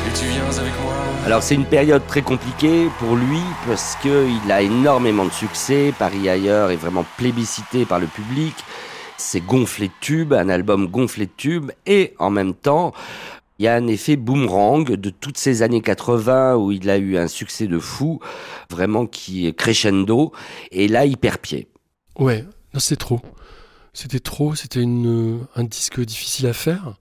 Et 0.08 0.18
tu 0.18 0.24
viens 0.24 0.44
avec 0.44 0.72
moi 0.82 0.94
Alors 1.26 1.42
c'est 1.42 1.54
une 1.54 1.66
période 1.66 2.06
très 2.06 2.22
compliquée 2.22 2.88
pour 2.98 3.16
lui 3.16 3.40
parce 3.66 3.96
qu'il 4.00 4.50
a 4.50 4.62
énormément 4.62 5.26
de 5.26 5.32
succès. 5.32 5.92
Paris 5.98 6.26
ailleurs 6.28 6.70
est 6.70 6.76
vraiment 6.76 7.04
plébiscité 7.18 7.84
par 7.84 7.98
le 7.98 8.06
public. 8.06 8.54
C'est 9.18 9.44
gonflé 9.44 9.88
de 9.88 9.92
tubes, 10.00 10.32
un 10.32 10.48
album 10.48 10.86
gonflé 10.86 11.26
de 11.26 11.32
tubes 11.36 11.70
et 11.84 12.14
en 12.18 12.30
même 12.30 12.54
temps 12.54 12.94
il 13.60 13.64
y 13.64 13.68
a 13.68 13.74
un 13.74 13.88
effet 13.88 14.16
boomerang 14.16 14.90
de 14.90 15.10
toutes 15.10 15.36
ces 15.36 15.60
années 15.60 15.82
80 15.82 16.56
où 16.56 16.72
il 16.72 16.88
a 16.88 16.96
eu 16.96 17.18
un 17.18 17.28
succès 17.28 17.66
de 17.66 17.78
fou, 17.78 18.18
vraiment 18.70 19.04
qui 19.04 19.46
est 19.46 19.52
crescendo, 19.52 20.32
et 20.70 20.88
là 20.88 21.04
il 21.04 21.18
perd 21.18 21.36
pied. 21.36 21.68
Ouais, 22.18 22.46
non 22.72 22.80
c'est 22.80 22.96
trop. 22.96 23.20
C'était 23.92 24.18
trop, 24.18 24.54
c'était 24.54 24.82
un 24.82 25.64
disque 25.64 26.00
difficile 26.00 26.46
à 26.46 26.54
faire. 26.54 26.94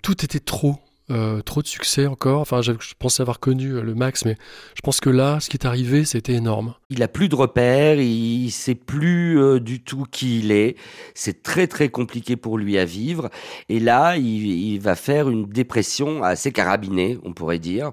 Tout 0.00 0.24
était 0.24 0.38
trop. 0.38 0.76
Euh, 1.10 1.42
trop 1.42 1.60
de 1.60 1.66
succès 1.66 2.06
encore. 2.06 2.40
Enfin, 2.40 2.62
je 2.62 2.72
pensais 2.98 3.20
avoir 3.20 3.38
connu 3.38 3.72
euh, 3.72 3.82
le 3.82 3.94
max, 3.94 4.24
mais 4.24 4.36
je 4.74 4.80
pense 4.80 5.00
que 5.00 5.10
là, 5.10 5.38
ce 5.38 5.50
qui 5.50 5.58
est 5.58 5.66
arrivé, 5.66 6.06
c'était 6.06 6.32
énorme. 6.32 6.74
Il 6.88 7.02
a 7.02 7.08
plus 7.08 7.28
de 7.28 7.34
repères, 7.34 8.00
il 8.00 8.50
sait 8.50 8.74
plus 8.74 9.38
euh, 9.38 9.60
du 9.60 9.82
tout 9.82 10.06
qui 10.10 10.38
il 10.38 10.50
est. 10.50 10.76
C'est 11.14 11.42
très 11.42 11.66
très 11.66 11.90
compliqué 11.90 12.36
pour 12.36 12.56
lui 12.56 12.78
à 12.78 12.86
vivre. 12.86 13.28
Et 13.68 13.80
là, 13.80 14.16
il, 14.16 14.78
va 14.78 14.94
faire 14.94 15.28
une 15.28 15.44
dépression 15.44 16.22
assez 16.22 16.52
carabinée, 16.52 17.18
on 17.22 17.34
pourrait 17.34 17.58
dire, 17.58 17.92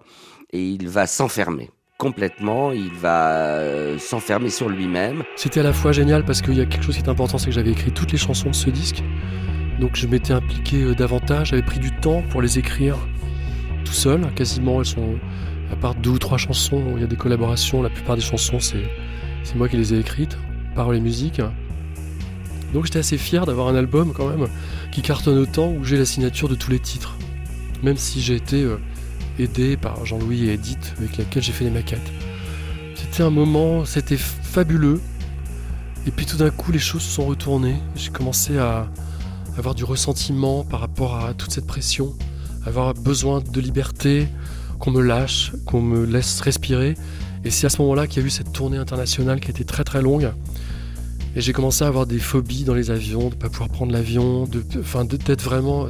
et 0.53 0.63
il 0.63 0.87
va 0.87 1.05
s'enfermer 1.05 1.69
complètement, 1.97 2.71
il 2.71 2.89
va 2.89 3.99
s'enfermer 3.99 4.49
sur 4.49 4.67
lui-même. 4.67 5.21
C'était 5.35 5.59
à 5.59 5.63
la 5.63 5.71
fois 5.71 5.91
génial 5.91 6.25
parce 6.25 6.41
qu'il 6.41 6.55
y 6.55 6.61
a 6.61 6.65
quelque 6.65 6.83
chose 6.83 6.95
qui 6.95 7.03
est 7.03 7.09
important, 7.09 7.37
c'est 7.37 7.45
que 7.45 7.51
j'avais 7.51 7.69
écrit 7.69 7.91
toutes 7.91 8.11
les 8.11 8.17
chansons 8.17 8.49
de 8.49 8.55
ce 8.55 8.71
disque. 8.71 9.03
Donc 9.81 9.95
je 9.95 10.05
m'étais 10.05 10.31
impliqué 10.31 10.83
euh, 10.83 10.93
davantage, 10.93 11.49
j'avais 11.49 11.63
pris 11.63 11.79
du 11.79 11.91
temps 11.91 12.21
pour 12.29 12.43
les 12.43 12.59
écrire 12.59 12.95
tout 13.83 13.93
seul. 13.93 14.31
Quasiment, 14.35 14.79
elles 14.79 14.85
sont, 14.85 15.15
à 15.71 15.75
part 15.75 15.95
deux 15.95 16.11
ou 16.11 16.19
trois 16.19 16.37
chansons, 16.37 16.83
il 16.95 17.01
y 17.01 17.03
a 17.03 17.07
des 17.07 17.15
collaborations. 17.15 17.81
La 17.81 17.89
plupart 17.89 18.15
des 18.15 18.21
chansons, 18.21 18.59
c'est, 18.59 18.83
moi 19.55 19.67
qui 19.67 19.77
les 19.77 19.95
ai 19.95 19.99
écrites, 19.99 20.37
paroles 20.75 20.97
et 20.97 21.01
musique. 21.01 21.41
Donc 22.73 22.85
j'étais 22.85 22.99
assez 22.99 23.17
fier 23.17 23.47
d'avoir 23.47 23.69
un 23.69 23.75
album 23.75 24.13
quand 24.13 24.29
même 24.29 24.47
qui 24.91 25.01
cartonne 25.01 25.39
autant 25.39 25.71
où 25.71 25.83
j'ai 25.83 25.97
la 25.97 26.05
signature 26.05 26.47
de 26.47 26.55
tous 26.55 26.69
les 26.69 26.79
titres. 26.79 27.17
Même 27.81 27.97
si 27.97 28.21
j'ai 28.21 28.35
été 28.35 28.61
euh, 28.61 28.77
aidé 29.39 29.77
par 29.77 30.05
Jean-Louis 30.05 30.47
et 30.47 30.53
Edith 30.53 30.93
avec 30.99 31.17
lesquels 31.17 31.41
j'ai 31.41 31.53
fait 31.53 31.65
les 31.65 31.71
maquettes. 31.71 32.11
C'était 32.93 33.23
un 33.23 33.31
moment, 33.31 33.83
c'était 33.83 34.15
fabuleux. 34.15 35.01
Et 36.05 36.11
puis 36.11 36.27
tout 36.27 36.37
d'un 36.37 36.51
coup, 36.51 36.71
les 36.71 36.79
choses 36.79 37.01
se 37.01 37.09
sont 37.09 37.25
retournées. 37.25 37.77
J'ai 37.95 38.11
commencé 38.11 38.57
à, 38.59 38.87
avoir 39.57 39.75
du 39.75 39.83
ressentiment 39.83 40.63
par 40.63 40.79
rapport 40.79 41.17
à 41.17 41.33
toute 41.33 41.51
cette 41.51 41.67
pression, 41.67 42.13
avoir 42.65 42.93
besoin 42.93 43.41
de 43.41 43.61
liberté, 43.61 44.27
qu'on 44.79 44.91
me 44.91 45.01
lâche, 45.01 45.51
qu'on 45.65 45.81
me 45.81 46.05
laisse 46.05 46.41
respirer. 46.41 46.95
Et 47.43 47.51
c'est 47.51 47.67
à 47.67 47.69
ce 47.69 47.81
moment-là 47.81 48.07
qu'il 48.07 48.21
y 48.21 48.23
a 48.23 48.27
eu 48.27 48.31
cette 48.31 48.51
tournée 48.51 48.77
internationale 48.77 49.39
qui 49.39 49.47
a 49.47 49.51
été 49.51 49.63
très 49.63 49.83
très 49.83 50.01
longue. 50.01 50.31
Et 51.35 51.41
j'ai 51.41 51.53
commencé 51.53 51.83
à 51.83 51.87
avoir 51.87 52.05
des 52.07 52.19
phobies 52.19 52.63
dans 52.63 52.73
les 52.73 52.91
avions, 52.91 53.29
de 53.29 53.35
ne 53.35 53.39
pas 53.39 53.49
pouvoir 53.49 53.69
prendre 53.69 53.91
l'avion, 53.93 54.45
de, 54.45 54.63
enfin 54.79 55.05
d'être 55.05 55.41
vraiment, 55.41 55.87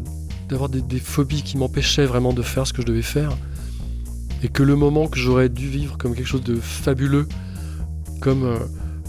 d'avoir 0.49 0.70
des, 0.70 0.99
phobies 0.99 1.41
qui 1.41 1.57
m'empêchaient 1.57 2.05
vraiment 2.05 2.34
de 2.34 2.41
faire 2.41 2.68
ce 2.68 2.74
que 2.74 2.82
je 2.82 2.88
devais 2.88 3.01
faire. 3.01 3.32
Et 4.43 4.49
que 4.49 4.64
le 4.64 4.76
moment 4.76 5.07
que 5.07 5.20
j'aurais 5.20 5.49
dû 5.49 5.68
vivre 5.68 5.97
comme 5.97 6.16
quelque 6.16 6.28
chose 6.28 6.43
de 6.43 6.55
fabuleux, 6.55 7.28
comme 8.20 8.43
euh, 8.43 8.57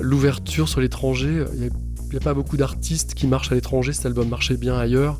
l'ouverture 0.00 0.68
sur 0.68 0.80
l'étranger, 0.80 1.44
il 1.54 1.64
y 1.64 1.66
a 1.66 1.70
il 2.12 2.16
n'y 2.16 2.22
a 2.22 2.24
pas 2.24 2.34
beaucoup 2.34 2.58
d'artistes 2.58 3.14
qui 3.14 3.26
marchent 3.26 3.52
à 3.52 3.54
l'étranger, 3.54 3.94
cet 3.94 4.04
album 4.04 4.28
marchait 4.28 4.58
bien 4.58 4.76
ailleurs. 4.76 5.18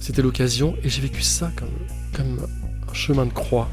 C'était 0.00 0.20
l'occasion 0.20 0.74
et 0.84 0.90
j'ai 0.90 1.00
vécu 1.00 1.22
ça 1.22 1.50
comme, 1.56 1.70
comme 2.12 2.46
un 2.86 2.92
chemin 2.92 3.24
de 3.24 3.32
croix. 3.32 3.70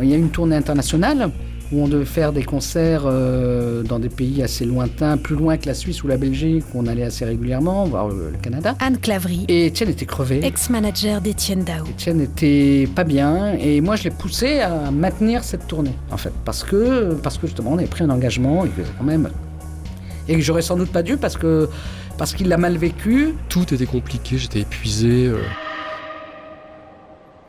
Il 0.00 0.08
y 0.08 0.14
a 0.14 0.16
une 0.16 0.30
tournée 0.30 0.56
internationale 0.56 1.30
où 1.72 1.82
on 1.82 1.88
devait 1.88 2.06
faire 2.06 2.32
des 2.32 2.44
concerts 2.44 3.02
euh, 3.04 3.82
dans 3.82 3.98
des 3.98 4.08
pays 4.08 4.42
assez 4.42 4.64
lointains, 4.64 5.18
plus 5.18 5.36
loin 5.36 5.58
que 5.58 5.66
la 5.66 5.74
Suisse 5.74 6.02
ou 6.02 6.08
la 6.08 6.16
Belgique, 6.16 6.64
où 6.72 6.80
on 6.80 6.86
allait 6.86 7.02
assez 7.02 7.26
régulièrement, 7.26 7.84
voir 7.84 8.08
le, 8.08 8.32
Canada. 8.40 8.74
Anne 8.80 8.96
Clavry. 8.96 9.44
Et 9.48 9.66
Étienne 9.66 9.90
était 9.90 10.06
crevé. 10.06 10.40
Ex-manager 10.42 11.20
d'Étienne 11.20 11.64
Dao. 11.64 11.84
Étienne 11.90 12.22
était 12.22 12.88
pas 12.94 13.04
bien, 13.04 13.52
et 13.54 13.82
moi 13.82 13.96
je 13.96 14.04
l'ai 14.04 14.10
poussé 14.10 14.60
à 14.60 14.90
maintenir 14.90 15.44
cette 15.44 15.66
tournée, 15.66 15.94
en 16.10 16.16
fait, 16.16 16.32
parce 16.46 16.64
que, 16.64 17.14
parce 17.22 17.36
que 17.36 17.46
justement 17.46 17.72
on 17.72 17.78
avait 17.78 17.86
pris 17.86 18.04
un 18.04 18.10
engagement, 18.10 18.64
et 18.64 18.68
que 18.68 18.82
quand 18.96 19.04
même 19.04 19.28
et 20.28 20.34
que 20.34 20.40
j'aurais 20.40 20.62
sans 20.62 20.76
doute 20.76 20.90
pas 20.90 21.02
dû 21.02 21.16
parce 21.16 21.36
qu'il 21.36 22.48
l'a 22.48 22.56
mal 22.56 22.76
vécu. 22.76 23.34
Tout 23.48 23.72
était 23.72 23.86
compliqué, 23.86 24.38
j'étais 24.38 24.60
épuisé. 24.60 25.26
Euh. 25.26 25.40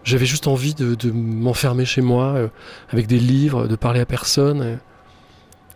J'avais 0.04 0.26
juste 0.26 0.48
envie 0.48 0.74
de, 0.74 1.12
m'enfermer 1.12 1.86
chez 1.86 2.02
moi 2.02 2.34
euh, 2.36 2.48
avec 2.90 3.08
des 3.08 3.20
livres, 3.20 3.68
de 3.68 3.76
parler 3.76 4.00
à 4.00 4.06
personne. 4.06 4.80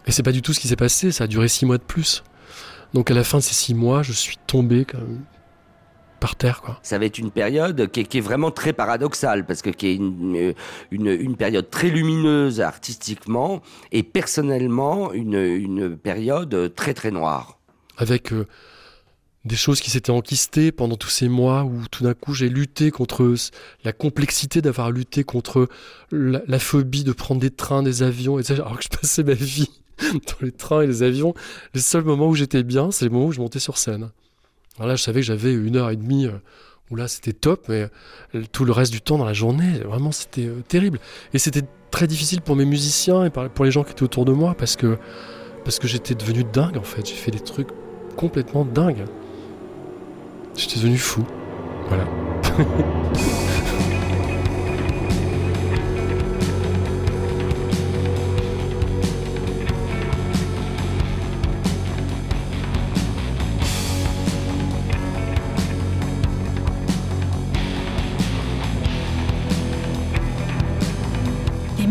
Et, 0.07 0.11
c'est 0.11 0.23
pas 0.23 0.31
du 0.31 0.41
tout 0.41 0.53
ce 0.53 0.59
qui 0.59 0.67
s'est 0.67 0.75
passé, 0.75 1.11
ça 1.11 1.25
a 1.25 1.27
duré 1.27 1.47
six 1.47 1.65
mois 1.65 1.77
de 1.77 1.83
plus. 1.83 2.23
Donc 2.93 3.11
à 3.11 3.13
la 3.13 3.23
fin 3.23 3.37
de 3.37 3.43
ces 3.43 3.53
six 3.53 3.73
mois, 3.73 4.03
je 4.03 4.11
suis 4.11 4.37
tombé 4.47 4.85
comme 4.85 5.19
par 6.21 6.37
terre. 6.37 6.61
Quoi. 6.61 6.79
Ça 6.83 6.97
va 6.97 7.05
être 7.05 7.17
une 7.17 7.31
période 7.31 7.91
qui 7.91 7.99
est, 7.99 8.21
vraiment 8.21 8.51
très 8.51 8.71
paradoxale, 8.71 9.45
parce 9.45 9.61
que 9.61 9.71
qui 9.71 9.87
est 9.87 9.95
une, 9.95 10.53
une, 10.91 11.35
période 11.35 11.69
très 11.69 11.89
lumineuse 11.89 12.61
artistiquement, 12.61 13.61
et 13.91 14.03
personnellement 14.03 15.11
une, 15.11 15.33
une 15.33 15.97
période 15.97 16.73
très 16.75 16.93
très 16.93 17.11
noire. 17.11 17.59
Avec 17.97 18.31
euh, 18.31 18.47
des 19.45 19.55
choses 19.55 19.81
qui 19.81 19.89
s'étaient 19.89 20.11
enquistées 20.11 20.71
pendant 20.71 20.95
tous 20.95 21.09
ces 21.09 21.27
mois 21.27 21.63
où 21.63 21.81
tout 21.89 22.03
d'un 22.03 22.13
coup 22.13 22.35
j'ai 22.35 22.49
lutté 22.49 22.91
contre 22.91 23.33
la 23.83 23.91
complexité 23.91 24.61
d'avoir 24.61 24.91
lutté 24.91 25.23
contre 25.23 25.67
la, 26.11 26.59
phobie 26.59 27.03
de 27.03 27.13
prendre 27.13 27.41
des 27.41 27.51
trains, 27.51 27.81
des 27.81 28.03
avions, 28.03 28.39
et 28.39 28.51
alors 28.51 28.77
que 28.77 28.83
je 28.83 28.89
passais 28.89 29.23
ma 29.23 29.33
vie 29.33 29.71
dans 29.99 30.41
les 30.41 30.51
trains 30.51 30.83
et 30.83 30.87
les 30.87 31.01
avions. 31.01 31.33
Les 31.73 31.81
seuls 31.81 32.03
moments 32.03 32.27
où 32.27 32.35
j'étais 32.35 32.61
bien, 32.61 32.91
c'est 32.91 33.05
les 33.05 33.11
moments 33.11 33.27
où 33.27 33.31
je 33.31 33.41
montais 33.41 33.59
sur 33.59 33.79
scène. 33.79 34.11
Alors 34.77 34.87
là, 34.87 34.95
je 34.95 35.03
savais 35.03 35.21
que 35.21 35.25
j'avais 35.25 35.53
une 35.53 35.75
heure 35.75 35.89
et 35.89 35.95
demie 35.95 36.27
euh, 36.27 36.31
où 36.89 36.95
là, 36.95 37.07
c'était 37.07 37.33
top, 37.33 37.65
mais 37.69 37.89
euh, 38.35 38.43
tout 38.51 38.65
le 38.65 38.71
reste 38.71 38.91
du 38.91 39.01
temps 39.01 39.17
dans 39.17 39.25
la 39.25 39.33
journée, 39.33 39.79
vraiment, 39.79 40.11
c'était 40.11 40.45
euh, 40.45 40.61
terrible. 40.67 40.99
Et 41.33 41.39
c'était 41.39 41.63
très 41.91 42.07
difficile 42.07 42.41
pour 42.41 42.55
mes 42.55 42.65
musiciens 42.65 43.25
et 43.25 43.29
pour 43.29 43.65
les 43.65 43.71
gens 43.71 43.83
qui 43.83 43.91
étaient 43.91 44.03
autour 44.03 44.25
de 44.25 44.31
moi 44.31 44.55
parce 44.57 44.77
que, 44.77 44.97
parce 45.65 45.77
que 45.77 45.87
j'étais 45.87 46.15
devenu 46.15 46.45
dingue 46.45 46.77
en 46.77 46.83
fait. 46.83 47.05
J'ai 47.05 47.15
fait 47.15 47.31
des 47.31 47.41
trucs 47.41 47.67
complètement 48.15 48.63
dingues. 48.63 49.05
J'étais 50.55 50.77
devenu 50.77 50.97
fou. 50.97 51.25
Voilà. 51.89 52.05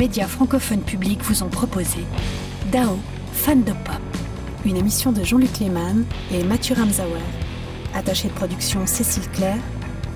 médias 0.00 0.26
francophones 0.26 0.80
publics 0.80 1.22
vous 1.24 1.42
ont 1.42 1.50
proposé 1.50 1.98
Dao, 2.72 2.98
fan 3.34 3.62
de 3.64 3.72
pop, 3.72 4.00
une 4.64 4.78
émission 4.78 5.12
de 5.12 5.22
Jean-Luc 5.22 5.58
Lehmann 5.58 6.06
et 6.32 6.42
Mathieu 6.42 6.74
Ramsauer. 6.74 7.20
Attaché 7.94 8.28
de 8.28 8.32
production 8.32 8.86
Cécile 8.86 9.28
Claire, 9.34 9.60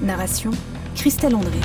narration 0.00 0.52
Christelle 0.94 1.34
André. 1.34 1.60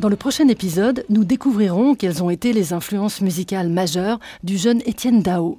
Dans 0.00 0.08
le 0.08 0.16
prochain 0.16 0.48
épisode, 0.48 1.04
nous 1.10 1.24
découvrirons 1.24 1.94
quelles 1.94 2.22
ont 2.22 2.30
été 2.30 2.54
les 2.54 2.72
influences 2.72 3.20
musicales 3.20 3.68
majeures 3.68 4.18
du 4.42 4.56
jeune 4.56 4.80
Étienne 4.86 5.20
Dao. 5.20 5.58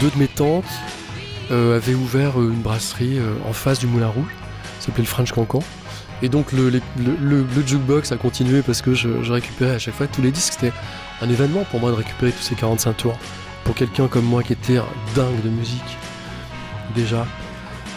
deux 0.00 0.10
de 0.10 0.18
mes 0.18 0.28
tantes 0.28 0.64
euh, 1.50 1.76
avaient 1.76 1.94
ouvert 1.94 2.40
euh, 2.40 2.50
une 2.50 2.62
brasserie 2.62 3.18
euh, 3.18 3.34
en 3.46 3.52
face 3.52 3.78
du 3.78 3.86
Moulin 3.86 4.08
Rouge, 4.08 4.32
s'appelait 4.80 5.02
le 5.02 5.06
French 5.06 5.30
Cancan. 5.30 5.62
Et 6.22 6.28
donc 6.28 6.52
le, 6.52 6.68
le- 6.70 6.80
le- 6.98 7.46
le 7.56 7.66
jukebox 7.66 8.12
a 8.12 8.16
continué 8.16 8.62
parce 8.62 8.82
que 8.82 8.94
je, 8.94 9.22
je 9.22 9.32
récupérais 9.32 9.74
à 9.74 9.78
chaque 9.78 9.94
fois 9.94 10.06
tous 10.06 10.22
les 10.22 10.30
disques. 10.30 10.54
C'était 10.54 10.72
un 11.22 11.28
événement 11.30 11.64
pour 11.70 11.80
moi 11.80 11.90
de 11.90 11.96
récupérer 11.96 12.32
tous 12.32 12.42
ces 12.42 12.54
45 12.54 12.96
tours. 12.96 13.16
Pour 13.64 13.74
quelqu'un 13.74 14.06
comme 14.08 14.24
moi 14.24 14.42
qui 14.42 14.52
était 14.54 14.78
un 14.78 14.84
dingue 15.14 15.42
de 15.42 15.48
musique, 15.50 15.96
déjà. 16.94 17.26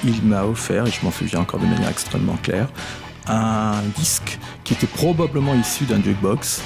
Il 0.05 0.21
m'a 0.23 0.43
offert, 0.43 0.85
et 0.85 0.91
je 0.91 0.99
m'en 1.05 1.11
souviens 1.11 1.39
encore 1.39 1.61
de 1.61 1.65
manière 1.65 1.87
extrêmement 1.87 2.35
claire, 2.43 2.67
un 3.27 3.75
disque 3.97 4.37
qui 4.65 4.73
était 4.73 4.85
probablement 4.87 5.53
issu 5.55 5.85
d'un 5.85 6.01
jukebox. 6.03 6.61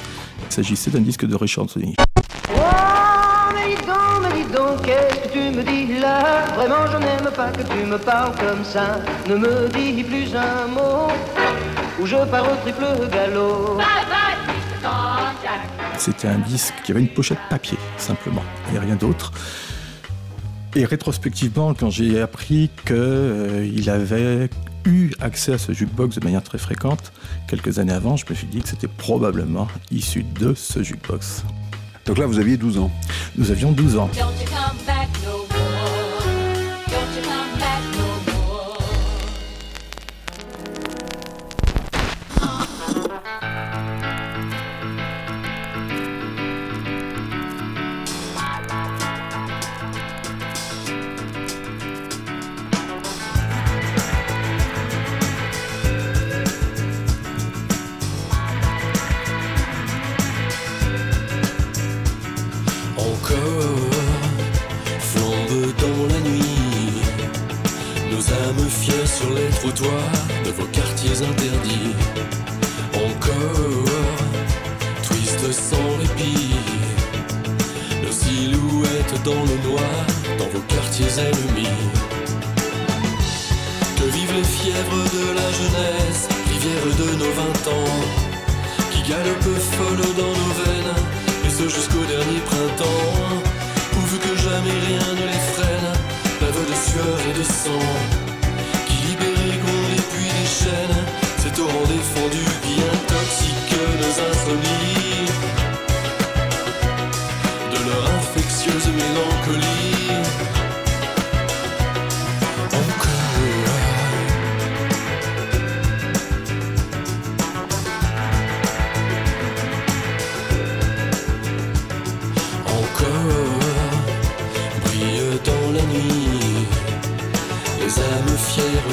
Il 0.50 0.52
s'agissait 0.54 0.90
d'un 0.90 1.02
disque 1.02 1.26
de 1.28 1.36
Richard 1.36 1.70
Sony. 1.70 1.94
Oh, 2.00 2.60
mais 3.54 3.76
dis 3.76 3.86
donc, 3.86 3.96
mais 4.24 4.42
dis 4.44 4.52
donc, 4.52 4.82
qu'est-ce 4.84 5.28
que 5.28 5.34
tu 5.34 5.56
me 5.56 5.62
dis 5.64 6.00
là? 6.00 6.46
Vraiment, 6.56 6.88
je 6.92 6.98
n'aime 6.98 7.32
pas 7.36 7.50
que 7.52 7.62
tu 7.62 7.86
me 7.86 8.00
parles 8.00 8.34
comme 8.40 8.64
ça. 8.66 9.02
Ne 9.30 9.36
me 9.36 9.68
dis 9.70 10.04
plus 10.04 10.36
un 10.36 10.68
mot, 10.68 11.10
ou 12.00 12.06
je 12.06 12.16
pars 12.30 12.52
au 12.52 12.56
triple 12.58 12.86
galop. 13.12 13.80
C'était 15.98 16.28
un 16.28 16.40
disque 16.40 16.74
qui 16.84 16.92
avait 16.92 17.02
une 17.02 17.10
pochette 17.10 17.40
papier, 17.50 17.78
simplement, 17.98 18.44
et 18.74 18.80
rien 18.80 18.96
d'autre. 18.96 19.32
Et 20.76 20.86
rétrospectivement, 20.86 21.74
quand 21.74 21.90
j'ai 21.90 22.22
appris 22.22 22.70
qu'il 22.86 23.90
avait 23.90 24.50
eu 24.86 25.12
accès 25.20 25.54
à 25.54 25.58
ce 25.58 25.72
jukebox 25.72 26.20
de 26.20 26.24
manière 26.24 26.44
très 26.44 26.60
fréquente, 26.60 27.12
quelques 27.48 27.80
années 27.80 27.94
avant, 27.94 28.16
je 28.16 28.26
me 28.30 28.36
suis 28.36 28.48
dit 28.48 28.62
que 28.62 28.70
c'était 28.70 28.88
probablement 28.88 29.68
issu 29.92 30.24
de 30.24 30.54
ce 30.54 30.84
jukebox. 30.84 31.44
Donc 32.06 32.20
là, 32.20 32.26
vous 32.26 32.40
aviez 32.40 32.58
12 32.58 32.78
ans 32.78 32.92
Nous 33.38 33.52
avions 33.52 33.72
12 33.72 33.98
ans. 33.98 34.10
Sur 69.18 69.34
les 69.34 69.50
trottoirs 69.60 70.28
de 70.46 70.52
vos 70.52 70.68
quartiers 70.68 71.18
interdits. 71.32 71.96
Encore 72.94 73.92
twist 75.08 75.44
sans 75.52 75.90
répit 76.02 76.56
Nos 78.04 78.12
silhouettes 78.12 79.18
dans 79.24 79.44
le 79.50 79.58
noir 79.70 79.98
dans 80.38 80.50
vos 80.54 80.66
quartiers 80.68 81.14
ennemis. 81.18 81.82
Que 83.98 84.08
vivent 84.16 84.36
les 84.40 84.50
fièvres 84.58 85.04
de 85.18 85.26
la 85.40 85.50
jeunesse, 85.60 86.24
rivière 86.52 86.88
de 87.02 87.10
nos 87.22 87.32
vingt 87.40 87.66
ans 87.78 87.98
Qui 88.92 89.02
galopent 89.10 89.62
folles 89.78 90.14
dans 90.22 90.36
nos 90.42 90.54
veines 90.62 90.96
et 91.46 91.50
ce 91.50 91.64
jusqu'au 91.64 92.04
dernier 92.06 92.42
printemps, 92.46 93.42
pourvu 93.94 94.18
que 94.18 94.36
jamais 94.36 94.78
rien 94.88 95.08
ne 95.20 95.26
les 95.34 95.44
freine, 95.54 95.92
bave 96.42 96.70
de 96.70 96.76
sueur 96.90 97.18
et 97.30 97.40
de 97.40 97.44
sang, 97.44 98.37
ces 101.58 101.64
torrents 101.64 102.67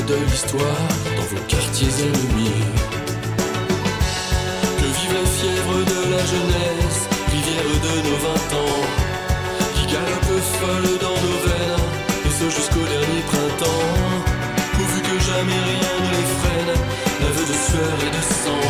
de 0.03 0.17
l'histoire 0.31 0.89
dans 1.17 1.29
vos 1.31 1.43
quartiers 1.47 1.95
ennemis. 2.07 2.63
Que 4.79 4.87
vive 4.99 5.15
la 5.15 5.27
fièvre 5.37 5.79
de 5.93 6.01
la 6.11 6.23
jeunesse, 6.33 7.01
rivière 7.31 7.75
de 7.87 7.95
nos 8.07 8.19
vingt 8.27 8.51
ans, 8.63 8.83
qui 9.75 9.87
galope 9.87 10.35
folle 10.59 10.99
dans 11.01 11.19
nos 11.25 11.39
veines, 11.47 11.89
et 12.27 12.33
ce 12.39 12.47
jusqu'au 12.57 12.85
dernier 12.95 13.23
printemps, 13.31 13.91
pourvu 14.75 15.01
que 15.09 15.17
jamais 15.31 15.61
rien 15.73 15.95
ne 16.05 16.11
les 16.17 16.29
freine, 16.39 16.75
lave 17.23 17.43
de 17.51 17.57
sueur 17.67 17.97
et 18.07 18.13
de 18.19 18.23
sang, 18.43 18.67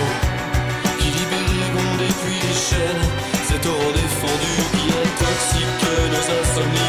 qui 0.98 1.08
libérés 1.08 1.70
vont 1.74 1.94
depuis 2.04 2.38
les 2.46 2.56
chaînes, 2.68 3.06
ces 3.48 3.58
torrents 3.64 3.94
défendus 4.02 4.64
qui 4.76 4.86
intoxiquent 5.02 5.92
nos 6.12 6.26
insomnies. 6.38 6.83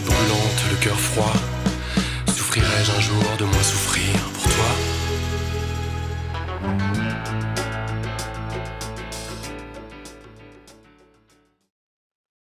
Brûlante, 0.00 0.64
le 0.70 0.76
cœur 0.76 0.98
froid, 0.98 1.32
souffrirai-je 2.26 2.92
un 2.92 3.00
jour 3.00 3.36
de 3.38 3.44
moins 3.44 3.62
souffrir? 3.62 3.97